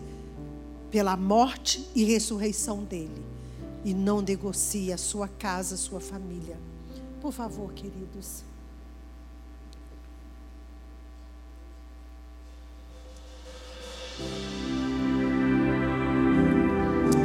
pela 0.90 1.16
morte 1.16 1.88
e 1.94 2.04
ressurreição 2.04 2.84
dele. 2.84 3.22
E 3.84 3.94
não 3.94 4.20
negocie 4.20 4.92
a 4.92 4.98
sua 4.98 5.26
casa, 5.26 5.74
a 5.74 5.78
sua 5.78 6.00
família. 6.00 6.58
Por 7.20 7.32
favor, 7.32 7.70
queridos. 7.74 8.42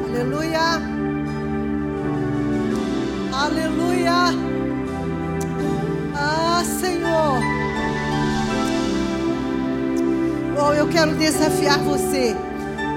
Aleluia. 0.10 0.82
Aleluia. 3.32 4.12
Ah, 6.14 6.62
Senhor. 6.66 7.40
Oh, 10.62 10.74
eu 10.74 10.90
quero 10.90 11.16
desafiar 11.16 11.80
você 11.80 12.36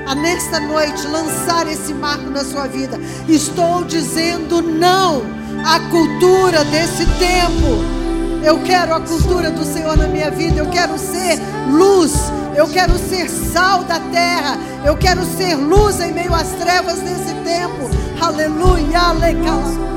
a 0.08 0.16
nesta 0.16 0.58
noite 0.58 1.06
lançar 1.06 1.68
esse 1.68 1.94
marco 1.94 2.28
na 2.28 2.42
sua 2.42 2.66
vida. 2.66 2.98
Estou 3.28 3.84
dizendo 3.84 4.60
não 4.60 5.37
à 5.64 5.80
cultura 5.90 6.64
desse 6.64 7.04
tempo. 7.18 7.98
Eu 8.42 8.60
quero 8.60 8.94
a 8.94 9.00
cultura 9.00 9.50
do 9.50 9.64
Senhor 9.64 9.96
na 9.96 10.06
minha 10.06 10.30
vida. 10.30 10.60
Eu 10.60 10.66
quero 10.66 10.98
ser 10.98 11.38
luz. 11.70 12.14
Eu 12.56 12.66
quero 12.68 12.98
ser 12.98 13.28
sal 13.28 13.84
da 13.84 14.00
terra. 14.00 14.58
Eu 14.84 14.96
quero 14.96 15.24
ser 15.24 15.54
luz 15.54 16.00
em 16.00 16.12
meio 16.12 16.34
às 16.34 16.48
trevas 16.50 17.00
desse 17.00 17.34
tempo. 17.44 17.90
Aleluia, 18.20 18.98
aleluia. 18.98 19.88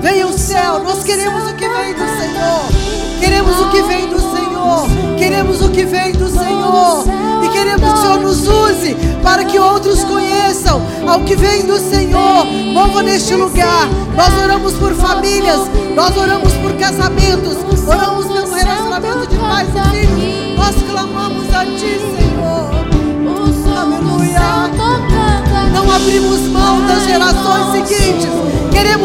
Venha 0.00 0.26
o 0.26 0.32
céu, 0.32 0.82
nós 0.82 1.04
queremos 1.04 1.50
o 1.50 1.54
que 1.54 1.68
vem 1.68 1.92
do 1.92 2.06
Senhor. 2.18 3.20
Queremos 3.20 3.60
o 3.60 3.70
que 3.70 3.82
vem 3.82 4.08
do 4.08 4.18
Senhor. 4.18 5.18
Queremos 5.18 5.60
o 5.62 5.68
que 5.68 5.84
vem 5.84 6.12
do 6.12 6.28
Senhor. 6.28 7.04
Queremos 7.52 7.92
que 7.92 7.98
o 7.98 8.02
Senhor 8.02 8.20
nos 8.20 8.48
use 8.48 8.94
para 9.22 9.44
que 9.44 9.58
outros 9.58 10.04
conheçam 10.04 10.82
ao 11.06 11.20
que 11.20 11.36
vem 11.36 11.66
do 11.66 11.78
Senhor. 11.78 12.46
Mova 12.72 13.02
neste 13.02 13.34
lugar. 13.34 13.88
Nós 14.16 14.42
oramos 14.42 14.72
por 14.74 14.92
famílias, 14.94 15.60
nós 15.94 16.16
oramos 16.16 16.52
por 16.54 16.72
casamentos, 16.74 17.56
oramos 17.86 18.26
pelo 18.26 18.52
relacionamento 18.52 19.26
de 19.26 19.36
pais 19.36 19.68
e 19.68 19.90
filhos. 19.90 20.58
Nós 20.58 20.74
clamamos 20.90 21.54
a 21.54 21.64
Ti, 21.64 22.00
Senhor. 22.16 22.70
Aleluia. 23.80 24.40
Não 25.72 25.90
abrimos 25.90 26.40
mão 26.48 26.86
das 26.86 27.04
gerações 27.04 27.88
seguintes. 27.88 28.59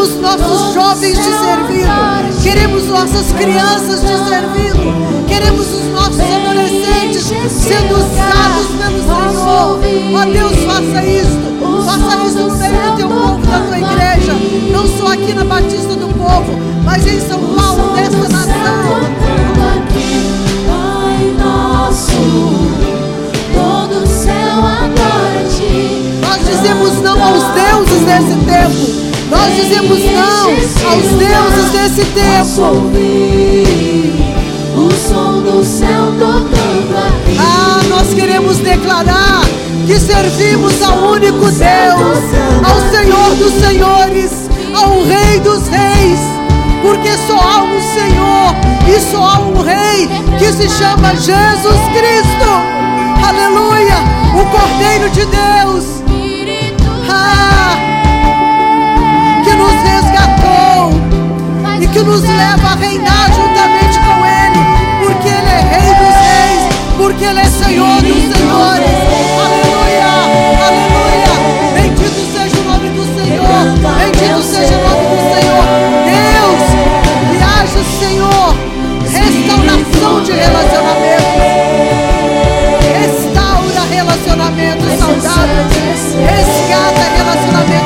Queremos 0.05 0.21
nossos 0.21 0.73
jovens 0.75 1.17
te 1.17 1.23
servindo. 1.23 2.43
Queremos 2.43 2.85
nossas 2.85 3.31
crianças 3.31 4.01
te 4.01 4.29
servindo. 4.29 5.25
Queremos 5.27 5.67
os 5.67 5.85
nossos 5.85 6.19
adolescentes 6.19 7.23
sendo 7.49 7.95
usados 7.95 8.67
pelo 8.77 9.01
Senhor. 9.01 9.79
Ó 10.13 10.25
Deus, 10.25 10.63
faça 10.63 11.03
isto. 11.03 11.55
Faça 11.83 12.27
isso 12.27 12.37
no 12.37 12.55
meio 12.55 12.71
do 12.71 12.95
teu 12.97 13.09
povo, 13.09 13.47
da 13.47 13.59
tua 13.61 13.79
igreja. 13.79 14.33
Não 14.71 14.87
só 14.87 15.13
aqui 15.13 15.33
na 15.33 15.43
Batista 15.43 15.95
do 15.95 16.07
Povo, 16.09 16.53
mas 16.83 17.07
em 17.07 17.19
São 17.19 17.39
Paulo, 17.39 17.95
nesta 17.95 18.29
nação. 18.29 18.53
Pai 20.67 21.33
nosso, 21.39 22.11
todo 23.55 24.03
o 24.03 24.07
céu 24.07 24.59
adora. 24.59 25.45
Nós 26.21 26.45
dizemos 26.45 27.01
não 27.01 27.23
aos 27.23 27.43
deuses 27.55 28.05
desse 28.05 28.35
tempo. 28.45 29.04
Nós 29.29 29.55
dizemos 29.55 29.99
não 30.11 30.51
aos 30.51 31.03
deuses 31.17 31.71
desse 31.71 32.05
tempo. 32.11 32.45
o 34.75 34.91
som 34.91 35.41
do 35.41 35.63
céu 35.63 36.11
tocando 36.19 36.97
aqui. 36.97 37.37
Ah, 37.39 37.81
nós 37.89 38.13
queremos 38.13 38.57
declarar 38.57 39.41
que 39.87 39.99
servimos 39.99 40.81
ao 40.81 41.11
único 41.11 41.49
Deus, 41.51 42.19
ao 42.63 42.91
Senhor 42.91 43.35
dos 43.35 43.53
Senhores, 43.53 44.31
ao 44.75 45.03
Rei 45.03 45.39
dos 45.39 45.67
Reis, 45.67 46.19
porque 46.81 47.11
só 47.27 47.39
há 47.39 47.63
um 47.63 47.81
Senhor 47.81 48.55
e 48.87 48.99
só 49.11 49.23
há 49.23 49.39
um 49.39 49.61
Rei 49.61 50.07
que 50.37 50.51
se 50.51 50.69
chama 50.69 51.15
Jesus 51.15 51.81
Cristo. 51.93 52.85
Aleluia! 53.27 53.95
O 54.35 54.45
Cordeiro 54.51 55.09
de 55.11 55.25
Deus. 55.25 55.85
Ah, 57.09 57.77
nos 59.75 59.83
resgatou 59.83 60.91
e 61.81 61.87
que 61.87 61.99
nos 61.99 62.21
leva 62.21 62.67
a 62.67 62.75
reinar 62.75 63.31
juntamente 63.33 63.99
com 63.99 64.25
Ele, 64.25 64.59
porque 64.99 65.27
Ele 65.27 65.49
é 65.49 65.61
Rei 65.61 65.93
dos 65.95 66.15
Reis, 66.15 66.63
porque 66.97 67.25
Ele 67.25 67.39
é 67.39 67.45
Senhor 67.45 68.01
dos 68.01 68.23
Senhores. 68.23 68.95
Aleluia, 69.43 70.07
aleluia. 70.67 71.33
Bendito 71.73 72.21
seja 72.31 72.57
o 72.57 72.63
nome 72.63 72.89
do 72.89 73.03
Senhor, 73.15 73.45
bendito 73.97 74.41
seja 74.43 74.75
o 74.75 74.81
nome 74.87 75.05
do 75.11 75.17
Senhor. 75.33 75.65
Deus, 76.05 76.63
que 77.29 77.37
haja, 77.43 77.81
Senhor, 77.99 78.49
restauração 79.11 80.23
de 80.23 80.31
relacionamentos. 80.31 81.65
Restaura 82.95 83.81
relacionamentos 83.91 84.91
saudáveis. 84.99 86.15
Resgata 86.15 87.03
relacionamentos 87.17 87.84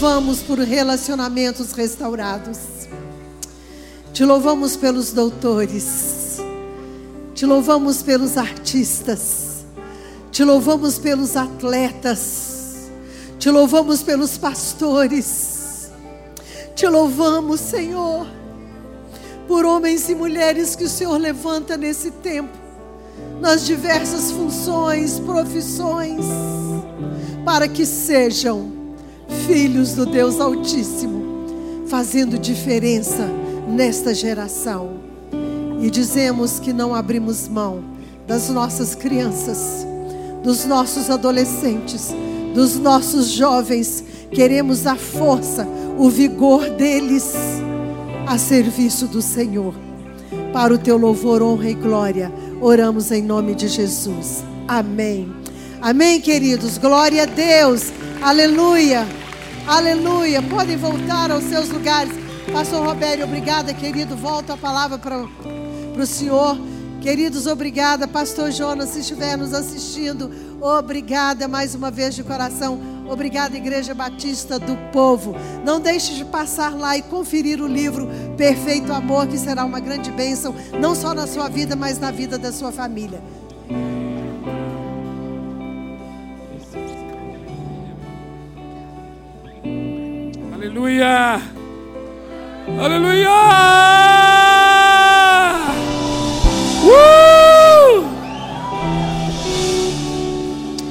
louvamos 0.00 0.40
por 0.40 0.58
relacionamentos 0.58 1.72
restaurados. 1.72 2.58
Te 4.14 4.24
louvamos 4.24 4.74
pelos 4.74 5.12
doutores. 5.12 6.38
Te 7.34 7.44
louvamos 7.44 8.02
pelos 8.02 8.38
artistas. 8.38 9.62
Te 10.32 10.42
louvamos 10.42 10.98
pelos 10.98 11.36
atletas. 11.36 12.88
Te 13.38 13.50
louvamos 13.50 14.02
pelos 14.02 14.38
pastores. 14.38 15.90
Te 16.74 16.88
louvamos, 16.88 17.60
Senhor, 17.60 18.26
por 19.46 19.66
homens 19.66 20.08
e 20.08 20.14
mulheres 20.14 20.74
que 20.74 20.84
o 20.84 20.88
Senhor 20.88 21.18
levanta 21.18 21.76
nesse 21.76 22.10
tempo, 22.10 22.56
nas 23.38 23.66
diversas 23.66 24.30
funções, 24.30 25.20
profissões, 25.20 26.24
para 27.44 27.68
que 27.68 27.84
sejam 27.84 28.79
filhos 29.46 29.94
do 29.94 30.06
Deus 30.06 30.40
Altíssimo, 30.40 31.86
fazendo 31.86 32.38
diferença 32.38 33.28
nesta 33.68 34.14
geração. 34.14 35.00
E 35.80 35.90
dizemos 35.90 36.60
que 36.60 36.72
não 36.72 36.94
abrimos 36.94 37.48
mão 37.48 37.82
das 38.26 38.48
nossas 38.50 38.94
crianças, 38.94 39.86
dos 40.42 40.64
nossos 40.66 41.10
adolescentes, 41.10 42.14
dos 42.54 42.76
nossos 42.76 43.28
jovens. 43.28 44.04
Queremos 44.30 44.86
a 44.86 44.94
força, 44.94 45.66
o 45.98 46.08
vigor 46.08 46.68
deles 46.70 47.34
a 48.26 48.38
serviço 48.38 49.06
do 49.06 49.22
Senhor. 49.22 49.74
Para 50.52 50.74
o 50.74 50.78
teu 50.78 50.96
louvor, 50.96 51.42
honra 51.42 51.70
e 51.70 51.74
glória, 51.74 52.32
oramos 52.60 53.10
em 53.10 53.22
nome 53.22 53.54
de 53.54 53.68
Jesus. 53.68 54.44
Amém. 54.68 55.32
Amém, 55.80 56.20
queridos. 56.20 56.78
Glória 56.78 57.22
a 57.22 57.26
Deus. 57.26 57.92
Aleluia. 58.20 59.19
Aleluia. 59.66 60.42
Podem 60.42 60.76
voltar 60.76 61.30
aos 61.30 61.44
seus 61.44 61.68
lugares. 61.68 62.12
Pastor 62.52 62.84
Robério, 62.84 63.24
obrigada, 63.24 63.72
querido. 63.72 64.16
Volto 64.16 64.52
a 64.52 64.56
palavra 64.56 64.98
para 64.98 65.18
o 65.18 66.06
senhor. 66.06 66.58
Queridos, 67.00 67.46
obrigada. 67.46 68.06
Pastor 68.08 68.50
Jonas, 68.50 68.90
se 68.90 69.00
estiver 69.00 69.36
nos 69.36 69.54
assistindo, 69.54 70.30
obrigada 70.60 71.48
mais 71.48 71.74
uma 71.74 71.90
vez 71.90 72.14
de 72.14 72.22
coração. 72.22 72.80
Obrigada, 73.08 73.56
Igreja 73.56 73.94
Batista 73.94 74.58
do 74.58 74.76
Povo. 74.92 75.34
Não 75.64 75.80
deixe 75.80 76.14
de 76.14 76.24
passar 76.24 76.76
lá 76.76 76.96
e 76.96 77.02
conferir 77.02 77.60
o 77.60 77.66
livro 77.66 78.08
Perfeito 78.36 78.92
Amor, 78.92 79.26
que 79.26 79.38
será 79.38 79.64
uma 79.64 79.80
grande 79.80 80.12
bênção, 80.12 80.54
não 80.78 80.94
só 80.94 81.14
na 81.14 81.26
sua 81.26 81.48
vida, 81.48 81.74
mas 81.74 81.98
na 81.98 82.10
vida 82.10 82.38
da 82.38 82.52
sua 82.52 82.70
família. 82.70 83.20
Aleluia! 90.80 91.42
Aleluia! 92.80 93.28
Uh! 96.86 98.04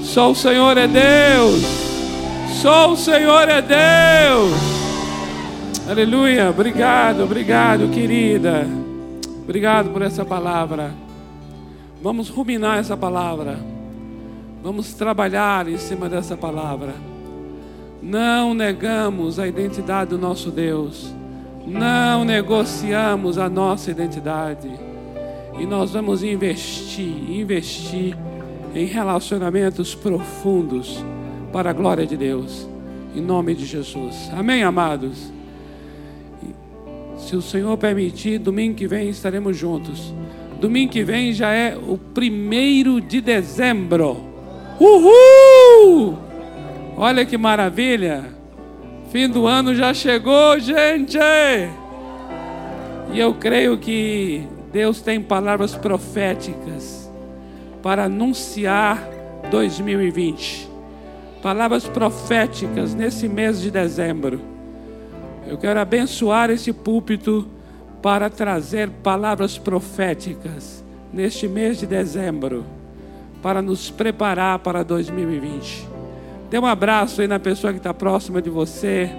Só 0.04 0.30
o 0.30 0.36
Senhor 0.36 0.78
é 0.78 0.88
Deus. 0.88 1.64
Só 2.62 2.92
o 2.92 2.96
Senhor 2.96 3.50
é 3.50 3.64
Deus. 3.64 4.54
Aleluia. 5.90 6.52
Obrigado, 6.52 7.24
obrigado, 7.24 7.90
querida. 7.90 8.68
Obrigado 9.42 9.90
por 9.90 10.04
essa 10.04 10.24
palavra. 10.24 10.94
Vamos 12.00 12.30
ruminar 12.30 12.78
essa 12.78 12.96
palavra. 12.96 13.58
Vamos 14.62 14.94
trabalhar 14.94 15.68
em 15.68 15.80
cima 15.80 16.08
dessa 16.08 16.38
palavra. 16.38 17.09
Não 18.02 18.54
negamos 18.54 19.40
a 19.40 19.48
identidade 19.48 20.12
do 20.12 20.18
nosso 20.18 20.52
Deus. 20.52 21.14
Não 21.68 22.24
negociamos 22.24 23.38
a 23.38 23.50
nossa 23.50 23.92
identidade. 23.92 24.70
E 25.60 25.66
nós 25.66 25.92
vamos 25.92 26.24
investir, 26.24 27.32
investir 27.32 28.18
em 28.74 28.86
relacionamentos 28.86 29.94
profundos 29.94 31.04
para 31.52 31.72
a 31.72 31.74
glória 31.74 32.06
de 32.06 32.16
Deus. 32.16 32.68
Em 33.16 33.22
nome 33.22 33.54
de 33.54 33.66
Jesus. 33.66 34.30
Amém, 34.34 34.64
amados? 34.64 35.32
Se 37.18 37.36
o 37.36 37.42
Senhor 37.42 37.78
permitir, 37.78 38.40
domingo 38.40 38.76
que 38.76 38.88
vem 38.88 39.10
estaremos 39.10 39.58
juntos. 39.58 40.14
Domingo 40.60 40.92
que 40.92 41.04
vem 41.04 41.34
já 41.34 41.52
é 41.52 41.76
o 41.76 41.98
primeiro 41.98 43.02
de 43.02 43.20
dezembro. 43.20 44.18
Uhul! 44.80 46.29
Olha 47.02 47.26
que 47.26 47.38
maravilha! 47.38 48.26
Fim 49.10 49.30
do 49.30 49.48
ano 49.48 49.74
já 49.74 49.94
chegou, 49.94 50.60
gente! 50.60 51.18
E 53.14 53.18
eu 53.18 53.34
creio 53.36 53.78
que 53.78 54.46
Deus 54.70 55.00
tem 55.00 55.22
palavras 55.22 55.74
proféticas 55.74 57.10
para 57.82 58.04
anunciar 58.04 59.02
2020. 59.50 60.70
Palavras 61.42 61.88
proféticas 61.88 62.94
nesse 62.94 63.30
mês 63.30 63.62
de 63.62 63.72
dezembro. 63.72 64.42
Eu 65.48 65.58
quero 65.58 65.80
abençoar 65.80 66.50
esse 66.50 66.74
púlpito 66.74 67.48
para 68.02 68.30
trazer 68.30 68.90
palavras 69.02 69.58
proféticas 69.58 70.84
neste 71.14 71.48
mês 71.48 71.80
de 71.80 71.88
dezembro, 71.88 72.66
para 73.42 73.62
nos 73.62 73.90
preparar 73.90 74.60
para 74.60 74.84
2020. 74.84 75.99
Dê 76.50 76.58
um 76.58 76.66
abraço 76.66 77.22
aí 77.22 77.28
na 77.28 77.40
pessoa 77.40 77.72
que 77.72 77.78
está 77.80 77.94
próxima 77.94 78.42
de 78.42 78.50
você. 78.50 79.10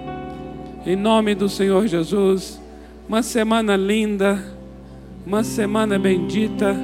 Em 0.85 0.95
nome 0.95 1.33
do 1.33 1.47
Senhor 1.47 1.87
Jesus. 1.87 2.59
Uma 3.07 3.23
semana 3.23 3.77
linda. 3.77 4.43
Uma 5.25 5.43
semana 5.43 5.97
bendita. 5.97 6.75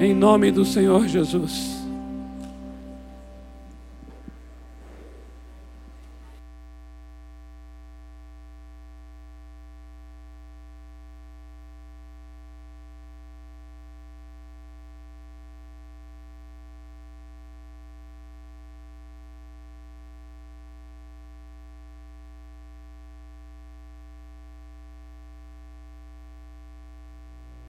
Em 0.00 0.14
nome 0.14 0.50
do 0.50 0.64
Senhor 0.64 1.06
Jesus. 1.06 1.75